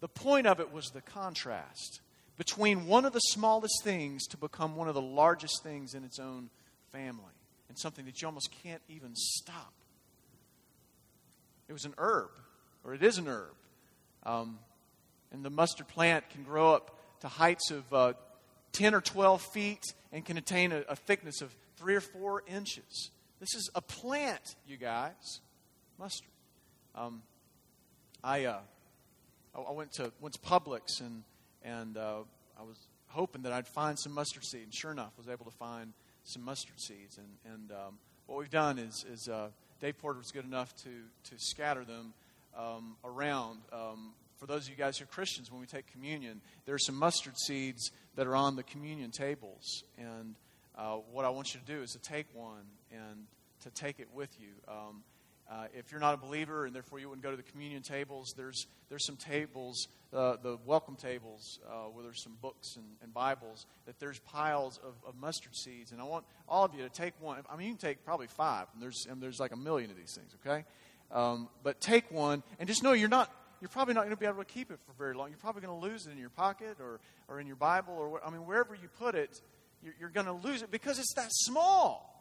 The 0.00 0.08
point 0.08 0.46
of 0.46 0.60
it 0.60 0.72
was 0.72 0.86
the 0.86 1.02
contrast 1.02 2.00
between 2.38 2.86
one 2.86 3.04
of 3.04 3.12
the 3.12 3.18
smallest 3.18 3.82
things 3.84 4.26
to 4.28 4.36
become 4.36 4.76
one 4.76 4.88
of 4.88 4.94
the 4.94 5.02
largest 5.02 5.62
things 5.62 5.92
in 5.92 6.04
its 6.04 6.18
own 6.18 6.48
family 6.92 7.24
and 7.68 7.78
something 7.78 8.06
that 8.06 8.22
you 8.22 8.28
almost 8.28 8.48
can't 8.62 8.80
even 8.88 9.14
stop. 9.14 9.72
It 11.68 11.72
was 11.74 11.84
an 11.84 11.94
herb, 11.98 12.30
or 12.84 12.94
it 12.94 13.02
is 13.02 13.18
an 13.18 13.28
herb. 13.28 13.54
Um, 14.24 14.58
and 15.32 15.44
the 15.44 15.50
mustard 15.50 15.88
plant 15.88 16.28
can 16.30 16.42
grow 16.42 16.74
up 16.74 16.98
to 17.20 17.28
heights 17.28 17.70
of 17.70 17.92
uh, 17.92 18.12
10 18.72 18.94
or 18.94 19.00
12 19.00 19.42
feet 19.42 19.82
and 20.12 20.24
can 20.24 20.36
attain 20.36 20.72
a, 20.72 20.82
a 20.88 20.96
thickness 20.96 21.40
of 21.40 21.54
3 21.76 21.96
or 21.96 22.00
4 22.00 22.42
inches. 22.46 23.10
This 23.40 23.54
is 23.54 23.70
a 23.74 23.80
plant, 23.80 24.56
you 24.66 24.76
guys. 24.76 25.40
Mustard. 25.98 26.30
Um, 26.94 27.22
I, 28.22 28.46
uh, 28.46 28.58
I 29.54 29.72
went 29.72 29.92
to 29.94 30.12
went 30.20 30.34
to 30.34 30.40
Publix 30.40 31.00
and 31.00 31.22
and 31.64 31.96
uh, 31.96 32.20
I 32.58 32.62
was 32.62 32.76
hoping 33.08 33.42
that 33.42 33.52
I'd 33.52 33.66
find 33.66 33.98
some 33.98 34.12
mustard 34.12 34.44
seed, 34.44 34.62
and 34.62 34.74
sure 34.74 34.90
enough, 34.90 35.12
was 35.16 35.28
able 35.28 35.44
to 35.44 35.56
find 35.56 35.92
some 36.24 36.44
mustard 36.44 36.80
seeds. 36.80 37.18
And 37.18 37.54
and 37.54 37.70
um, 37.72 37.98
what 38.26 38.38
we've 38.38 38.50
done 38.50 38.78
is 38.78 39.04
is 39.10 39.28
uh, 39.28 39.48
Dave 39.80 39.98
Porter 39.98 40.18
was 40.18 40.30
good 40.30 40.44
enough 40.44 40.74
to 40.82 40.90
to 41.30 41.38
scatter 41.38 41.84
them 41.84 42.14
um, 42.58 42.96
around. 43.04 43.60
Um, 43.72 44.12
for 44.36 44.46
those 44.46 44.64
of 44.64 44.70
you 44.70 44.76
guys 44.76 44.98
who 44.98 45.04
are 45.04 45.06
Christians, 45.06 45.50
when 45.50 45.60
we 45.60 45.66
take 45.66 45.90
communion, 45.90 46.40
there 46.66 46.74
are 46.74 46.78
some 46.78 46.96
mustard 46.96 47.38
seeds 47.38 47.90
that 48.16 48.26
are 48.26 48.36
on 48.36 48.56
the 48.56 48.62
communion 48.62 49.10
tables. 49.10 49.84
And 49.96 50.34
uh, 50.76 50.96
what 51.12 51.24
I 51.24 51.30
want 51.30 51.54
you 51.54 51.60
to 51.60 51.66
do 51.66 51.82
is 51.82 51.92
to 51.92 51.98
take 51.98 52.26
one 52.34 52.66
and 52.92 53.26
to 53.62 53.70
take 53.70 54.00
it 54.00 54.08
with 54.12 54.30
you. 54.40 54.50
Um, 54.68 55.02
Uh, 55.48 55.64
if 55.72 55.90
you're 55.90 56.00
not 56.00 56.12
a 56.12 56.18
believer 56.18 56.66
and 56.66 56.74
therefore 56.74 57.00
you 57.00 57.08
wouldn't 57.08 57.24
go 57.24 57.30
to 57.30 57.36
the 57.42 57.50
communion 57.52 57.82
tables, 57.82 58.34
there's, 58.36 58.66
there's 58.90 59.06
some 59.06 59.16
tables, 59.16 59.88
uh, 60.12 60.36
the 60.42 60.58
welcome 60.66 60.94
tables, 60.94 61.58
uh, 61.64 61.88
where 61.88 62.04
there's 62.04 62.22
some 62.22 62.36
books 62.42 62.76
and, 62.76 62.84
and 63.02 63.14
Bibles, 63.14 63.64
that 63.86 63.98
there's 63.98 64.18
piles 64.18 64.78
of, 64.84 64.92
of, 65.08 65.14
mustard 65.16 65.56
seeds. 65.56 65.92
And 65.92 66.02
I 66.02 66.04
want 66.04 66.26
all 66.46 66.66
of 66.66 66.74
you 66.74 66.82
to 66.82 66.90
take 66.90 67.14
one. 67.18 67.42
I 67.48 67.56
mean, 67.56 67.68
you 67.68 67.72
can 67.72 67.88
take 67.88 68.04
probably 68.04 68.26
five, 68.26 68.66
and 68.74 68.82
there's, 68.82 69.06
and 69.08 69.22
there's 69.22 69.40
like 69.40 69.52
a 69.52 69.56
million 69.56 69.90
of 69.90 69.96
these 69.96 70.14
things, 70.14 70.34
okay? 70.40 70.66
Um, 71.10 71.48
but 71.62 71.80
take 71.80 72.10
one 72.10 72.42
and 72.58 72.68
just 72.68 72.82
know 72.82 72.92
you're 72.92 73.08
not. 73.08 73.32
You're 73.60 73.70
probably 73.70 73.94
not 73.94 74.02
going 74.02 74.14
to 74.14 74.20
be 74.20 74.26
able 74.26 74.38
to 74.38 74.44
keep 74.44 74.70
it 74.70 74.78
for 74.86 74.92
very 74.96 75.14
long. 75.14 75.30
You're 75.30 75.38
probably 75.38 75.62
going 75.62 75.80
to 75.80 75.86
lose 75.86 76.06
it 76.06 76.12
in 76.12 76.18
your 76.18 76.30
pocket 76.30 76.76
or, 76.80 77.00
or 77.28 77.40
in 77.40 77.46
your 77.46 77.56
Bible 77.56 77.94
or 77.94 78.20
I 78.24 78.30
mean 78.30 78.46
wherever 78.46 78.74
you 78.74 78.88
put 78.98 79.14
it, 79.14 79.40
you're, 79.82 79.94
you're 79.98 80.10
going 80.10 80.26
to 80.26 80.32
lose 80.32 80.62
it 80.62 80.70
because 80.70 80.98
it's 80.98 81.14
that 81.14 81.30
small. 81.30 82.14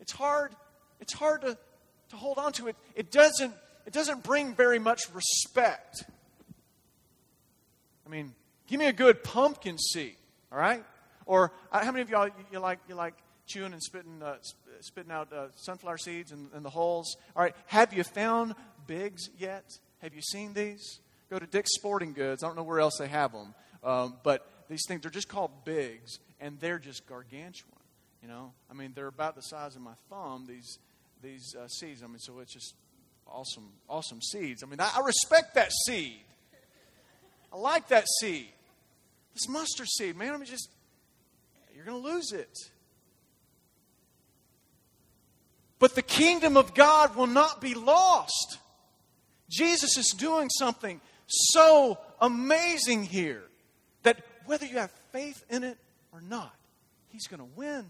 It's 0.00 0.12
hard. 0.12 0.52
It's 1.00 1.12
hard 1.12 1.42
to 1.42 1.56
to 2.10 2.16
hold 2.16 2.38
on 2.38 2.52
to 2.54 2.68
it, 2.68 2.76
it 2.94 3.10
doesn't, 3.10 3.52
it 3.86 3.92
doesn't 3.92 4.22
bring 4.22 4.54
very 4.54 4.78
much 4.78 5.02
respect. 5.12 6.04
I 8.06 8.08
mean, 8.08 8.34
give 8.68 8.78
me 8.78 8.86
a 8.86 8.92
good 8.92 9.24
pumpkin 9.24 9.78
seed, 9.78 10.16
all 10.52 10.58
right? 10.58 10.84
Or 11.26 11.52
uh, 11.72 11.84
how 11.84 11.90
many 11.90 12.02
of 12.02 12.10
y'all 12.10 12.26
you, 12.26 12.32
you, 12.52 12.58
like 12.60 12.78
you 12.88 12.94
like 12.94 13.14
chewing 13.46 13.72
and 13.72 13.82
spitting 13.82 14.22
uh, 14.22 14.36
spitting 14.80 15.12
out 15.12 15.32
uh, 15.32 15.46
sunflower 15.54 15.98
seeds 15.98 16.32
in, 16.32 16.48
in 16.54 16.62
the 16.62 16.70
holes? 16.70 17.16
All 17.34 17.42
right, 17.42 17.54
have 17.66 17.92
you 17.92 18.04
found 18.04 18.54
bigs 18.86 19.28
yet? 19.38 19.64
Have 20.02 20.14
you 20.14 20.22
seen 20.22 20.52
these? 20.54 21.00
Go 21.30 21.38
to 21.38 21.46
Dick's 21.46 21.74
Sporting 21.74 22.12
Goods. 22.12 22.42
I 22.44 22.46
don't 22.46 22.56
know 22.56 22.62
where 22.62 22.80
else 22.80 22.98
they 22.98 23.08
have 23.08 23.32
them, 23.32 23.54
um, 23.82 24.14
but 24.22 24.46
these 24.68 24.82
things 24.86 25.02
they're 25.02 25.10
just 25.10 25.28
called 25.28 25.50
bigs, 25.64 26.18
and 26.40 26.58
they're 26.60 26.78
just 26.78 27.06
gargantuan. 27.06 27.72
You 28.22 28.28
know, 28.28 28.52
I 28.70 28.74
mean, 28.74 28.92
they're 28.94 29.06
about 29.06 29.36
the 29.36 29.42
size 29.42 29.76
of 29.76 29.82
my 29.82 29.94
thumb. 30.10 30.46
These 30.48 30.78
these 31.22 31.54
uh, 31.58 31.68
seeds. 31.68 32.02
I 32.02 32.06
mean, 32.06 32.18
so 32.18 32.38
it's 32.40 32.52
just 32.52 32.74
awesome, 33.26 33.68
awesome 33.88 34.22
seeds. 34.22 34.62
I 34.62 34.66
mean, 34.66 34.80
I, 34.80 34.90
I 34.96 35.00
respect 35.04 35.54
that 35.54 35.70
seed. 35.86 36.20
I 37.52 37.56
like 37.56 37.88
that 37.88 38.06
seed. 38.20 38.48
This 39.34 39.48
mustard 39.48 39.88
seed, 39.88 40.16
man, 40.16 40.32
I 40.32 40.36
mean, 40.36 40.46
just, 40.46 40.70
you're 41.74 41.84
going 41.84 42.02
to 42.02 42.08
lose 42.08 42.32
it. 42.32 42.56
But 45.78 45.94
the 45.94 46.02
kingdom 46.02 46.56
of 46.56 46.74
God 46.74 47.16
will 47.16 47.26
not 47.26 47.60
be 47.60 47.74
lost. 47.74 48.58
Jesus 49.50 49.96
is 49.96 50.14
doing 50.16 50.48
something 50.50 51.00
so 51.26 51.98
amazing 52.20 53.04
here 53.04 53.42
that 54.02 54.18
whether 54.46 54.64
you 54.64 54.78
have 54.78 54.92
faith 55.12 55.44
in 55.50 55.64
it 55.64 55.76
or 56.12 56.20
not, 56.20 56.54
He's 57.08 57.26
going 57.26 57.40
to 57.40 57.48
win. 57.56 57.84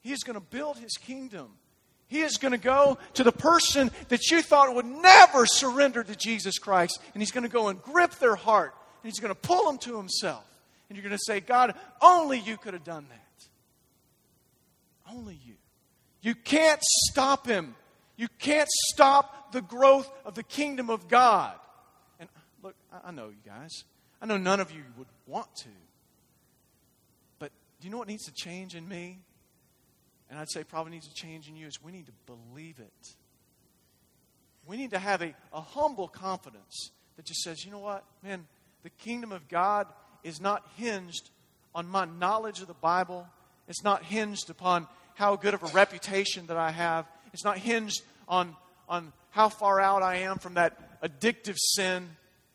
He's 0.00 0.22
going 0.22 0.34
to 0.34 0.40
build 0.40 0.78
His 0.78 0.96
kingdom. 0.96 1.50
He 2.08 2.22
is 2.22 2.38
going 2.38 2.52
to 2.52 2.58
go 2.58 2.98
to 3.14 3.22
the 3.22 3.32
person 3.32 3.90
that 4.08 4.30
you 4.30 4.42
thought 4.42 4.74
would 4.74 4.84
never 4.84 5.46
surrender 5.46 6.02
to 6.02 6.16
Jesus 6.16 6.58
Christ, 6.58 7.00
and 7.14 7.22
He's 7.22 7.30
going 7.30 7.44
to 7.44 7.50
go 7.50 7.68
and 7.68 7.80
grip 7.80 8.12
their 8.16 8.36
heart, 8.36 8.74
and 9.02 9.10
He's 9.10 9.20
going 9.20 9.34
to 9.34 9.40
pull 9.40 9.66
them 9.66 9.78
to 9.78 9.96
Himself. 9.96 10.44
And 10.88 10.96
you're 10.96 11.04
going 11.04 11.16
to 11.16 11.24
say, 11.24 11.40
God, 11.40 11.74
only 12.02 12.40
you 12.40 12.56
could 12.56 12.74
have 12.74 12.82
done 12.82 13.06
that. 13.08 15.14
Only 15.14 15.38
you. 15.46 15.54
You 16.22 16.34
can't 16.34 16.82
stop 16.82 17.46
Him. 17.46 17.74
You 18.16 18.28
can't 18.38 18.68
stop 18.92 19.52
the 19.52 19.62
growth 19.62 20.10
of 20.24 20.34
the 20.34 20.42
kingdom 20.42 20.90
of 20.90 21.08
God. 21.08 21.54
And 22.18 22.28
look, 22.62 22.74
I 23.04 23.10
know 23.10 23.28
you 23.28 23.36
guys. 23.44 23.70
I 24.20 24.26
know 24.26 24.36
none 24.36 24.60
of 24.60 24.70
you 24.70 24.82
would 24.98 25.08
want 25.26 25.48
to. 25.62 25.68
But 27.38 27.50
do 27.80 27.86
you 27.86 27.90
know 27.90 27.98
what 27.98 28.08
needs 28.08 28.26
to 28.26 28.32
change 28.32 28.74
in 28.74 28.86
me? 28.86 29.20
and 30.30 30.38
I'd 30.38 30.50
say 30.50 30.62
probably 30.64 30.92
needs 30.92 31.08
to 31.08 31.14
change 31.14 31.48
in 31.48 31.56
you, 31.56 31.66
is 31.66 31.82
we 31.82 31.90
need 31.90 32.06
to 32.06 32.12
believe 32.24 32.78
it. 32.78 33.16
We 34.64 34.76
need 34.76 34.92
to 34.92 34.98
have 34.98 35.22
a, 35.22 35.34
a 35.52 35.60
humble 35.60 36.06
confidence 36.06 36.90
that 37.16 37.26
just 37.26 37.42
says, 37.42 37.64
you 37.64 37.72
know 37.72 37.80
what, 37.80 38.04
man, 38.22 38.46
the 38.84 38.90
kingdom 38.90 39.32
of 39.32 39.48
God 39.48 39.88
is 40.22 40.40
not 40.40 40.64
hinged 40.76 41.30
on 41.74 41.88
my 41.88 42.04
knowledge 42.04 42.60
of 42.60 42.68
the 42.68 42.74
Bible. 42.74 43.26
It's 43.68 43.82
not 43.82 44.04
hinged 44.04 44.48
upon 44.48 44.86
how 45.14 45.36
good 45.36 45.54
of 45.54 45.62
a 45.62 45.68
reputation 45.68 46.46
that 46.46 46.56
I 46.56 46.70
have. 46.70 47.06
It's 47.32 47.44
not 47.44 47.58
hinged 47.58 48.02
on, 48.28 48.56
on 48.88 49.12
how 49.30 49.48
far 49.48 49.80
out 49.80 50.02
I 50.02 50.16
am 50.16 50.38
from 50.38 50.54
that 50.54 51.02
addictive 51.02 51.56
sin. 51.58 52.08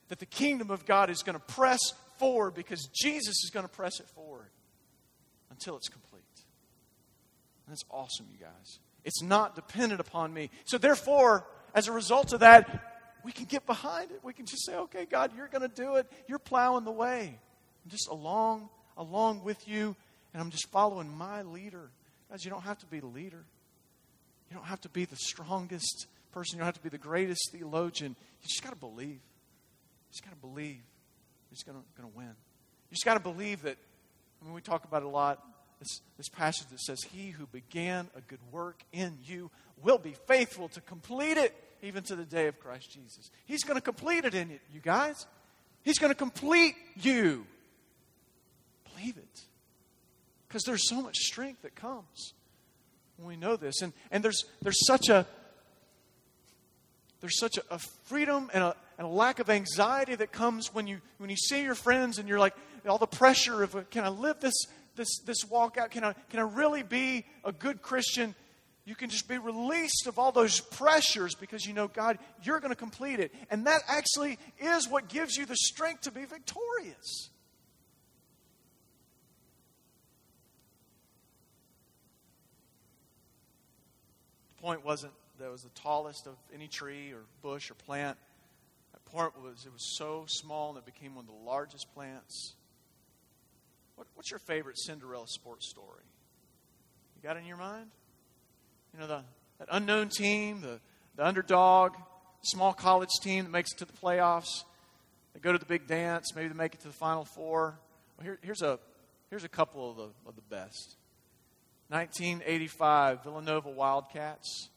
That 0.09 0.19
the 0.19 0.25
kingdom 0.25 0.69
of 0.69 0.85
God 0.85 1.09
is 1.09 1.23
going 1.23 1.33
to 1.33 1.53
press 1.53 1.79
forward 2.17 2.53
because 2.53 2.87
Jesus 2.93 3.43
is 3.43 3.49
going 3.51 3.65
to 3.65 3.71
press 3.71 3.99
it 3.99 4.07
forward 4.09 4.49
until 5.49 5.77
it's 5.77 5.89
complete. 5.89 6.23
That's 7.67 7.83
awesome, 7.89 8.27
you 8.31 8.37
guys. 8.37 8.79
It's 9.03 9.21
not 9.21 9.55
dependent 9.55 9.99
upon 9.99 10.33
me. 10.33 10.49
So, 10.65 10.77
therefore, 10.77 11.45
as 11.73 11.87
a 11.87 11.91
result 11.91 12.33
of 12.33 12.41
that, 12.41 12.93
we 13.23 13.31
can 13.31 13.45
get 13.45 13.65
behind 13.65 14.11
it. 14.11 14.19
We 14.23 14.33
can 14.33 14.45
just 14.45 14.65
say, 14.65 14.75
okay, 14.75 15.05
God, 15.05 15.31
you're 15.35 15.47
going 15.47 15.67
to 15.67 15.67
do 15.67 15.95
it. 15.95 16.11
You're 16.27 16.39
plowing 16.39 16.85
the 16.85 16.91
way. 16.91 17.39
I'm 17.83 17.91
just 17.91 18.07
along, 18.07 18.69
along 18.97 19.43
with 19.43 19.67
you, 19.67 19.95
and 20.33 20.41
I'm 20.41 20.51
just 20.51 20.69
following 20.69 21.15
my 21.15 21.41
leader. 21.41 21.89
Guys, 22.29 22.43
you 22.43 22.51
don't 22.51 22.63
have 22.63 22.79
to 22.79 22.85
be 22.85 22.99
the 22.99 23.07
leader. 23.07 23.43
You 24.49 24.55
don't 24.55 24.65
have 24.65 24.81
to 24.81 24.89
be 24.89 25.05
the 25.05 25.15
strongest 25.15 26.07
person. 26.31 26.57
You 26.57 26.59
don't 26.59 26.67
have 26.67 26.75
to 26.75 26.83
be 26.83 26.89
the 26.89 26.97
greatest 26.97 27.51
theologian. 27.51 28.15
You 28.41 28.47
just 28.47 28.63
got 28.63 28.71
to 28.71 28.75
believe. 28.75 29.09
You 29.09 30.11
just 30.11 30.23
got 30.23 30.31
to 30.31 30.37
believe. 30.37 30.81
You're 31.49 31.55
just 31.55 31.65
going 31.65 31.77
to 31.79 32.17
win. 32.17 32.27
You 32.27 32.95
just 32.95 33.05
got 33.05 33.15
to 33.15 33.19
believe 33.19 33.63
that. 33.63 33.77
I 34.41 34.45
mean, 34.45 34.53
we 34.53 34.61
talk 34.61 34.83
about 34.83 35.01
it 35.01 35.05
a 35.05 35.09
lot 35.09 35.43
this, 35.79 36.01
this 36.17 36.29
passage 36.29 36.67
that 36.67 36.79
says, 36.79 37.03
He 37.03 37.29
who 37.29 37.45
began 37.47 38.07
a 38.15 38.21
good 38.21 38.39
work 38.51 38.83
in 38.91 39.17
you 39.25 39.51
will 39.81 39.97
be 39.97 40.15
faithful 40.27 40.69
to 40.69 40.81
complete 40.81 41.37
it 41.37 41.53
even 41.81 42.03
to 42.03 42.15
the 42.15 42.23
day 42.23 42.47
of 42.47 42.59
Christ 42.59 42.91
Jesus. 42.91 43.29
He's 43.45 43.63
going 43.63 43.75
to 43.75 43.81
complete 43.81 44.25
it 44.25 44.33
in 44.33 44.49
you, 44.49 44.59
you 44.73 44.79
guys. 44.81 45.25
He's 45.83 45.99
going 45.99 46.11
to 46.11 46.17
complete 46.17 46.75
you. 46.95 47.45
Believe 48.95 49.17
it. 49.17 49.41
Because 50.55 50.63
there's 50.63 50.87
so 50.87 51.01
much 51.01 51.17
strength 51.17 51.63
that 51.63 51.75
comes 51.75 52.33
when 53.17 53.27
we 53.27 53.35
know 53.35 53.57
this. 53.57 53.81
And, 53.81 53.91
and 54.09 54.23
there's, 54.23 54.45
there's 54.61 54.87
such 54.87 55.09
a 55.09 55.27
there's 57.19 57.37
such 57.37 57.57
a, 57.57 57.63
a 57.71 57.77
freedom 58.05 58.49
and 58.53 58.63
a, 58.63 58.75
and 58.97 59.05
a 59.05 59.09
lack 59.09 59.39
of 59.39 59.49
anxiety 59.49 60.15
that 60.15 60.31
comes 60.31 60.73
when 60.73 60.87
you 60.87 61.01
when 61.17 61.29
you 61.29 61.35
see 61.35 61.61
your 61.61 61.75
friends 61.75 62.19
and 62.19 62.29
you're 62.29 62.39
like 62.39 62.55
all 62.87 62.97
the 62.97 63.05
pressure 63.05 63.63
of 63.63 63.89
can 63.89 64.05
I 64.05 64.07
live 64.07 64.39
this 64.39 64.55
this, 64.95 65.19
this 65.25 65.43
walk 65.49 65.77
out? 65.77 65.91
Can 65.91 66.05
I, 66.05 66.13
can 66.29 66.39
I 66.39 66.43
really 66.43 66.83
be 66.83 67.25
a 67.43 67.51
good 67.51 67.81
Christian? 67.81 68.33
You 68.85 68.95
can 68.95 69.09
just 69.09 69.27
be 69.27 69.37
released 69.37 70.07
of 70.07 70.17
all 70.17 70.31
those 70.31 70.61
pressures 70.61 71.35
because 71.35 71.65
you 71.65 71.73
know, 71.73 71.89
God, 71.89 72.17
you're 72.43 72.61
going 72.61 72.71
to 72.71 72.77
complete 72.77 73.19
it. 73.19 73.35
And 73.49 73.67
that 73.67 73.81
actually 73.89 74.39
is 74.57 74.87
what 74.87 75.09
gives 75.09 75.35
you 75.35 75.45
the 75.45 75.57
strength 75.57 76.03
to 76.03 76.11
be 76.11 76.23
victorious. 76.23 77.29
Point 84.65 84.85
wasn't 84.85 85.13
that 85.39 85.51
was 85.51 85.61
the 85.61 85.69
tallest 85.69 86.27
of 86.27 86.35
any 86.53 86.67
tree 86.67 87.11
or 87.11 87.21
bush 87.41 87.69
or 87.69 87.75
plant. 87.75 88.17
The 88.93 89.11
point 89.11 89.33
was 89.41 89.65
it 89.65 89.73
was 89.73 89.97
so 89.97 90.25
small 90.27 90.69
and 90.69 90.77
it 90.77 90.85
became 90.85 91.15
one 91.15 91.25
of 91.25 91.29
the 91.29 91.45
largest 91.45 91.93
plants 91.93 92.55
what, 93.95 94.07
what's 94.15 94.29
your 94.29 94.39
favorite 94.39 94.77
Cinderella 94.77 95.27
sports 95.27 95.69
story? 95.69 96.03
You 97.15 97.27
got 97.27 97.37
it 97.37 97.39
in 97.39 97.45
your 97.45 97.57
mind? 97.57 97.89
You 98.93 98.99
know, 98.99 99.07
the, 99.07 99.21
that 99.59 99.67
unknown 99.71 100.09
team, 100.09 100.61
the, 100.61 100.79
the 101.15 101.25
underdog, 101.25 101.93
small 102.43 102.73
college 102.73 103.09
team 103.21 103.45
that 103.45 103.51
makes 103.51 103.71
it 103.73 103.79
to 103.79 103.85
the 103.85 103.93
playoffs. 103.93 104.63
They 105.33 105.39
go 105.39 105.51
to 105.51 105.57
the 105.57 105.65
big 105.65 105.87
dance. 105.87 106.33
Maybe 106.35 106.49
they 106.49 106.55
make 106.55 106.73
it 106.73 106.81
to 106.81 106.87
the 106.87 106.93
Final 106.93 107.25
Four. 107.25 107.79
Well, 108.17 108.23
here, 108.23 108.39
here's, 108.41 108.61
a, 108.61 108.79
here's 109.29 109.43
a 109.43 109.49
couple 109.49 109.91
of 109.91 109.97
the, 109.97 110.29
of 110.29 110.35
the 110.35 110.41
best. 110.49 110.95
1985, 111.89 113.23
Villanova 113.23 113.69
Wildcats 113.69 114.69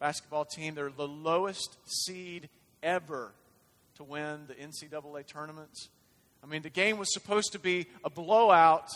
basketball 0.00 0.44
team. 0.44 0.74
They're 0.74 0.90
the 0.90 1.06
lowest 1.06 1.76
seed 1.86 2.48
ever 2.82 3.32
to 3.96 4.02
win 4.02 4.46
the 4.48 4.54
NCAA 4.54 5.26
tournament. 5.26 5.70
I 6.42 6.46
mean, 6.46 6.62
the 6.62 6.70
game 6.70 6.98
was 6.98 7.12
supposed 7.12 7.52
to 7.52 7.58
be 7.58 7.86
a 8.02 8.10
blowout, 8.10 8.88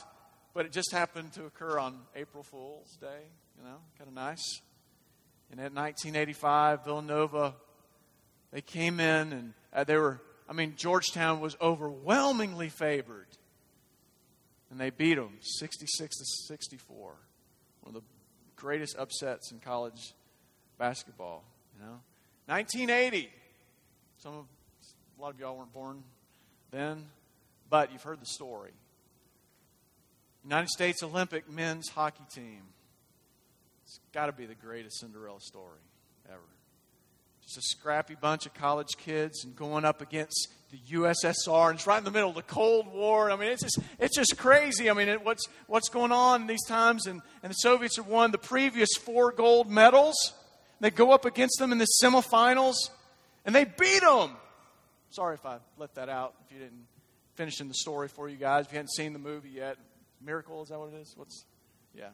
but 0.54 0.66
it 0.66 0.72
just 0.72 0.90
happened 0.92 1.34
to 1.34 1.44
occur 1.44 1.78
on 1.78 2.00
April 2.16 2.42
Fool's 2.42 2.96
Day. 3.00 3.28
You 3.58 3.64
know, 3.64 3.76
kind 3.98 4.08
of 4.08 4.14
nice. 4.14 4.60
And 5.50 5.60
in 5.60 5.74
1985, 5.74 6.84
Villanova, 6.84 7.54
they 8.50 8.62
came 8.62 8.98
in 8.98 9.32
and 9.32 9.52
uh, 9.72 9.84
they 9.84 9.96
were, 9.96 10.20
I 10.48 10.54
mean, 10.54 10.74
Georgetown 10.76 11.40
was 11.40 11.56
overwhelmingly 11.60 12.70
favored. 12.70 13.28
And 14.70 14.80
they 14.80 14.90
beat 14.90 15.14
them 15.14 15.36
66 15.40 16.16
to 16.16 16.24
64. 16.48 17.14
One 17.84 17.94
of 17.94 18.02
the 18.02 18.08
greatest 18.56 18.96
upsets 18.98 19.52
in 19.52 19.60
college 19.60 20.14
basketball. 20.78 21.44
You 21.76 21.84
know, 21.84 22.00
1980. 22.46 23.30
Some 24.18 24.34
of, 24.34 24.44
a 25.18 25.22
lot 25.22 25.34
of 25.34 25.38
y'all 25.38 25.56
weren't 25.56 25.72
born 25.72 26.02
then. 26.70 27.04
But 27.68 27.92
you've 27.92 28.02
heard 28.02 28.20
the 28.20 28.26
story. 28.26 28.70
United 30.44 30.68
States 30.68 31.02
Olympic 31.02 31.50
men's 31.50 31.88
hockey 31.88 32.24
team. 32.34 32.62
It's 33.84 34.00
got 34.12 34.26
to 34.26 34.32
be 34.32 34.46
the 34.46 34.54
greatest 34.54 35.00
Cinderella 35.00 35.40
story 35.40 35.80
ever. 36.28 36.40
just 37.42 37.58
a 37.58 37.62
scrappy 37.62 38.14
bunch 38.14 38.46
of 38.46 38.54
college 38.54 38.96
kids 38.98 39.44
and 39.44 39.54
going 39.54 39.84
up 39.84 40.00
against 40.00 40.48
the 40.74 40.96
USSR, 40.96 41.70
and 41.70 41.78
it's 41.78 41.86
right 41.86 41.98
in 41.98 42.04
the 42.04 42.10
middle 42.10 42.30
of 42.30 42.34
the 42.34 42.42
Cold 42.42 42.92
War. 42.92 43.30
I 43.30 43.36
mean, 43.36 43.50
it's 43.50 43.62
just 43.62 43.78
it's 44.00 44.16
just 44.16 44.36
crazy. 44.36 44.90
I 44.90 44.94
mean, 44.94 45.08
it, 45.08 45.24
what's 45.24 45.46
what's 45.68 45.88
going 45.88 46.10
on 46.10 46.42
in 46.42 46.46
these 46.48 46.64
times? 46.66 47.06
And, 47.06 47.22
and 47.42 47.50
the 47.50 47.54
Soviets 47.54 47.96
have 47.96 48.08
won 48.08 48.32
the 48.32 48.38
previous 48.38 48.88
four 49.00 49.30
gold 49.30 49.70
medals. 49.70 50.32
They 50.80 50.90
go 50.90 51.12
up 51.12 51.24
against 51.24 51.58
them 51.60 51.70
in 51.70 51.78
the 51.78 51.86
semifinals, 52.02 52.74
and 53.44 53.54
they 53.54 53.64
beat 53.64 54.00
them. 54.00 54.32
Sorry 55.10 55.34
if 55.34 55.46
I 55.46 55.58
let 55.78 55.94
that 55.94 56.08
out. 56.08 56.34
If 56.46 56.52
you 56.52 56.58
didn't 56.58 56.86
finish 57.34 57.60
in 57.60 57.68
the 57.68 57.74
story 57.74 58.08
for 58.08 58.28
you 58.28 58.36
guys, 58.36 58.66
if 58.66 58.72
you 58.72 58.76
hadn't 58.76 58.92
seen 58.92 59.12
the 59.12 59.20
movie 59.20 59.50
yet, 59.50 59.76
Miracle 60.20 60.60
is 60.62 60.70
that 60.70 60.78
what 60.78 60.92
it 60.92 61.00
is? 61.00 61.14
What's 61.16 61.44
yeah? 61.94 62.06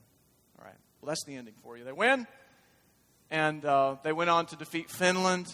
All 0.59 0.66
right. 0.66 0.75
Well, 1.01 1.09
that's 1.09 1.25
the 1.25 1.37
ending 1.37 1.55
for 1.62 1.79
you. 1.79 1.85
They 1.85 1.92
win, 1.92 2.27
and 3.31 3.64
uh, 3.64 3.96
they 4.03 4.12
went 4.12 4.29
on 4.29 4.44
to 4.46 4.57
defeat 4.57 4.90
Finland 4.90 5.46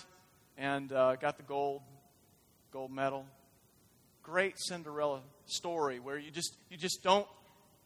and 0.59 0.91
uh, 0.91 1.15
got 1.17 1.37
the 1.37 1.45
gold 1.45 1.83
gold 2.77 2.91
medal. 2.91 3.25
Great 4.23 4.59
Cinderella 4.59 5.23
story 5.47 5.99
where 5.99 6.19
you 6.19 6.31
just 6.31 6.55
you 6.69 6.77
just 6.77 7.03
don't 7.03 7.27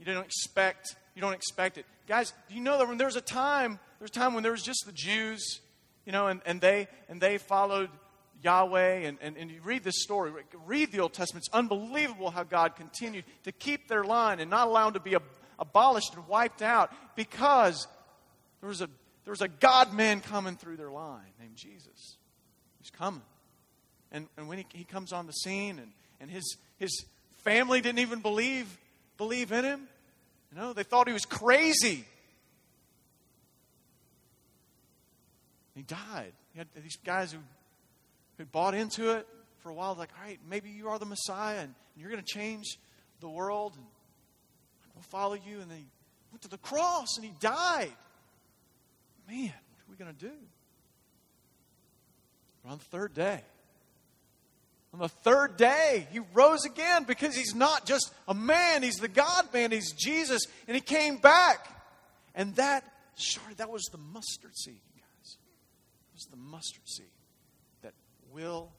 you 0.00 0.04
don't 0.04 0.24
expect 0.24 0.96
you 1.14 1.22
don't 1.22 1.32
expect 1.32 1.78
it. 1.78 1.86
Guys, 2.08 2.32
do 2.48 2.56
you 2.56 2.60
know 2.60 2.76
that 2.76 2.88
when 2.88 2.98
there 2.98 3.06
was 3.06 3.14
a 3.14 3.20
time 3.20 3.78
there's 4.00 4.10
a 4.10 4.14
time 4.14 4.34
when 4.34 4.42
there 4.42 4.50
was 4.50 4.64
just 4.64 4.82
the 4.86 4.92
Jews, 4.92 5.60
you 6.04 6.10
know, 6.10 6.26
and, 6.26 6.40
and 6.44 6.60
they 6.60 6.88
and 7.08 7.20
they 7.20 7.38
followed 7.38 7.88
Yahweh 8.42 9.06
and, 9.06 9.18
and, 9.20 9.36
and 9.36 9.48
you 9.48 9.60
read 9.62 9.84
this 9.84 10.02
story, 10.02 10.32
read 10.66 10.90
the 10.90 10.98
Old 10.98 11.12
Testament. 11.12 11.46
It's 11.46 11.54
unbelievable 11.54 12.32
how 12.32 12.42
God 12.42 12.74
continued 12.74 13.26
to 13.44 13.52
keep 13.52 13.86
their 13.86 14.02
line 14.02 14.40
and 14.40 14.50
not 14.50 14.66
allow 14.66 14.86
them 14.86 14.94
to 14.94 15.00
be 15.08 15.16
abolished 15.56 16.14
and 16.14 16.26
wiped 16.26 16.62
out 16.62 16.92
because 17.14 17.86
there 18.60 18.68
was 18.68 18.80
a 18.80 18.88
there 19.24 19.30
was 19.30 19.40
a 19.40 19.46
God 19.46 19.94
man 19.94 20.20
coming 20.20 20.56
through 20.56 20.78
their 20.78 20.90
line 20.90 21.30
named 21.38 21.54
Jesus. 21.54 22.16
He's 22.80 22.90
coming. 22.90 23.22
And, 24.12 24.26
and 24.36 24.48
when 24.48 24.58
he, 24.58 24.66
he 24.72 24.84
comes 24.84 25.12
on 25.12 25.26
the 25.26 25.32
scene 25.32 25.78
and, 25.78 25.92
and 26.20 26.30
his, 26.30 26.56
his 26.78 27.04
family 27.44 27.80
didn't 27.80 28.00
even 28.00 28.20
believe, 28.20 28.66
believe 29.16 29.52
in 29.52 29.64
him, 29.64 29.88
you 30.52 30.60
know, 30.60 30.72
they 30.72 30.82
thought 30.82 31.06
he 31.06 31.12
was 31.12 31.24
crazy. 31.24 32.04
He 35.74 35.82
died. 35.82 36.32
He 36.52 36.58
had 36.58 36.68
these 36.82 36.98
guys 37.04 37.32
who, 37.32 37.38
who 38.36 38.44
bought 38.44 38.74
into 38.74 39.12
it 39.16 39.26
for 39.60 39.70
a 39.70 39.74
while, 39.74 39.94
like, 39.94 40.10
all 40.18 40.26
right, 40.26 40.38
maybe 40.48 40.70
you 40.70 40.88
are 40.88 40.98
the 40.98 41.06
Messiah 41.06 41.60
and 41.60 41.74
you're 41.96 42.10
going 42.10 42.22
to 42.22 42.34
change 42.34 42.78
the 43.20 43.28
world 43.28 43.74
and 43.76 43.84
we'll 44.94 45.02
follow 45.04 45.34
you. 45.34 45.60
And 45.60 45.70
then 45.70 45.78
he 45.78 45.86
went 46.32 46.42
to 46.42 46.48
the 46.48 46.58
cross 46.58 47.16
and 47.16 47.24
he 47.24 47.32
died. 47.38 47.92
Man, 49.28 49.44
what 49.44 49.52
are 49.52 49.90
we 49.90 49.96
going 49.96 50.14
to 50.14 50.26
do? 50.26 50.32
We're 52.64 52.72
on 52.72 52.78
the 52.78 52.84
third 52.84 53.14
day, 53.14 53.42
on 54.92 54.98
the 54.98 55.08
third 55.08 55.56
day, 55.56 56.08
he 56.10 56.20
rose 56.34 56.64
again 56.64 57.04
because 57.04 57.36
he's 57.36 57.54
not 57.54 57.86
just 57.86 58.12
a 58.26 58.34
man, 58.34 58.82
he's 58.82 58.96
the 58.96 59.08
God 59.08 59.52
man, 59.52 59.70
he's 59.70 59.92
Jesus, 59.92 60.42
and 60.66 60.74
he 60.74 60.80
came 60.80 61.18
back. 61.18 61.68
And 62.34 62.56
that, 62.56 62.84
sorry, 63.14 63.54
that 63.54 63.70
was 63.70 63.84
the 63.92 63.98
mustard 63.98 64.56
seed, 64.56 64.80
you 64.94 65.00
guys. 65.00 65.36
It 66.12 66.14
was 66.14 66.26
the 66.30 66.36
mustard 66.36 66.88
seed 66.88 67.06
that 67.82 67.94
will 68.32 68.72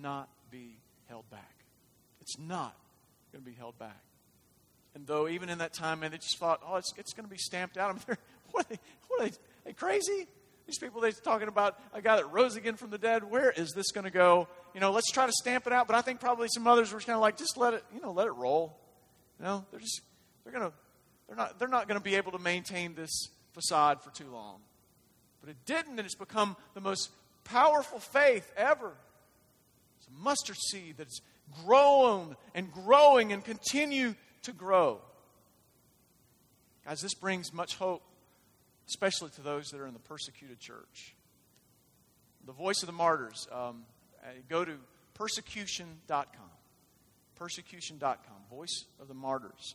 not 0.00 0.30
be 0.50 0.78
held 1.08 1.28
back. 1.30 1.54
It's 2.22 2.38
not 2.38 2.74
going 3.32 3.44
to 3.44 3.50
be 3.50 3.56
held 3.56 3.78
back. 3.78 4.02
And 4.94 5.06
though 5.06 5.28
even 5.28 5.50
in 5.50 5.58
that 5.58 5.74
time, 5.74 6.00
man, 6.00 6.12
they 6.12 6.18
just 6.18 6.38
thought, 6.38 6.60
oh, 6.66 6.76
it's, 6.76 6.92
it's 6.96 7.12
going 7.12 7.26
to 7.26 7.30
be 7.30 7.38
stamped 7.38 7.76
out. 7.76 7.90
I 8.08 8.10
mean, 8.10 8.18
what 8.52 8.64
are 8.64 8.68
they, 8.70 8.78
what 9.08 9.20
are 9.20 9.24
they, 9.24 9.30
are 9.30 9.64
they 9.66 9.72
crazy? 9.74 10.26
These 10.68 10.78
people 10.78 11.00
they're 11.00 11.12
talking 11.12 11.48
about 11.48 11.80
a 11.94 12.02
guy 12.02 12.16
that 12.16 12.30
rose 12.30 12.54
again 12.54 12.76
from 12.76 12.90
the 12.90 12.98
dead. 12.98 13.24
Where 13.24 13.50
is 13.50 13.72
this 13.72 13.90
going 13.90 14.04
to 14.04 14.10
go? 14.10 14.48
You 14.74 14.80
know, 14.80 14.90
let's 14.90 15.10
try 15.10 15.24
to 15.24 15.32
stamp 15.32 15.66
it 15.66 15.72
out. 15.72 15.86
But 15.86 15.96
I 15.96 16.02
think 16.02 16.20
probably 16.20 16.46
some 16.52 16.66
others 16.66 16.92
were 16.92 17.00
kind 17.00 17.14
of 17.14 17.22
like, 17.22 17.38
just 17.38 17.56
let 17.56 17.72
it, 17.72 17.82
you 17.94 18.02
know, 18.02 18.12
let 18.12 18.26
it 18.26 18.32
roll. 18.32 18.78
You 19.38 19.46
know, 19.46 19.64
they're 19.70 19.80
just 19.80 20.02
they're 20.44 20.52
gonna 20.52 20.72
they're 21.26 21.38
not 21.38 21.58
they're 21.58 21.68
not 21.68 21.88
going 21.88 21.98
to 21.98 22.04
be 22.04 22.16
able 22.16 22.32
to 22.32 22.38
maintain 22.38 22.94
this 22.94 23.30
facade 23.54 24.02
for 24.02 24.10
too 24.10 24.30
long. 24.30 24.60
But 25.40 25.48
it 25.48 25.56
didn't, 25.64 25.98
and 25.98 26.00
it's 26.00 26.14
become 26.14 26.54
the 26.74 26.82
most 26.82 27.12
powerful 27.44 27.98
faith 27.98 28.52
ever. 28.54 28.92
It's 29.96 30.08
a 30.08 30.22
mustard 30.22 30.58
seed 30.70 30.96
that's 30.98 31.22
grown 31.64 32.36
and 32.54 32.70
growing 32.70 33.32
and 33.32 33.42
continue 33.42 34.14
to 34.42 34.52
grow. 34.52 35.00
Guys, 36.84 37.00
this 37.00 37.14
brings 37.14 37.54
much 37.54 37.76
hope 37.76 38.02
especially 38.88 39.30
to 39.30 39.42
those 39.42 39.66
that 39.68 39.80
are 39.80 39.86
in 39.86 39.92
the 39.92 40.00
persecuted 40.00 40.58
church. 40.58 41.14
The 42.46 42.52
Voice 42.52 42.82
of 42.82 42.86
the 42.86 42.92
Martyrs, 42.92 43.46
um, 43.52 43.84
uh, 44.22 44.28
go 44.48 44.64
to 44.64 44.72
persecution.com. 45.14 46.50
Persecution.com, 47.36 48.36
Voice 48.50 48.86
of 49.00 49.08
the 49.08 49.14
Martyrs. 49.14 49.74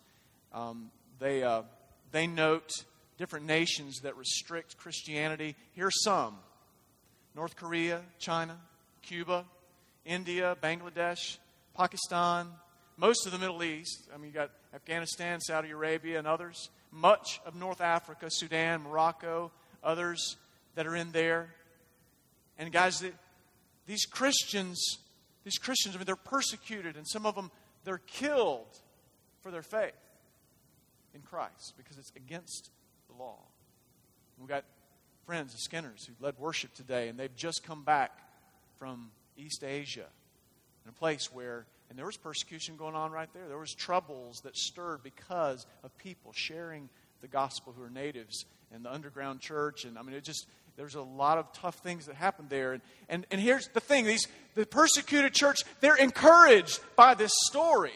Um, 0.51 0.91
they, 1.19 1.43
uh, 1.43 1.61
they 2.11 2.27
note 2.27 2.71
different 3.17 3.45
nations 3.45 3.99
that 4.01 4.17
restrict 4.17 4.77
Christianity. 4.77 5.55
Here's 5.73 6.03
some 6.03 6.35
North 7.35 7.55
Korea, 7.55 8.01
China, 8.19 8.57
Cuba, 9.01 9.45
India, 10.05 10.57
Bangladesh, 10.61 11.37
Pakistan, 11.75 12.47
most 12.97 13.25
of 13.25 13.31
the 13.31 13.37
Middle 13.37 13.63
East. 13.63 14.09
I 14.13 14.17
mean, 14.17 14.27
you 14.27 14.33
got 14.33 14.51
Afghanistan, 14.73 15.39
Saudi 15.39 15.69
Arabia, 15.69 16.17
and 16.17 16.27
others 16.27 16.69
much 16.93 17.41
of 17.45 17.55
North 17.55 17.81
Africa, 17.81 18.27
Sudan, 18.29 18.83
Morocco, 18.83 19.51
others 19.83 20.37
that 20.75 20.87
are 20.87 20.95
in 20.95 21.11
there. 21.11 21.53
And 22.57 22.71
guys, 22.71 23.03
these 23.85 24.05
Christians, 24.05 24.99
these 25.43 25.57
Christians, 25.57 25.95
I 25.95 25.97
mean, 25.97 26.05
they're 26.05 26.15
persecuted, 26.15 26.95
and 26.95 27.07
some 27.07 27.25
of 27.25 27.35
them, 27.35 27.51
they're 27.83 28.01
killed 28.05 28.79
for 29.41 29.51
their 29.51 29.63
faith 29.63 29.91
in 31.13 31.21
Christ 31.21 31.73
because 31.77 31.97
it's 31.97 32.11
against 32.15 32.69
the 33.09 33.21
law. 33.21 33.39
We've 34.39 34.47
got 34.47 34.63
friends, 35.25 35.53
the 35.53 35.59
Skinners, 35.59 36.05
who 36.05 36.13
led 36.23 36.37
worship 36.37 36.73
today, 36.73 37.07
and 37.07 37.19
they've 37.19 37.35
just 37.35 37.63
come 37.63 37.83
back 37.83 38.11
from 38.77 39.11
East 39.37 39.63
Asia 39.63 40.05
in 40.85 40.89
a 40.89 40.93
place 40.93 41.33
where 41.33 41.65
and 41.89 41.97
there 41.97 42.05
was 42.05 42.17
persecution 42.17 42.75
going 42.75 42.95
on 42.95 43.11
right 43.11 43.29
there. 43.33 43.47
There 43.47 43.57
was 43.57 43.73
troubles 43.73 44.41
that 44.41 44.57
stirred 44.57 45.03
because 45.03 45.65
of 45.83 45.95
people 45.97 46.31
sharing 46.33 46.89
the 47.21 47.27
gospel 47.27 47.73
who 47.75 47.83
are 47.83 47.89
natives 47.89 48.45
in 48.73 48.83
the 48.83 48.91
underground 48.91 49.39
church. 49.39 49.85
And 49.85 49.97
I 49.97 50.01
mean, 50.01 50.15
it 50.15 50.23
just, 50.23 50.47
there's 50.75 50.95
a 50.95 51.01
lot 51.01 51.37
of 51.37 51.51
tough 51.53 51.75
things 51.75 52.07
that 52.07 52.15
happened 52.15 52.49
there. 52.49 52.73
And, 52.73 52.81
and, 53.09 53.25
and 53.31 53.39
here's 53.39 53.67
the 53.67 53.79
thing 53.79 54.05
these, 54.05 54.27
the 54.55 54.65
persecuted 54.65 55.33
church, 55.33 55.59
they're 55.81 55.95
encouraged 55.95 56.79
by 56.95 57.13
this 57.13 57.31
story. 57.45 57.93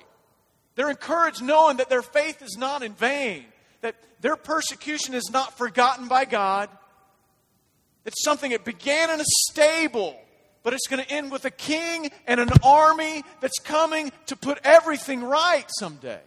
They're 0.75 0.89
encouraged 0.89 1.41
knowing 1.41 1.77
that 1.77 1.89
their 1.89 2.03
faith 2.03 2.41
is 2.43 2.55
not 2.57 2.83
in 2.83 2.93
vain, 2.93 3.45
that 3.81 3.95
their 4.21 4.35
persecution 4.35 5.15
is 5.15 5.29
not 5.31 5.57
forgotten 5.57 6.07
by 6.07 6.25
God. 6.25 6.69
It's 8.05 8.23
something 8.23 8.51
that 8.51 8.63
began 8.63 9.09
in 9.09 9.19
a 9.19 9.25
stable 9.49 10.15
but 10.67 10.73
it's 10.73 10.87
going 10.87 11.01
to 11.01 11.09
end 11.09 11.31
with 11.31 11.45
a 11.45 11.49
king 11.49 12.11
and 12.25 12.41
an 12.41 12.49
army 12.61 13.23
that's 13.39 13.57
coming 13.59 14.11
to 14.25 14.35
put 14.35 14.59
everything 14.65 15.23
right 15.23 15.63
someday. 15.79 16.19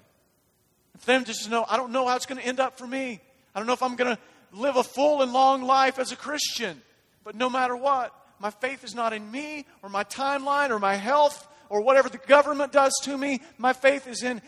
For 0.96 1.04
them 1.04 1.24
to 1.24 1.32
just 1.34 1.50
know, 1.50 1.66
I 1.68 1.76
don't 1.76 1.92
know 1.92 2.08
how 2.08 2.16
it's 2.16 2.24
going 2.24 2.40
to 2.40 2.46
end 2.46 2.58
up 2.58 2.78
for 2.78 2.86
me. 2.86 3.20
I 3.54 3.60
don't 3.60 3.66
know 3.66 3.74
if 3.74 3.82
I'm 3.82 3.96
going 3.96 4.16
to 4.16 4.22
live 4.58 4.76
a 4.76 4.82
full 4.82 5.20
and 5.20 5.34
long 5.34 5.60
life 5.60 5.98
as 5.98 6.10
a 6.10 6.16
Christian. 6.16 6.80
But 7.22 7.34
no 7.34 7.50
matter 7.50 7.76
what, 7.76 8.14
my 8.38 8.48
faith 8.48 8.82
is 8.82 8.94
not 8.94 9.12
in 9.12 9.30
me 9.30 9.66
or 9.82 9.90
my 9.90 10.04
timeline 10.04 10.70
or 10.70 10.78
my 10.78 10.94
health 10.94 11.46
or 11.68 11.82
whatever 11.82 12.08
the 12.08 12.16
government 12.16 12.72
does 12.72 12.94
to 13.02 13.18
me. 13.18 13.42
My 13.58 13.74
faith 13.74 14.06
is 14.06 14.22
in 14.22 14.40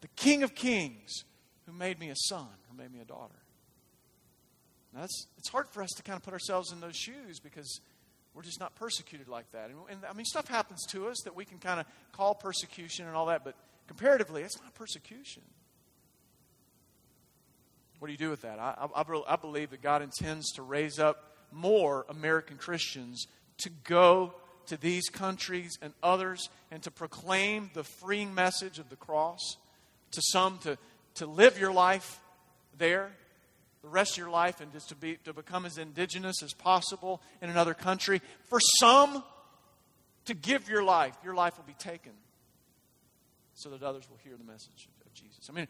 the 0.00 0.08
King 0.16 0.42
of 0.42 0.56
Kings 0.56 1.22
who 1.66 1.72
made 1.72 2.00
me 2.00 2.08
a 2.08 2.16
son 2.16 2.48
who 2.68 2.76
made 2.76 2.92
me 2.92 2.98
a 2.98 3.04
daughter. 3.04 3.38
Now, 4.92 5.02
that's, 5.02 5.28
it's 5.38 5.50
hard 5.50 5.68
for 5.68 5.84
us 5.84 5.90
to 5.98 6.02
kind 6.02 6.16
of 6.16 6.24
put 6.24 6.32
ourselves 6.32 6.72
in 6.72 6.80
those 6.80 6.96
shoes 6.96 7.38
because 7.38 7.80
we're 8.36 8.42
just 8.42 8.60
not 8.60 8.74
persecuted 8.74 9.28
like 9.28 9.50
that. 9.52 9.70
And, 9.70 9.78
and 9.90 10.00
I 10.08 10.12
mean, 10.12 10.26
stuff 10.26 10.46
happens 10.46 10.84
to 10.90 11.08
us 11.08 11.22
that 11.24 11.34
we 11.34 11.46
can 11.46 11.58
kind 11.58 11.80
of 11.80 11.86
call 12.12 12.34
persecution 12.34 13.06
and 13.06 13.16
all 13.16 13.26
that, 13.26 13.44
but 13.44 13.54
comparatively, 13.86 14.42
it's 14.42 14.60
not 14.60 14.74
persecution. 14.74 15.42
What 17.98 18.08
do 18.08 18.12
you 18.12 18.18
do 18.18 18.28
with 18.28 18.42
that? 18.42 18.58
I, 18.58 18.88
I, 18.94 19.22
I 19.26 19.36
believe 19.36 19.70
that 19.70 19.80
God 19.80 20.02
intends 20.02 20.52
to 20.52 20.62
raise 20.62 20.98
up 20.98 21.32
more 21.50 22.04
American 22.10 22.58
Christians 22.58 23.26
to 23.58 23.70
go 23.84 24.34
to 24.66 24.76
these 24.76 25.08
countries 25.08 25.78
and 25.80 25.94
others 26.02 26.50
and 26.70 26.82
to 26.82 26.90
proclaim 26.90 27.70
the 27.72 27.84
freeing 27.84 28.34
message 28.34 28.78
of 28.78 28.90
the 28.90 28.96
cross. 28.96 29.56
To 30.12 30.22
some, 30.22 30.58
to, 30.58 30.76
to 31.14 31.26
live 31.26 31.58
your 31.58 31.72
life 31.72 32.20
there 32.76 33.12
the 33.86 33.90
rest 33.90 34.14
of 34.14 34.18
your 34.18 34.30
life 34.30 34.60
and 34.60 34.72
just 34.72 34.88
to, 34.88 34.96
be, 34.96 35.16
to 35.22 35.32
become 35.32 35.64
as 35.64 35.78
indigenous 35.78 36.42
as 36.42 36.52
possible 36.52 37.22
in 37.40 37.48
another 37.48 37.72
country. 37.72 38.20
For 38.46 38.58
some, 38.80 39.22
to 40.24 40.34
give 40.34 40.68
your 40.68 40.82
life, 40.82 41.14
your 41.22 41.36
life 41.36 41.56
will 41.56 41.66
be 41.66 41.74
taken 41.74 42.10
so 43.54 43.68
that 43.70 43.84
others 43.84 44.10
will 44.10 44.18
hear 44.24 44.36
the 44.36 44.42
message 44.42 44.88
of 45.06 45.14
Jesus. 45.14 45.46
I 45.48 45.52
mean, 45.52 45.68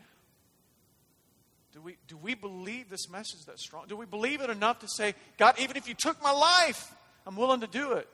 do 1.74 1.82
we, 1.82 1.98
do 2.08 2.16
we 2.16 2.32
believe 2.32 2.88
this 2.88 3.10
message 3.10 3.44
that 3.48 3.58
strong? 3.58 3.84
Do 3.86 3.98
we 3.98 4.06
believe 4.06 4.40
it 4.40 4.48
enough 4.48 4.78
to 4.78 4.88
say, 4.88 5.14
God, 5.36 5.56
even 5.58 5.76
if 5.76 5.86
you 5.86 5.92
took 5.92 6.22
my 6.22 6.32
life, 6.32 6.94
I'm 7.26 7.36
willing 7.36 7.60
to 7.60 7.66
do 7.66 7.92
it. 7.92 8.08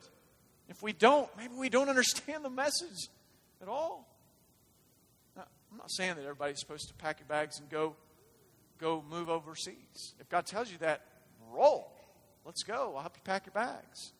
If 0.67 0.83
we 0.83 0.91
don't, 0.91 1.29
maybe 1.37 1.53
we 1.55 1.69
don't 1.69 1.87
understand 1.87 2.43
the 2.43 2.49
message 2.49 3.07
at 3.61 3.69
all. 3.69 4.05
Now, 5.37 5.45
I'm 5.71 5.77
not 5.77 5.89
saying 5.91 6.15
that 6.15 6.23
everybody's 6.23 6.59
supposed 6.59 6.89
to 6.89 6.93
pack 6.95 7.21
your 7.21 7.27
bags 7.27 7.57
and 7.61 7.69
go 7.69 7.95
go 8.79 9.03
move 9.09 9.29
overseas. 9.29 10.13
If 10.19 10.29
God 10.29 10.45
tells 10.45 10.71
you 10.71 10.77
that, 10.79 11.01
roll. 11.51 11.91
Let's 12.45 12.63
go. 12.63 12.93
I'll 12.95 13.01
help 13.01 13.15
you 13.15 13.21
pack 13.23 13.45
your 13.45 13.53
bags. 13.53 14.11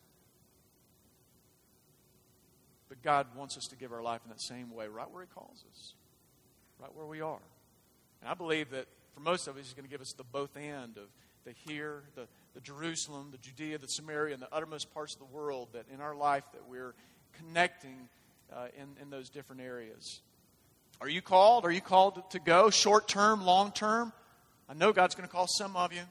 But 2.88 3.02
God 3.02 3.26
wants 3.36 3.56
us 3.56 3.66
to 3.68 3.76
give 3.76 3.92
our 3.92 4.02
life 4.02 4.20
in 4.24 4.30
that 4.30 4.40
same 4.40 4.74
way, 4.74 4.86
right 4.88 5.10
where 5.10 5.22
He 5.22 5.28
calls 5.34 5.64
us, 5.70 5.94
right 6.80 6.94
where 6.94 7.06
we 7.06 7.20
are. 7.20 7.42
And 8.20 8.30
I 8.30 8.34
believe 8.34 8.70
that 8.70 8.86
for 9.14 9.20
most 9.20 9.46
of 9.48 9.56
us, 9.56 9.64
He's 9.64 9.74
going 9.74 9.84
to 9.84 9.90
give 9.90 10.00
us 10.00 10.12
the 10.12 10.24
both 10.24 10.56
end 10.56 10.96
of 10.96 11.08
the 11.44 11.52
here, 11.66 12.02
the, 12.14 12.26
the 12.54 12.60
Jerusalem, 12.60 13.28
the 13.30 13.38
Judea, 13.38 13.78
the 13.78 13.88
Samaria, 13.88 14.32
and 14.32 14.42
the 14.42 14.52
uttermost 14.52 14.92
parts 14.94 15.14
of 15.14 15.18
the 15.18 15.36
world 15.36 15.68
that 15.72 15.84
in 15.92 16.00
our 16.00 16.14
life 16.14 16.44
that 16.52 16.62
we're 16.68 16.94
connecting 17.38 18.08
uh, 18.52 18.66
in, 18.76 19.02
in 19.02 19.10
those 19.10 19.28
different 19.28 19.60
areas. 19.60 20.20
Are 21.00 21.08
you 21.08 21.20
called? 21.20 21.64
Are 21.64 21.70
you 21.70 21.80
called 21.80 22.30
to 22.30 22.38
go 22.38 22.70
short 22.70 23.08
term, 23.08 23.44
long 23.44 23.72
term? 23.72 24.12
I 24.68 24.74
know 24.74 24.92
God's 24.92 25.14
going 25.14 25.28
to 25.28 25.32
call 25.32 25.46
some 25.46 25.76
of 25.76 25.92
you. 25.92 26.02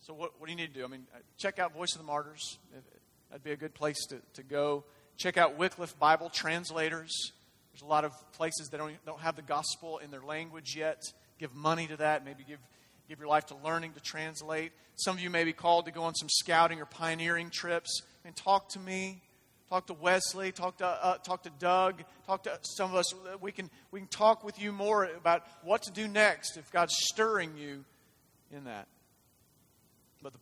So, 0.00 0.12
what, 0.12 0.32
what 0.38 0.46
do 0.46 0.52
you 0.52 0.56
need 0.56 0.74
to 0.74 0.80
do? 0.80 0.84
I 0.84 0.88
mean, 0.88 1.06
uh, 1.14 1.18
check 1.38 1.58
out 1.58 1.72
Voice 1.72 1.92
of 1.94 1.98
the 1.98 2.06
Martyrs. 2.06 2.58
That'd 3.30 3.44
be 3.44 3.52
a 3.52 3.56
good 3.56 3.74
place 3.74 4.04
to, 4.06 4.16
to 4.34 4.42
go. 4.42 4.84
Check 5.16 5.38
out 5.38 5.56
Wycliffe 5.56 5.98
Bible 5.98 6.28
Translators. 6.28 7.32
There's 7.72 7.82
a 7.82 7.86
lot 7.86 8.04
of 8.04 8.12
places 8.32 8.68
that 8.68 8.78
don't, 8.78 8.92
don't 9.06 9.20
have 9.20 9.36
the 9.36 9.42
gospel 9.42 9.98
in 9.98 10.10
their 10.10 10.22
language 10.22 10.76
yet. 10.76 11.02
Give 11.38 11.54
money 11.54 11.86
to 11.86 11.96
that. 11.96 12.24
Maybe 12.24 12.44
give, 12.46 12.58
give 13.08 13.18
your 13.18 13.28
life 13.28 13.46
to 13.46 13.56
learning 13.64 13.92
to 13.92 14.00
translate. 14.00 14.72
Some 14.96 15.16
of 15.16 15.22
you 15.22 15.30
may 15.30 15.44
be 15.44 15.52
called 15.52 15.86
to 15.86 15.92
go 15.92 16.02
on 16.02 16.14
some 16.14 16.28
scouting 16.28 16.80
or 16.80 16.86
pioneering 16.86 17.50
trips. 17.52 18.02
And 18.24 18.36
talk 18.36 18.68
to 18.70 18.78
me. 18.78 19.22
Talk 19.70 19.86
to 19.86 19.94
Wesley. 19.94 20.52
Talk 20.52 20.78
to, 20.78 20.86
uh, 20.86 21.18
talk 21.18 21.42
to 21.44 21.50
Doug. 21.58 22.02
Talk 22.26 22.44
to 22.44 22.58
some 22.62 22.90
of 22.90 22.96
us. 22.96 23.14
We 23.40 23.50
can, 23.50 23.70
we 23.90 24.00
can 24.00 24.08
talk 24.08 24.44
with 24.44 24.60
you 24.60 24.72
more 24.72 25.04
about 25.04 25.46
what 25.62 25.82
to 25.82 25.90
do 25.90 26.06
next 26.06 26.56
if 26.56 26.70
God's 26.70 26.94
stirring 26.96 27.56
you 27.56 27.84
in 28.52 28.64
that. 28.64 28.86
But 30.22 30.32
the, 30.32 30.38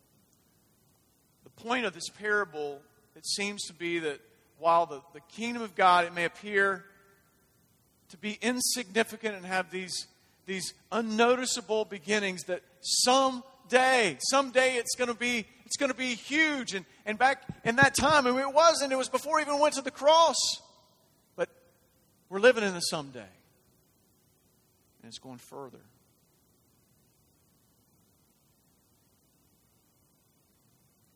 the 1.45 1.49
point 1.51 1.85
of 1.85 1.93
this 1.93 2.09
parable, 2.09 2.81
it 3.15 3.25
seems 3.25 3.63
to 3.63 3.73
be 3.73 3.99
that 3.99 4.19
while 4.59 4.85
the, 4.85 5.01
the 5.13 5.21
kingdom 5.21 5.61
of 5.61 5.75
God, 5.75 6.05
it 6.05 6.13
may 6.13 6.25
appear 6.25 6.85
to 8.09 8.17
be 8.17 8.37
insignificant 8.41 9.35
and 9.35 9.45
have 9.45 9.71
these, 9.71 10.07
these 10.45 10.73
unnoticeable 10.91 11.85
beginnings, 11.85 12.43
that 12.43 12.61
someday, 12.81 14.17
someday 14.29 14.75
it's 14.75 14.95
going 14.95 15.07
to 15.07 15.15
be 15.15 15.47
it's 15.65 15.77
going 15.77 15.91
to 15.91 15.97
be 15.97 16.15
huge. 16.15 16.73
And, 16.73 16.85
and 17.05 17.17
back 17.17 17.43
in 17.63 17.77
that 17.77 17.95
time, 17.95 18.27
I 18.27 18.31
mean, 18.31 18.39
it 18.39 18.53
wasn't. 18.53 18.91
It 18.91 18.97
was 18.97 19.09
before 19.09 19.39
he 19.39 19.45
even 19.45 19.59
went 19.59 19.75
to 19.75 19.81
the 19.81 19.91
cross. 19.91 20.35
But 21.35 21.49
we're 22.29 22.39
living 22.39 22.63
in 22.63 22.73
the 22.73 22.79
someday. 22.81 23.19
And 23.19 25.09
it's 25.09 25.19
going 25.19 25.37
further. 25.37 25.79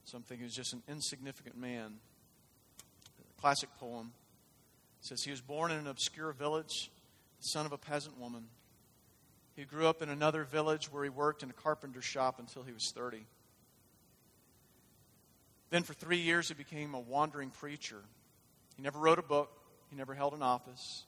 Something 0.05 0.39
who's 0.39 0.53
just 0.53 0.73
an 0.73 0.83
insignificant 0.87 1.57
man. 1.57 1.95
A 3.19 3.41
classic 3.41 3.69
poem 3.79 4.11
says 5.01 5.23
he 5.23 5.31
was 5.31 5.41
born 5.41 5.71
in 5.71 5.77
an 5.77 5.87
obscure 5.87 6.31
village, 6.31 6.89
the 7.39 7.43
son 7.43 7.65
of 7.65 7.71
a 7.71 7.77
peasant 7.77 8.17
woman. 8.19 8.45
He 9.55 9.63
grew 9.63 9.87
up 9.87 10.01
in 10.01 10.09
another 10.09 10.43
village 10.43 10.91
where 10.91 11.03
he 11.03 11.09
worked 11.09 11.43
in 11.43 11.49
a 11.49 11.53
carpenter 11.53 12.01
shop 12.01 12.39
until 12.39 12.63
he 12.63 12.71
was 12.71 12.91
30. 12.95 13.25
Then 15.69 15.83
for 15.83 15.93
three 15.93 16.17
years, 16.17 16.47
he 16.47 16.53
became 16.53 16.93
a 16.93 16.99
wandering 16.99 17.49
preacher. 17.49 18.01
He 18.75 18.83
never 18.83 18.99
wrote 18.99 19.19
a 19.19 19.23
book, 19.23 19.49
he 19.89 19.95
never 19.95 20.13
held 20.13 20.33
an 20.33 20.41
office. 20.41 21.05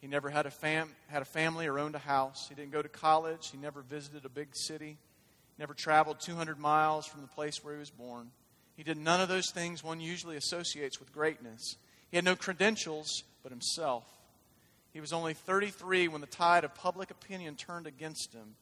He 0.00 0.06
never 0.06 0.28
had 0.28 0.46
a, 0.46 0.50
fam- 0.50 0.94
had 1.08 1.22
a 1.22 1.26
family 1.26 1.66
or 1.66 1.78
owned 1.78 1.94
a 1.94 2.00
house. 2.00 2.46
He 2.48 2.54
didn't 2.54 2.72
go 2.72 2.82
to 2.82 2.88
college. 2.88 3.48
He 3.50 3.56
never 3.56 3.80
visited 3.80 4.24
a 4.24 4.28
big 4.28 4.54
city. 4.54 4.98
Never 5.58 5.72
traveled 5.72 6.20
200 6.20 6.58
miles 6.58 7.06
from 7.06 7.22
the 7.22 7.26
place 7.28 7.64
where 7.64 7.72
he 7.74 7.80
was 7.80 7.90
born. 7.90 8.30
He 8.76 8.82
did 8.82 8.98
none 8.98 9.22
of 9.22 9.28
those 9.28 9.50
things 9.50 9.82
one 9.82 10.00
usually 10.00 10.36
associates 10.36 11.00
with 11.00 11.12
greatness. 11.12 11.76
He 12.10 12.16
had 12.16 12.24
no 12.24 12.36
credentials 12.36 13.22
but 13.42 13.50
himself. 13.50 14.04
He 14.92 15.00
was 15.00 15.12
only 15.12 15.34
33 15.34 16.08
when 16.08 16.20
the 16.20 16.26
tide 16.26 16.64
of 16.64 16.74
public 16.74 17.10
opinion 17.10 17.56
turned 17.56 17.86
against 17.86 18.32
him. 18.32 18.56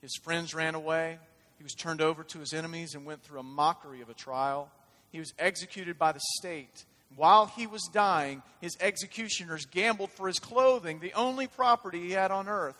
His 0.00 0.16
friends 0.16 0.54
ran 0.54 0.74
away. 0.74 1.18
He 1.56 1.62
was 1.62 1.74
turned 1.74 2.00
over 2.00 2.22
to 2.24 2.38
his 2.38 2.52
enemies 2.52 2.94
and 2.94 3.06
went 3.06 3.22
through 3.22 3.40
a 3.40 3.44
mockery 3.44 4.02
of 4.02 4.10
a 4.10 4.14
trial. 4.14 4.70
He 5.10 5.18
was 5.18 5.32
executed 5.38 5.98
by 5.98 6.12
the 6.12 6.20
state. 6.38 6.84
While 7.14 7.46
he 7.46 7.66
was 7.66 7.88
dying, 7.92 8.42
his 8.60 8.76
executioners 8.80 9.64
gambled 9.64 10.10
for 10.10 10.26
his 10.26 10.38
clothing, 10.38 10.98
the 10.98 11.14
only 11.14 11.46
property 11.46 12.00
he 12.00 12.10
had 12.10 12.30
on 12.30 12.48
earth. 12.48 12.76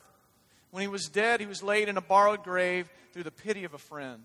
When 0.70 0.82
he 0.82 0.88
was 0.88 1.08
dead, 1.08 1.40
he 1.40 1.46
was 1.46 1.62
laid 1.62 1.88
in 1.88 1.96
a 1.96 2.02
borrowed 2.02 2.42
grave 2.42 2.90
through 3.12 3.22
the 3.22 3.30
pity 3.30 3.64
of 3.64 3.72
a 3.72 3.78
friend. 3.78 4.24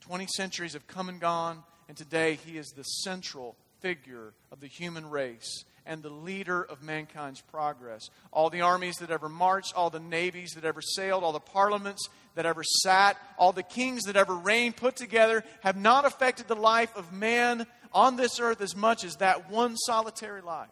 Twenty 0.00 0.26
centuries 0.36 0.74
have 0.74 0.86
come 0.86 1.08
and 1.08 1.18
gone, 1.18 1.64
and 1.88 1.96
today 1.96 2.38
he 2.46 2.56
is 2.56 2.68
the 2.68 2.82
central 2.82 3.56
figure 3.80 4.32
of 4.52 4.60
the 4.60 4.66
human 4.68 5.10
race 5.10 5.64
and 5.86 6.02
the 6.02 6.10
leader 6.10 6.62
of 6.62 6.82
mankind's 6.82 7.40
progress. 7.40 8.10
All 8.30 8.50
the 8.50 8.60
armies 8.60 8.96
that 8.96 9.10
ever 9.10 9.28
marched, 9.28 9.74
all 9.74 9.88
the 9.90 9.98
navies 9.98 10.52
that 10.52 10.64
ever 10.64 10.82
sailed, 10.82 11.24
all 11.24 11.32
the 11.32 11.40
parliaments 11.40 12.08
that 12.38 12.46
ever 12.46 12.62
sat, 12.62 13.16
all 13.36 13.52
the 13.52 13.64
kings 13.64 14.04
that 14.04 14.14
ever 14.14 14.32
reigned 14.32 14.76
put 14.76 14.94
together 14.94 15.42
have 15.58 15.76
not 15.76 16.04
affected 16.04 16.46
the 16.46 16.54
life 16.54 16.94
of 16.94 17.12
man 17.12 17.66
on 17.92 18.14
this 18.14 18.38
earth 18.38 18.60
as 18.60 18.76
much 18.76 19.02
as 19.02 19.16
that 19.16 19.50
one 19.50 19.76
solitary 19.76 20.40
life. 20.40 20.68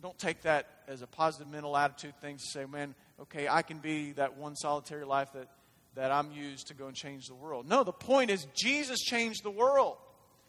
Don't 0.00 0.18
take 0.18 0.40
that 0.42 0.66
as 0.88 1.02
a 1.02 1.06
positive 1.06 1.46
mental 1.46 1.76
attitude 1.76 2.18
thing 2.22 2.38
to 2.38 2.42
say, 2.42 2.64
man, 2.64 2.94
okay, 3.20 3.46
I 3.46 3.60
can 3.60 3.80
be 3.80 4.12
that 4.12 4.38
one 4.38 4.56
solitary 4.56 5.04
life 5.04 5.28
that, 5.34 5.48
that 5.94 6.10
I'm 6.10 6.32
used 6.32 6.68
to 6.68 6.74
go 6.74 6.86
and 6.86 6.96
change 6.96 7.26
the 7.26 7.34
world. 7.34 7.68
No, 7.68 7.84
the 7.84 7.92
point 7.92 8.30
is 8.30 8.46
Jesus 8.56 9.00
changed 9.00 9.44
the 9.44 9.50
world. 9.50 9.98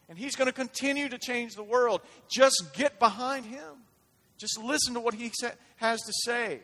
And 0.08 0.16
he's 0.16 0.36
going 0.36 0.46
to 0.46 0.54
continue 0.54 1.10
to 1.10 1.18
change 1.18 1.54
the 1.54 1.62
world. 1.62 2.00
Just 2.30 2.70
get 2.72 2.98
behind 2.98 3.44
him. 3.44 3.84
Just 4.38 4.58
listen 4.58 4.94
to 4.94 5.00
what 5.00 5.12
he 5.12 5.32
has 5.76 6.00
to 6.00 6.12
say. 6.24 6.60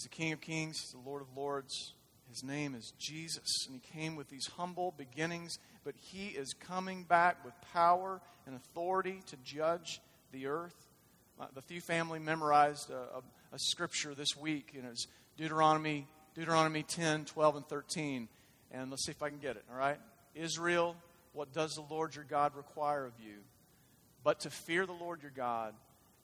He's 0.00 0.04
the 0.04 0.16
King 0.16 0.32
of 0.32 0.40
Kings, 0.40 0.80
He's 0.80 0.92
the 0.92 1.10
Lord 1.10 1.20
of 1.20 1.36
Lords. 1.36 1.92
His 2.30 2.42
name 2.42 2.74
is 2.74 2.94
Jesus, 2.98 3.66
and 3.66 3.74
he 3.74 3.98
came 3.98 4.16
with 4.16 4.30
these 4.30 4.46
humble 4.56 4.94
beginnings, 4.96 5.58
but 5.84 5.94
he 5.94 6.28
is 6.28 6.54
coming 6.54 7.02
back 7.02 7.44
with 7.44 7.52
power 7.74 8.22
and 8.46 8.56
authority 8.56 9.20
to 9.26 9.36
judge 9.44 10.00
the 10.32 10.46
earth. 10.46 10.86
The 11.54 11.60
Few 11.60 11.82
family 11.82 12.18
memorized 12.18 12.88
a, 12.88 13.18
a 13.18 13.22
a 13.52 13.58
scripture 13.58 14.14
this 14.14 14.34
week, 14.36 14.72
and 14.74 14.86
it's 14.86 15.06
Deuteronomy, 15.36 16.06
Deuteronomy 16.34 16.82
10, 16.82 17.26
12, 17.26 17.56
and 17.56 17.68
13. 17.68 18.28
And 18.70 18.90
let's 18.90 19.04
see 19.04 19.12
if 19.12 19.22
I 19.22 19.28
can 19.28 19.38
get 19.38 19.56
it, 19.56 19.64
all 19.70 19.76
right? 19.76 19.98
Israel, 20.34 20.96
what 21.34 21.52
does 21.52 21.74
the 21.74 21.84
Lord 21.90 22.14
your 22.14 22.24
God 22.24 22.54
require 22.56 23.04
of 23.04 23.12
you? 23.20 23.40
But 24.22 24.40
to 24.40 24.50
fear 24.50 24.86
the 24.86 24.92
Lord 24.92 25.20
your 25.22 25.32
God 25.34 25.74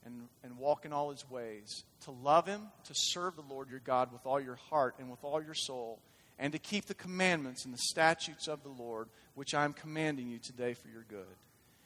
and, 0.07 0.29
and 0.45 0.57
walk 0.57 0.87
in 0.87 0.93
all 0.93 1.11
his 1.11 1.29
ways, 1.29 1.85
to 2.05 2.13
love 2.13 2.47
him, 2.47 2.63
to 2.85 2.93
serve 2.95 3.37
the 3.37 3.43
Lord 3.43 3.69
your 3.69 3.81
God 3.81 4.13
with 4.13 4.25
all 4.25 4.41
your 4.41 4.55
heart 4.71 4.95
and 4.99 5.11
with 5.11 5.23
all 5.25 5.43
your 5.43 5.55
soul, 5.55 5.99
and 6.39 6.53
to 6.53 6.59
keep 6.59 6.87
the 6.87 6.95
commandments 6.95 7.65
and 7.65 7.75
the 7.75 7.79
statutes 7.79 8.47
of 8.47 8.63
the 8.63 8.69
Lord, 8.69 9.09
which 9.35 9.53
I 9.53 9.65
am 9.65 9.73
commanding 9.73 10.29
you 10.29 10.39
today 10.39 10.75
for 10.75 10.89
your 10.89 11.05
good. 11.09 11.27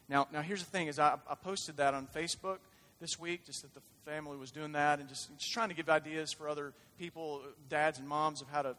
Now, 0.09 0.29
now 0.33 0.43
here's 0.43 0.63
the 0.63 0.71
thing: 0.71 0.89
is 0.89 0.99
I, 0.99 1.17
I 1.29 1.35
posted 1.35 1.79
that 1.79 1.95
on 1.95 2.07
Facebook, 2.15 2.59
this 3.01 3.19
week, 3.19 3.47
just 3.47 3.63
that 3.63 3.73
the 3.75 3.81
family 4.05 4.37
was 4.37 4.51
doing 4.51 4.73
that, 4.73 5.01
and 5.01 5.09
just, 5.09 5.31
just 5.39 5.53
trying 5.53 5.71
to 5.71 5.75
give 5.75 5.89
ideas 5.89 6.33
for 6.33 6.49
other 6.49 6.75
people, 6.99 7.41
dads 7.69 7.99
and 7.99 8.07
moms, 8.07 8.43
of 8.43 8.49
how 8.49 8.63
to 8.63 8.77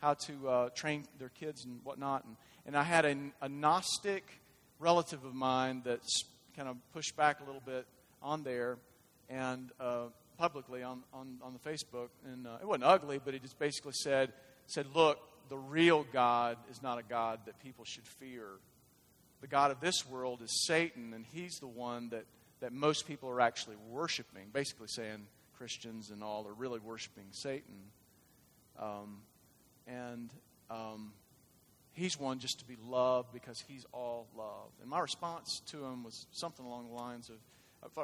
how 0.00 0.14
to 0.14 0.48
uh, 0.48 0.68
train 0.70 1.04
their 1.18 1.30
kids 1.30 1.64
and 1.64 1.80
whatnot. 1.82 2.24
And, 2.24 2.36
and 2.66 2.76
I 2.76 2.82
had 2.82 3.04
a, 3.04 3.16
a 3.40 3.48
Gnostic 3.48 4.24
relative 4.78 5.24
of 5.24 5.34
mine 5.34 5.82
that's 5.84 6.24
kind 6.54 6.68
of 6.68 6.76
pushed 6.92 7.16
back 7.16 7.40
a 7.40 7.44
little 7.44 7.62
bit 7.64 7.86
on 8.24 8.42
there 8.42 8.78
and 9.28 9.70
uh, 9.78 10.06
publicly 10.36 10.82
on, 10.82 11.04
on, 11.12 11.38
on 11.42 11.52
the 11.52 11.70
Facebook. 11.70 12.08
And 12.24 12.46
uh, 12.46 12.56
it 12.60 12.66
wasn't 12.66 12.84
ugly, 12.84 13.20
but 13.24 13.34
he 13.34 13.40
just 13.40 13.58
basically 13.58 13.92
said, 13.92 14.32
said, 14.66 14.86
Look, 14.94 15.18
the 15.48 15.56
real 15.56 16.04
God 16.12 16.56
is 16.70 16.82
not 16.82 16.98
a 16.98 17.02
God 17.02 17.40
that 17.46 17.62
people 17.62 17.84
should 17.84 18.06
fear. 18.06 18.46
The 19.40 19.46
God 19.46 19.70
of 19.70 19.80
this 19.80 20.06
world 20.08 20.40
is 20.42 20.64
Satan, 20.66 21.12
and 21.12 21.24
he's 21.32 21.58
the 21.60 21.66
one 21.66 22.08
that 22.08 22.24
that 22.64 22.72
most 22.72 23.06
people 23.06 23.28
are 23.28 23.42
actually 23.42 23.76
worshiping, 23.90 24.48
basically 24.52 24.86
saying 24.88 25.26
Christians 25.58 26.10
and 26.10 26.22
all 26.22 26.46
are 26.48 26.54
really 26.54 26.78
worshiping 26.78 27.26
Satan. 27.30 27.74
Um, 28.78 29.18
and 29.86 30.30
um, 30.70 31.12
he's 31.92 32.18
one 32.18 32.38
just 32.38 32.60
to 32.60 32.64
be 32.64 32.76
loved 32.88 33.34
because 33.34 33.62
he's 33.68 33.84
all 33.92 34.28
love. 34.34 34.70
And 34.80 34.88
my 34.88 35.00
response 35.00 35.60
to 35.66 35.84
him 35.84 36.04
was 36.04 36.26
something 36.32 36.64
along 36.64 36.88
the 36.88 36.94
lines 36.94 37.28
of, 37.28 37.36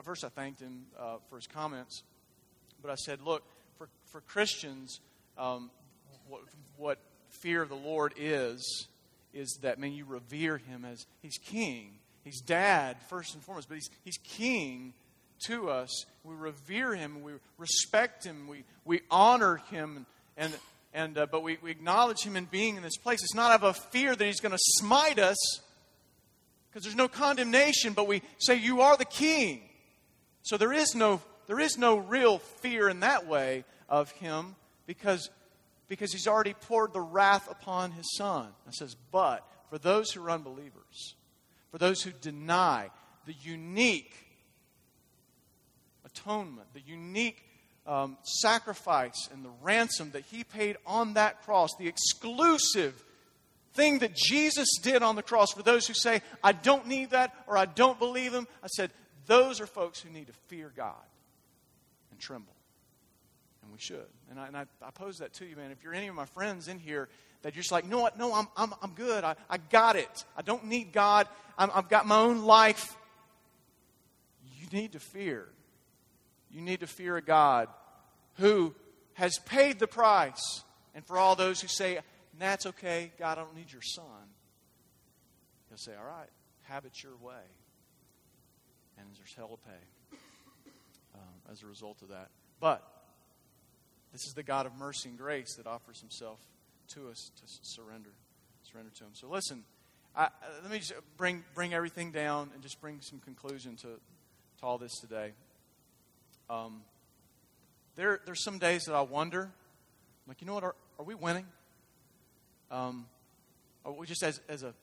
first 0.04 0.24
I 0.24 0.28
thanked 0.28 0.60
him 0.60 0.86
uh, 0.98 1.16
for 1.28 1.36
his 1.36 1.46
comments, 1.46 2.02
but 2.82 2.90
I 2.90 2.94
said, 2.94 3.20
look, 3.22 3.42
for, 3.78 3.88
for 4.06 4.20
Christians, 4.22 5.00
um, 5.38 5.70
what, 6.28 6.42
what 6.76 6.98
fear 7.28 7.62
of 7.62 7.68
the 7.68 7.76
Lord 7.76 8.14
is, 8.16 8.88
is 9.32 9.58
that, 9.62 9.78
man, 9.78 9.92
you 9.92 10.04
revere 10.04 10.58
him 10.58 10.84
as 10.84 11.06
he's 11.22 11.38
king. 11.38 11.94
He's 12.24 12.40
dad, 12.40 12.96
first 13.08 13.34
and 13.34 13.42
foremost, 13.42 13.68
but 13.68 13.76
he's, 13.76 13.90
he's 14.04 14.18
king 14.18 14.92
to 15.46 15.70
us. 15.70 16.04
We 16.24 16.34
revere 16.34 16.94
him, 16.94 17.22
we 17.22 17.32
respect 17.56 18.24
him, 18.24 18.48
we, 18.48 18.64
we 18.84 19.00
honor 19.10 19.56
him, 19.70 20.06
and, 20.36 20.52
and, 20.92 21.16
uh, 21.16 21.26
but 21.30 21.42
we, 21.42 21.58
we 21.62 21.70
acknowledge 21.70 22.22
him 22.22 22.36
in 22.36 22.44
being 22.44 22.76
in 22.76 22.82
this 22.82 22.96
place. 22.96 23.20
It's 23.22 23.34
not 23.34 23.52
out 23.52 23.62
of 23.62 23.76
a 23.76 23.80
fear 23.90 24.14
that 24.14 24.24
he's 24.24 24.40
going 24.40 24.52
to 24.52 24.58
smite 24.58 25.18
us, 25.18 25.38
because 26.70 26.84
there's 26.84 26.96
no 26.96 27.08
condemnation, 27.08 27.94
but 27.94 28.06
we 28.06 28.22
say, 28.38 28.56
You 28.56 28.82
are 28.82 28.96
the 28.96 29.04
king. 29.04 29.62
So 30.42 30.56
there 30.56 30.72
is 30.72 30.94
no, 30.94 31.20
there 31.46 31.60
is 31.60 31.76
no 31.78 31.96
real 31.96 32.38
fear 32.38 32.88
in 32.88 33.00
that 33.00 33.26
way 33.26 33.64
of 33.88 34.10
him 34.12 34.56
because, 34.86 35.30
because 35.88 36.12
he's 36.12 36.26
already 36.26 36.54
poured 36.54 36.92
the 36.92 37.00
wrath 37.00 37.50
upon 37.50 37.92
his 37.92 38.06
son. 38.16 38.48
It 38.66 38.74
says, 38.74 38.96
But 39.12 39.46
for 39.68 39.78
those 39.78 40.12
who 40.12 40.24
are 40.24 40.30
unbelievers, 40.30 41.14
for 41.70 41.78
those 41.78 42.02
who 42.02 42.10
deny 42.10 42.90
the 43.26 43.34
unique 43.42 44.14
atonement, 46.04 46.66
the 46.74 46.80
unique 46.80 47.44
um, 47.86 48.16
sacrifice 48.22 49.28
and 49.32 49.44
the 49.44 49.50
ransom 49.62 50.10
that 50.12 50.24
he 50.24 50.44
paid 50.44 50.76
on 50.86 51.14
that 51.14 51.42
cross, 51.44 51.70
the 51.78 51.88
exclusive 51.88 53.02
thing 53.72 54.00
that 54.00 54.14
Jesus 54.14 54.68
did 54.82 55.02
on 55.02 55.16
the 55.16 55.22
cross, 55.22 55.52
for 55.52 55.62
those 55.62 55.86
who 55.86 55.94
say, 55.94 56.22
I 56.42 56.52
don't 56.52 56.86
need 56.86 57.10
that 57.10 57.34
or 57.46 57.56
I 57.56 57.66
don't 57.66 57.98
believe 57.98 58.32
him, 58.32 58.46
I 58.62 58.66
said, 58.66 58.90
those 59.30 59.60
are 59.60 59.66
folks 59.66 60.00
who 60.00 60.10
need 60.10 60.26
to 60.26 60.32
fear 60.48 60.72
God 60.76 61.06
and 62.10 62.18
tremble. 62.18 62.52
And 63.62 63.70
we 63.70 63.78
should. 63.78 64.08
And 64.28 64.40
I, 64.40 64.48
and 64.48 64.56
I, 64.56 64.64
I 64.82 64.90
pose 64.90 65.18
that 65.18 65.32
to 65.34 65.46
you, 65.46 65.54
man. 65.54 65.70
If 65.70 65.84
you're 65.84 65.94
any 65.94 66.08
of 66.08 66.16
my 66.16 66.24
friends 66.24 66.66
in 66.66 66.80
here 66.80 67.08
that 67.42 67.54
you're 67.54 67.62
just 67.62 67.70
like, 67.70 67.86
no, 67.86 68.00
what? 68.00 68.18
No, 68.18 68.34
I'm, 68.34 68.48
I'm, 68.56 68.74
I'm 68.82 68.90
good. 68.90 69.22
I, 69.22 69.36
I 69.48 69.58
got 69.58 69.94
it. 69.94 70.24
I 70.36 70.42
don't 70.42 70.64
need 70.64 70.92
God. 70.92 71.28
I'm, 71.56 71.70
I've 71.72 71.88
got 71.88 72.08
my 72.08 72.18
own 72.18 72.42
life. 72.42 72.96
You 74.58 74.66
need 74.72 74.94
to 74.94 74.98
fear. 74.98 75.46
You 76.50 76.60
need 76.60 76.80
to 76.80 76.88
fear 76.88 77.16
a 77.16 77.22
God 77.22 77.68
who 78.38 78.74
has 79.12 79.38
paid 79.38 79.78
the 79.78 79.86
price. 79.86 80.64
And 80.92 81.06
for 81.06 81.18
all 81.18 81.36
those 81.36 81.60
who 81.60 81.68
say, 81.68 82.00
that's 82.40 82.66
okay, 82.66 83.12
God, 83.16 83.38
I 83.38 83.42
don't 83.42 83.54
need 83.54 83.70
your 83.70 83.82
son, 83.82 84.26
he'll 85.68 85.78
say, 85.78 85.92
all 85.96 86.04
right, 86.04 86.30
have 86.62 86.84
it 86.84 87.00
your 87.00 87.16
way. 87.22 87.44
There's 89.18 89.34
hell 89.34 89.48
to 89.48 89.56
pay 89.68 90.18
um, 91.14 91.52
as 91.52 91.62
a 91.62 91.66
result 91.66 92.02
of 92.02 92.08
that. 92.08 92.28
But 92.60 92.82
this 94.12 94.26
is 94.26 94.34
the 94.34 94.42
God 94.42 94.66
of 94.66 94.76
mercy 94.76 95.08
and 95.08 95.18
grace 95.18 95.54
that 95.54 95.66
offers 95.66 96.00
himself 96.00 96.38
to 96.94 97.08
us 97.08 97.30
to 97.36 97.42
surrender, 97.62 98.10
surrender 98.62 98.90
to 98.98 99.04
him. 99.04 99.10
So 99.12 99.28
listen, 99.28 99.64
I, 100.16 100.28
let 100.62 100.70
me 100.70 100.78
just 100.78 100.94
bring, 101.16 101.44
bring 101.54 101.72
everything 101.72 102.10
down 102.10 102.50
and 102.54 102.62
just 102.62 102.80
bring 102.80 103.00
some 103.00 103.20
conclusion 103.20 103.76
to, 103.76 103.88
to 103.88 104.64
all 104.64 104.78
this 104.78 104.98
today. 105.00 105.32
Um, 106.48 106.82
there, 107.94 108.20
there's 108.24 108.42
some 108.42 108.58
days 108.58 108.84
that 108.84 108.94
I 108.94 109.02
wonder, 109.02 109.50
like, 110.26 110.40
you 110.40 110.46
know 110.46 110.54
what, 110.54 110.64
are, 110.64 110.74
are 110.98 111.04
we 111.04 111.14
winning? 111.14 111.46
Um, 112.70 113.06
are 113.84 113.92
we 113.92 114.06
just 114.06 114.22
as, 114.22 114.40
as 114.48 114.62
a, 114.62 114.74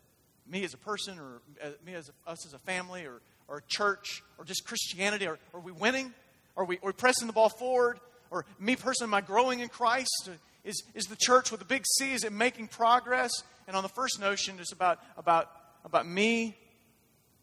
me 0.50 0.64
as 0.64 0.74
a 0.74 0.78
person 0.78 1.20
or 1.20 1.42
as, 1.62 1.74
me 1.86 1.94
as 1.94 2.10
a, 2.10 2.32
us 2.32 2.46
as 2.46 2.54
a 2.54 2.60
family 2.60 3.06
or, 3.06 3.22
or 3.48 3.64
church 3.68 4.24
or 4.38 4.45
just 4.45 4.66
Christianity, 4.66 5.28
are, 5.28 5.39
are 5.54 5.60
we 5.60 5.72
winning? 5.72 6.14
Are 6.56 6.66
we, 6.66 6.78
are 6.78 6.88
we 6.88 6.91
pressing 6.93 7.28
the 7.28 7.34
ball 7.34 7.50
forward? 7.50 8.00
Or 8.30 8.45
me 8.60 8.76
personally, 8.76 9.10
am 9.10 9.14
I 9.14 9.22
growing 9.22 9.60
in 9.60 9.70
Christ? 9.70 10.30
Is, 10.64 10.84
is 10.93 11.06
the 11.06 11.16
church 11.16 11.52
with 11.52 11.62
a 11.62 11.66
big 11.66 11.84
C, 11.98 12.14
is 12.14 12.24
it 12.24 12.34
making 12.34 12.68
progress? 12.68 13.32
And 13.68 13.76
on 13.76 13.84
the 13.84 13.89
first 13.89 14.20
notion, 14.20 14.58
it's 14.60 14.74
about, 14.74 15.00
about, 15.18 15.50
about 15.86 16.08
me 16.08 16.58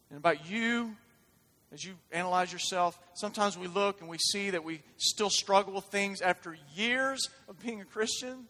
and 0.09 0.17
about 0.17 0.49
you 0.49 0.95
as 1.75 1.83
you 1.83 1.95
analyze 2.11 2.53
yourself, 2.53 2.97
sometimes 3.15 3.57
we 3.57 3.67
look 3.67 3.99
and 3.99 4.09
we 4.09 4.17
see 4.17 4.51
that 4.51 4.63
we 4.63 4.81
still 4.97 5.29
struggle 5.29 5.73
with 5.73 5.83
things 5.85 6.21
after 6.21 6.55
years 6.73 7.29
of 7.49 7.59
being 7.59 7.81
a 7.81 7.85
Christian. 7.85 8.45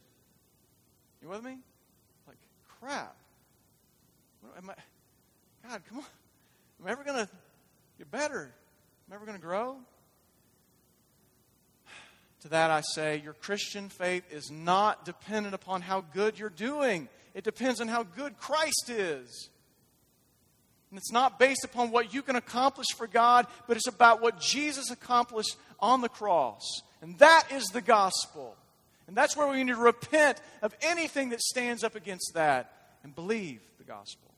You 1.22 1.30
with 1.30 1.43
me? 1.43 1.58
Like, 2.28 2.38
crap. 2.80 3.16
Am 4.58 4.70
I, 4.70 4.74
God, 5.68 5.82
come 5.89 5.97
on. 5.99 6.06
Am 6.82 6.88
I 6.88 6.91
ever 6.91 7.03
going 7.03 7.26
to 7.26 7.30
get 7.98 8.12
better? 8.12 8.54
I'm 9.08 9.16
ever 9.16 9.26
going 9.26 9.38
to 9.38 9.46
grow? 9.46 9.78
To 12.41 12.50
that 12.50 12.70
I 12.70 12.82
say, 12.82 13.22
your 13.24 13.34
Christian 13.34 13.89
faith 13.89 14.32
is 14.32 14.52
not 14.52 15.04
dependent 15.04 15.56
upon 15.56 15.82
how 15.82 16.02
good 16.14 16.38
you're 16.38 16.52
doing. 16.52 17.10
It 17.34 17.43
depends 17.43 17.82
on 17.82 17.88
how 17.88 18.04
good 18.04 18.38
Christ 18.38 18.89
is. 18.89 19.50
And 20.91 21.00
it's 21.00 21.12
not 21.12 21.39
based 21.39 21.64
upon 21.64 21.91
what 21.91 22.14
you 22.14 22.22
can 22.22 22.36
accomplish 22.36 22.88
for 22.96 23.08
God, 23.08 23.48
but 23.68 23.78
it's 23.78 23.88
about 23.88 24.22
what 24.22 24.39
Jesus 24.39 24.91
accomplished 24.91 25.58
on 25.80 26.02
the 26.02 26.10
cross. 26.10 26.62
And 27.02 27.18
that 27.18 27.52
is 27.52 27.66
the 27.66 27.82
gospel. 27.82 28.56
And 29.08 29.16
that's 29.16 29.36
where 29.36 29.48
we 29.48 29.64
need 29.64 29.74
to 29.74 29.80
repent 29.80 30.39
of 30.62 30.76
anything 30.82 31.30
that 31.30 31.41
stands 31.41 31.84
up 31.84 31.96
against 31.96 32.34
that 32.36 32.72
and 33.04 33.14
believe 33.14 33.62
the 33.78 33.84
gospel. 33.84 34.32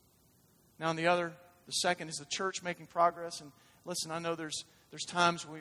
Now, 0.80 0.89
on 0.89 0.95
the 0.95 1.08
other, 1.08 1.34
the 1.68 1.74
second 1.74 2.09
is 2.09 2.15
the 2.15 2.26
church 2.26 2.63
making 2.63 2.88
progress. 2.88 3.39
And 3.41 3.51
listen, 3.86 4.09
I 4.09 4.20
know 4.20 4.34
there's, 4.34 4.65
there's 4.89 5.05
times 5.05 5.45
we 5.45 5.59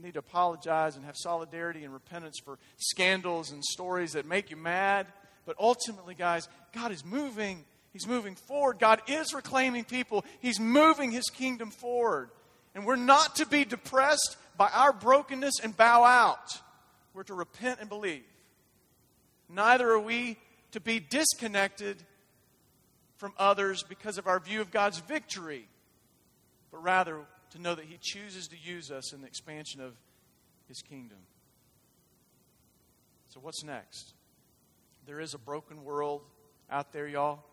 need 0.00 0.12
to 0.12 0.20
apologize 0.20 0.94
and 0.94 1.04
have 1.04 1.16
solidarity 1.16 1.84
and 1.84 1.92
repentance 1.92 2.38
for 2.44 2.58
scandals 2.76 3.50
and 3.50 3.64
stories 3.64 4.12
that 4.12 4.26
make 4.26 4.50
you 4.50 4.56
mad. 4.56 5.06
But 5.46 5.56
ultimately, 5.58 6.14
guys, 6.14 6.48
God 6.72 6.92
is 6.92 7.04
moving 7.04 7.64
He's 7.92 8.06
moving 8.06 8.34
forward. 8.34 8.78
God 8.78 9.00
is 9.08 9.34
reclaiming 9.34 9.84
people, 9.84 10.24
He's 10.40 10.60
moving 10.60 11.10
His 11.10 11.24
kingdom 11.30 11.70
forward. 11.70 12.30
And 12.74 12.86
we're 12.86 12.96
not 12.96 13.36
to 13.36 13.46
be 13.46 13.64
depressed 13.64 14.36
by 14.56 14.68
our 14.68 14.92
brokenness 14.92 15.54
and 15.62 15.76
bow 15.76 16.04
out. 16.04 16.60
We're 17.14 17.24
to 17.24 17.34
repent 17.34 17.80
and 17.80 17.88
believe. 17.88 18.22
Neither 19.48 19.90
are 19.90 19.98
we 19.98 20.36
to 20.72 20.80
be 20.80 21.00
disconnected 21.00 21.96
from 23.18 23.32
others 23.38 23.82
because 23.82 24.18
of 24.18 24.26
our 24.26 24.40
view 24.40 24.60
of 24.60 24.70
God's 24.70 24.98
victory, 25.00 25.68
but 26.72 26.82
rather 26.82 27.20
to 27.50 27.58
know 27.60 27.74
that 27.74 27.84
He 27.84 27.98
chooses 28.00 28.48
to 28.48 28.56
use 28.56 28.90
us 28.90 29.12
in 29.12 29.20
the 29.20 29.26
expansion 29.26 29.80
of 29.80 29.94
His 30.66 30.80
kingdom. 30.82 31.18
So, 33.28 33.40
what's 33.40 33.62
next? 33.62 34.14
There 35.06 35.20
is 35.20 35.34
a 35.34 35.38
broken 35.38 35.84
world 35.84 36.22
out 36.70 36.92
there, 36.92 37.06
y'all 37.06 37.44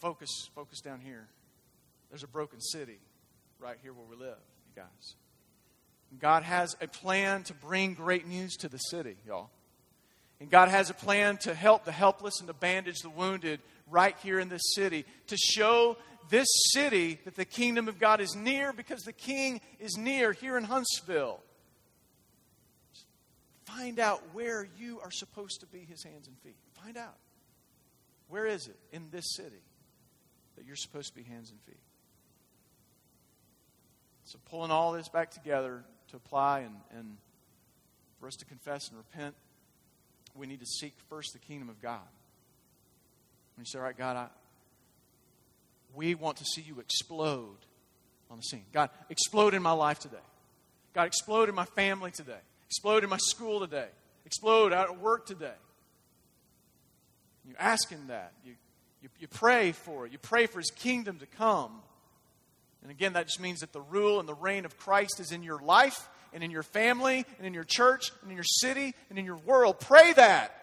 focus, 0.00 0.48
focus 0.54 0.80
down 0.80 1.00
here. 1.00 1.26
There's 2.10 2.22
a 2.22 2.28
broken 2.28 2.60
city 2.60 2.98
right 3.58 3.76
here 3.82 3.92
where 3.92 4.06
we 4.08 4.16
live, 4.16 4.38
you 4.66 4.82
guys. 4.82 5.16
God 6.18 6.42
has 6.42 6.76
a 6.80 6.88
plan 6.88 7.42
to 7.44 7.54
bring 7.54 7.94
great 7.94 8.26
news 8.26 8.56
to 8.58 8.68
the 8.68 8.78
city, 8.78 9.16
y'all. 9.26 9.50
And 10.40 10.50
God 10.50 10.68
has 10.68 10.90
a 10.90 10.94
plan 10.94 11.36
to 11.38 11.54
help 11.54 11.84
the 11.84 11.92
helpless 11.92 12.38
and 12.38 12.46
to 12.46 12.54
bandage 12.54 13.00
the 13.02 13.10
wounded 13.10 13.60
right 13.90 14.16
here 14.22 14.38
in 14.38 14.48
this 14.48 14.74
city, 14.74 15.04
to 15.28 15.36
show 15.36 15.96
this 16.30 16.48
city 16.72 17.18
that 17.24 17.34
the 17.34 17.44
kingdom 17.44 17.88
of 17.88 17.98
God 17.98 18.20
is 18.20 18.36
near 18.36 18.72
because 18.72 19.02
the 19.02 19.12
king 19.12 19.60
is 19.80 19.96
near 19.96 20.32
here 20.32 20.56
in 20.56 20.64
Huntsville. 20.64 21.40
Find 23.64 23.98
out 23.98 24.22
where 24.32 24.68
you 24.78 25.00
are 25.00 25.10
supposed 25.10 25.60
to 25.60 25.66
be 25.66 25.80
his 25.80 26.02
hands 26.02 26.28
and 26.28 26.38
feet. 26.38 26.56
Find 26.82 26.96
out. 26.96 27.16
Where 28.28 28.46
is 28.46 28.66
it 28.66 28.76
in 28.92 29.08
this 29.10 29.36
city 29.36 29.62
that 30.56 30.66
you're 30.66 30.76
supposed 30.76 31.08
to 31.08 31.14
be 31.14 31.22
hands 31.22 31.50
and 31.50 31.60
feet? 31.62 31.80
So, 34.24 34.38
pulling 34.50 34.70
all 34.70 34.92
this 34.92 35.08
back 35.08 35.30
together 35.30 35.84
to 36.08 36.16
apply 36.16 36.60
and, 36.60 36.74
and 36.94 37.16
for 38.20 38.26
us 38.26 38.34
to 38.36 38.44
confess 38.44 38.88
and 38.88 38.98
repent, 38.98 39.34
we 40.38 40.46
need 40.46 40.60
to 40.60 40.66
seek 40.66 40.94
first 41.08 41.32
the 41.32 41.38
kingdom 41.38 41.68
of 41.68 41.80
God. 41.82 42.00
When 43.56 43.62
you 43.62 43.66
say, 43.66 43.78
All 43.78 43.84
right, 43.84 43.96
God, 43.96 44.16
I, 44.16 44.26
we 45.94 46.14
want 46.14 46.36
to 46.38 46.44
see 46.44 46.62
you 46.62 46.80
explode 46.80 47.56
on 48.30 48.38
the 48.38 48.42
scene. 48.42 48.64
God, 48.72 48.90
explode 49.10 49.54
in 49.54 49.62
my 49.62 49.72
life 49.72 49.98
today. 49.98 50.16
God, 50.94 51.06
explode 51.06 51.48
in 51.48 51.54
my 51.54 51.64
family 51.64 52.10
today. 52.10 52.40
Explode 52.66 53.04
in 53.04 53.10
my 53.10 53.18
school 53.18 53.60
today. 53.60 53.88
Explode 54.26 54.72
out 54.72 54.90
at 54.90 55.00
work 55.00 55.26
today. 55.26 55.50
You 57.46 57.54
ask 57.58 57.88
Him 57.88 58.04
that. 58.08 58.32
You, 58.44 58.54
you, 59.02 59.08
you 59.20 59.28
pray 59.28 59.72
for 59.72 60.06
it. 60.06 60.12
You 60.12 60.18
pray 60.18 60.46
for 60.46 60.58
His 60.58 60.70
kingdom 60.70 61.18
to 61.18 61.26
come. 61.26 61.80
And 62.82 62.90
again, 62.90 63.14
that 63.14 63.26
just 63.26 63.40
means 63.40 63.60
that 63.60 63.72
the 63.72 63.80
rule 63.80 64.20
and 64.20 64.28
the 64.28 64.34
reign 64.34 64.64
of 64.64 64.76
Christ 64.76 65.18
is 65.18 65.32
in 65.32 65.42
your 65.42 65.60
life 65.60 66.08
and 66.32 66.42
in 66.42 66.50
your 66.50 66.62
family 66.62 67.24
and 67.38 67.46
in 67.46 67.54
your 67.54 67.64
church 67.64 68.10
and 68.22 68.30
in 68.30 68.36
your 68.36 68.44
city 68.44 68.94
and 69.10 69.18
in 69.18 69.24
your 69.24 69.36
world. 69.36 69.80
Pray 69.80 70.12
that. 70.14 70.54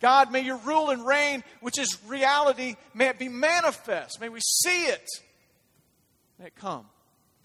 God, 0.00 0.32
may 0.32 0.40
your 0.40 0.56
rule 0.58 0.90
and 0.90 1.06
reign, 1.06 1.44
which 1.60 1.78
is 1.78 1.96
reality, 2.06 2.74
may 2.92 3.06
it 3.08 3.18
be 3.18 3.28
manifest. 3.28 4.20
May 4.20 4.28
we 4.28 4.40
see 4.40 4.86
it. 4.86 5.08
May 6.38 6.46
it 6.46 6.56
come 6.56 6.86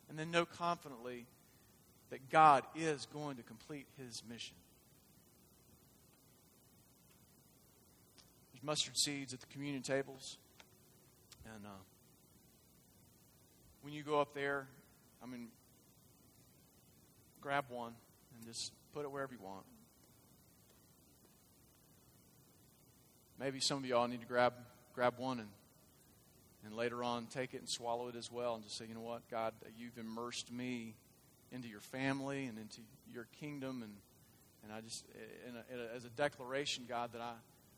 and 0.09 0.17
then 0.17 0.31
know 0.31 0.45
confidently 0.45 1.27
that 2.09 2.29
God 2.31 2.63
is 2.75 3.05
going 3.13 3.37
to 3.37 3.43
complete 3.43 3.85
his 3.97 4.23
mission. 4.27 4.55
There's 8.53 8.63
mustard 8.63 8.97
seeds 8.97 9.33
at 9.33 9.41
the 9.41 9.47
communion 9.47 9.83
tables. 9.83 10.37
And 11.53 11.65
uh, 11.65 11.69
when 13.81 13.93
you 13.93 14.01
go 14.01 14.19
up 14.19 14.33
there, 14.33 14.67
I 15.21 15.27
mean, 15.27 15.49
grab 17.47 17.63
one 17.69 17.93
and 18.35 18.45
just 18.45 18.73
put 18.93 19.05
it 19.05 19.09
wherever 19.09 19.33
you 19.33 19.39
want. 19.41 19.63
Maybe 23.39 23.61
some 23.61 23.77
of 23.77 23.85
y'all 23.85 24.05
need 24.09 24.19
to 24.19 24.27
grab 24.27 24.51
grab 24.93 25.13
one 25.15 25.39
and 25.39 25.47
and 26.65 26.75
later 26.75 27.05
on 27.05 27.27
take 27.27 27.53
it 27.53 27.59
and 27.59 27.69
swallow 27.69 28.09
it 28.09 28.17
as 28.17 28.29
well 28.29 28.55
and 28.55 28.65
just 28.65 28.77
say, 28.77 28.83
you 28.85 28.93
know 28.93 28.99
what, 28.99 29.21
God, 29.31 29.53
you've 29.77 29.97
immersed 29.97 30.51
me 30.51 30.95
into 31.53 31.69
your 31.69 31.79
family 31.79 32.47
and 32.47 32.57
into 32.57 32.81
your 33.09 33.27
kingdom 33.39 33.81
and 33.81 33.93
and 34.65 34.73
I 34.73 34.81
just 34.81 35.05
in 35.47 35.55
a, 35.55 35.73
in 35.73 35.87
a, 35.89 35.95
as 35.95 36.03
a 36.03 36.09
declaration, 36.09 36.83
God, 36.85 37.13
that 37.13 37.21
I 37.21 37.31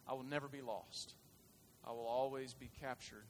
I 0.08 0.14
will 0.14 0.24
never 0.24 0.48
be 0.48 0.62
lost. 0.62 1.14
I 1.86 1.92
will 1.92 2.08
always 2.08 2.56
be 2.56 2.72
captured 2.82 3.26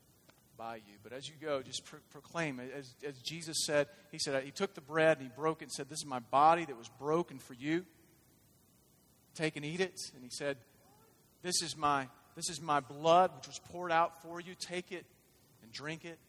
by 0.59 0.75
you. 0.75 0.97
But 1.01 1.13
as 1.13 1.27
you 1.27 1.35
go, 1.41 1.61
just 1.61 1.85
pro- 1.85 1.99
proclaim. 2.11 2.59
As, 2.59 2.93
as 3.07 3.17
Jesus 3.19 3.63
said, 3.65 3.87
He 4.11 4.19
said, 4.19 4.43
He 4.43 4.51
took 4.51 4.75
the 4.75 4.81
bread 4.81 5.17
and 5.17 5.25
He 5.25 5.31
broke 5.33 5.61
it 5.61 5.65
and 5.65 5.71
said, 5.71 5.89
This 5.89 5.99
is 5.99 6.05
my 6.05 6.19
body 6.19 6.65
that 6.65 6.77
was 6.77 6.89
broken 6.99 7.39
for 7.39 7.53
you. 7.53 7.85
Take 9.33 9.55
and 9.55 9.65
eat 9.65 9.79
it. 9.79 9.97
And 10.13 10.23
He 10.23 10.29
said, 10.29 10.57
This 11.41 11.61
is 11.63 11.77
my, 11.77 12.07
this 12.35 12.49
is 12.49 12.61
my 12.61 12.81
blood 12.81 13.31
which 13.37 13.47
was 13.47 13.59
poured 13.71 13.91
out 13.91 14.21
for 14.21 14.41
you. 14.41 14.53
Take 14.59 14.91
it 14.91 15.05
and 15.63 15.71
drink 15.71 16.03
it. 16.03 16.19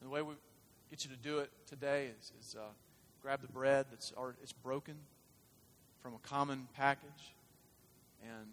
And 0.00 0.10
the 0.10 0.12
way 0.12 0.20
we 0.20 0.34
get 0.90 1.04
you 1.04 1.10
to 1.10 1.16
do 1.16 1.38
it 1.38 1.50
today 1.66 2.10
is, 2.18 2.32
is 2.40 2.54
uh, 2.54 2.64
grab 3.22 3.40
the 3.40 3.48
bread 3.48 3.86
that's 3.90 4.12
it's 4.42 4.52
broken 4.52 4.96
from 6.02 6.12
a 6.14 6.28
common 6.28 6.68
package 6.76 7.34
and 8.22 8.48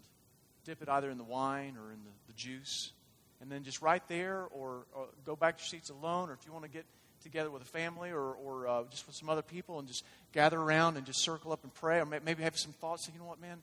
dip 0.64 0.82
it 0.82 0.88
either 0.88 1.10
in 1.10 1.18
the 1.18 1.24
wine 1.26 1.76
or 1.78 1.92
in 1.92 2.00
the, 2.06 2.12
the 2.28 2.34
juice. 2.34 2.94
And 3.42 3.52
then 3.52 3.64
just 3.64 3.82
right 3.82 4.04
there, 4.10 4.46
or, 4.52 4.86
or, 4.94 5.08
go 5.26 5.36
back 5.36 5.58
to 5.58 5.62
your 5.62 5.68
seats 5.68 5.90
alone, 5.90 6.30
or 6.30 6.34
if 6.34 6.46
you 6.46 6.52
want 6.52 6.66
to 6.66 6.70
get 6.70 6.86
together 7.24 7.50
with 7.50 7.62
a 7.62 7.66
family 7.66 8.12
or, 8.12 8.34
or 8.34 8.68
uh, 8.68 8.84
just 8.90 9.08
with 9.08 9.16
some 9.16 9.30
other 9.30 9.42
people 9.42 9.80
and 9.80 9.88
just 9.88 10.04
gather 10.34 10.60
around 10.60 10.98
and 10.98 11.06
just 11.06 11.22
circle 11.22 11.52
up 11.52 11.64
and 11.64 11.74
pray, 11.74 12.00
or 12.00 12.06
maybe 12.06 12.44
have 12.44 12.58
some 12.58 12.74
thoughts, 12.74 13.06
say, 13.06 13.12
you 13.14 13.20
know 13.20 13.26
what, 13.26 13.40
man, 13.40 13.62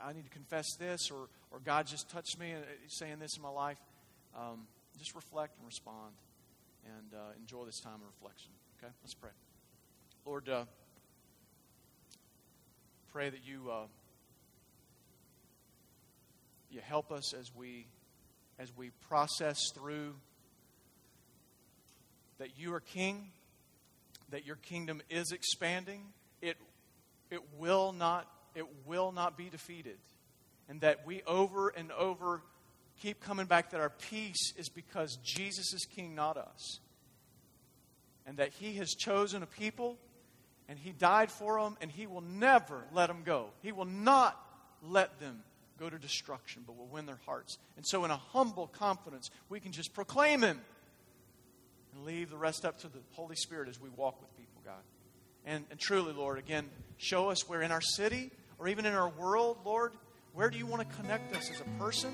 I 0.00 0.12
need 0.12 0.24
to 0.24 0.30
confess 0.30 0.76
this, 0.76 1.10
or, 1.10 1.28
or 1.50 1.58
God 1.64 1.86
just 1.86 2.08
touched 2.10 2.38
me 2.38 2.52
and 2.52 2.64
saying 2.86 3.18
this 3.18 3.36
in 3.36 3.42
my 3.42 3.50
life. 3.50 3.78
Um, 4.36 4.66
just 4.98 5.14
reflect 5.14 5.56
and 5.58 5.66
respond 5.66 6.14
and 6.84 7.18
uh, 7.18 7.32
enjoy 7.40 7.64
this 7.64 7.80
time 7.80 7.94
of 7.94 8.06
reflection. 8.20 8.50
Okay, 8.78 8.92
let's 9.02 9.14
pray. 9.14 9.30
Lord, 10.24 10.48
uh, 10.48 10.64
pray 13.12 13.30
that 13.30 13.40
you. 13.44 13.70
Uh, 13.70 13.86
you 16.70 16.80
help 16.82 17.10
us 17.10 17.32
as 17.32 17.50
we 17.54 17.86
as 18.58 18.76
we 18.76 18.90
process 19.08 19.70
through 19.74 20.14
that 22.38 22.58
you 22.58 22.74
are 22.74 22.80
king, 22.80 23.30
that 24.30 24.46
your 24.46 24.56
kingdom 24.56 25.02
is 25.10 25.32
expanding. 25.32 26.02
It 26.40 26.56
it 27.30 27.40
will 27.58 27.92
not 27.92 28.26
it 28.54 28.66
will 28.86 29.12
not 29.12 29.36
be 29.36 29.48
defeated. 29.48 29.98
And 30.68 30.80
that 30.82 31.06
we 31.06 31.22
over 31.26 31.68
and 31.68 31.90
over 31.92 32.42
keep 33.00 33.20
coming 33.20 33.46
back 33.46 33.70
that 33.70 33.80
our 33.80 33.90
peace 33.90 34.52
is 34.56 34.68
because 34.68 35.16
Jesus 35.22 35.72
is 35.72 35.86
king, 35.94 36.14
not 36.14 36.36
us. 36.36 36.80
And 38.26 38.36
that 38.38 38.50
he 38.52 38.74
has 38.74 38.90
chosen 38.90 39.42
a 39.42 39.46
people 39.46 39.96
and 40.68 40.78
he 40.78 40.92
died 40.92 41.30
for 41.30 41.60
them 41.60 41.76
and 41.80 41.90
he 41.90 42.06
will 42.06 42.20
never 42.20 42.84
let 42.92 43.06
them 43.06 43.22
go. 43.24 43.46
He 43.62 43.72
will 43.72 43.86
not 43.86 44.38
let 44.82 45.18
them 45.20 45.42
go 45.78 45.88
to 45.88 45.98
destruction, 45.98 46.62
but 46.66 46.76
will 46.76 46.86
win 46.86 47.06
their 47.06 47.20
hearts. 47.26 47.58
And 47.76 47.86
so, 47.86 48.04
in 48.04 48.10
a 48.10 48.16
humble 48.16 48.66
confidence, 48.66 49.30
we 49.48 49.60
can 49.60 49.72
just 49.72 49.94
proclaim 49.94 50.42
Him 50.42 50.60
and 51.94 52.04
leave 52.04 52.30
the 52.30 52.36
rest 52.36 52.64
up 52.64 52.78
to 52.80 52.88
the 52.88 52.98
Holy 53.12 53.36
Spirit 53.36 53.68
as 53.68 53.80
we 53.80 53.88
walk 53.90 54.20
with 54.20 54.36
people, 54.36 54.60
God. 54.64 54.82
And, 55.46 55.64
and 55.70 55.78
truly, 55.78 56.12
Lord, 56.12 56.38
again, 56.38 56.68
show 56.98 57.30
us 57.30 57.48
where 57.48 57.62
in 57.62 57.72
our 57.72 57.80
city 57.80 58.30
or 58.58 58.68
even 58.68 58.86
in 58.86 58.94
our 58.94 59.08
world, 59.08 59.58
Lord, 59.64 59.92
where 60.34 60.50
do 60.50 60.58
you 60.58 60.66
want 60.66 60.88
to 60.88 60.96
connect 60.96 61.34
us 61.34 61.50
as 61.50 61.60
a 61.60 61.82
person, 61.82 62.10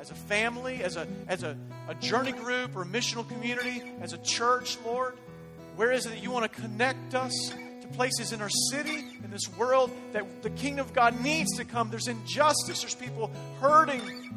as 0.00 0.10
a 0.10 0.14
family, 0.14 0.82
as 0.82 0.96
a, 0.96 1.06
as 1.28 1.42
a, 1.42 1.56
a 1.88 1.94
journey 1.96 2.32
group 2.32 2.74
or 2.74 2.82
a 2.82 2.86
missional 2.86 3.28
community, 3.28 3.82
as 4.00 4.12
a 4.12 4.18
church, 4.18 4.78
Lord? 4.84 5.14
Where 5.76 5.92
is 5.92 6.06
it 6.06 6.10
that 6.10 6.22
you 6.22 6.30
want 6.30 6.50
to 6.50 6.60
connect 6.60 7.14
us 7.14 7.52
to 7.82 7.88
places 7.88 8.32
in 8.32 8.40
our 8.40 8.48
city, 8.70 9.13
this 9.34 9.48
world, 9.58 9.90
that 10.12 10.42
the 10.42 10.50
kingdom 10.50 10.86
of 10.86 10.94
God 10.94 11.20
needs 11.20 11.56
to 11.56 11.64
come. 11.64 11.90
There's 11.90 12.06
injustice, 12.06 12.80
there's 12.80 12.94
people 12.94 13.30
hurting, 13.60 14.32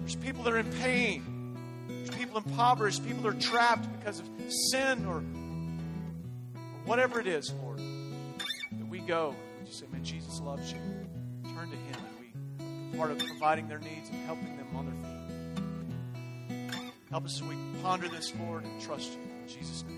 there's 0.00 0.16
people 0.16 0.42
that 0.42 0.52
are 0.52 0.58
in 0.58 0.70
pain, 0.74 1.56
there's 1.88 2.10
people 2.10 2.38
impoverished, 2.38 3.06
people 3.06 3.26
are 3.26 3.34
trapped 3.34 3.86
because 3.98 4.18
of 4.18 4.28
sin 4.72 5.06
or, 5.06 5.18
or 5.18 5.22
whatever 6.84 7.20
it 7.20 7.28
is, 7.28 7.52
Lord. 7.62 7.78
That 7.78 8.88
we 8.88 8.98
go 8.98 9.34
we 9.60 9.66
just 9.66 9.78
say, 9.78 9.86
Man, 9.92 10.04
Jesus 10.04 10.40
loves 10.40 10.72
you. 10.72 10.78
Turn 11.54 11.70
to 11.70 11.76
Him 11.76 11.96
and 12.08 12.90
we 12.90 12.98
part 12.98 13.12
of 13.12 13.18
providing 13.18 13.68
their 13.68 13.78
needs 13.78 14.08
and 14.10 14.24
helping 14.26 14.56
them 14.56 14.66
on 14.74 14.86
their 14.86 14.94
feet. 16.80 16.92
Help 17.10 17.24
us 17.24 17.40
as 17.40 17.42
we 17.48 17.54
ponder 17.82 18.08
this, 18.08 18.34
Lord, 18.40 18.64
and 18.64 18.82
trust 18.82 19.12
you. 19.12 19.20
In 19.42 19.48
Jesus' 19.48 19.84
name. 19.84 19.97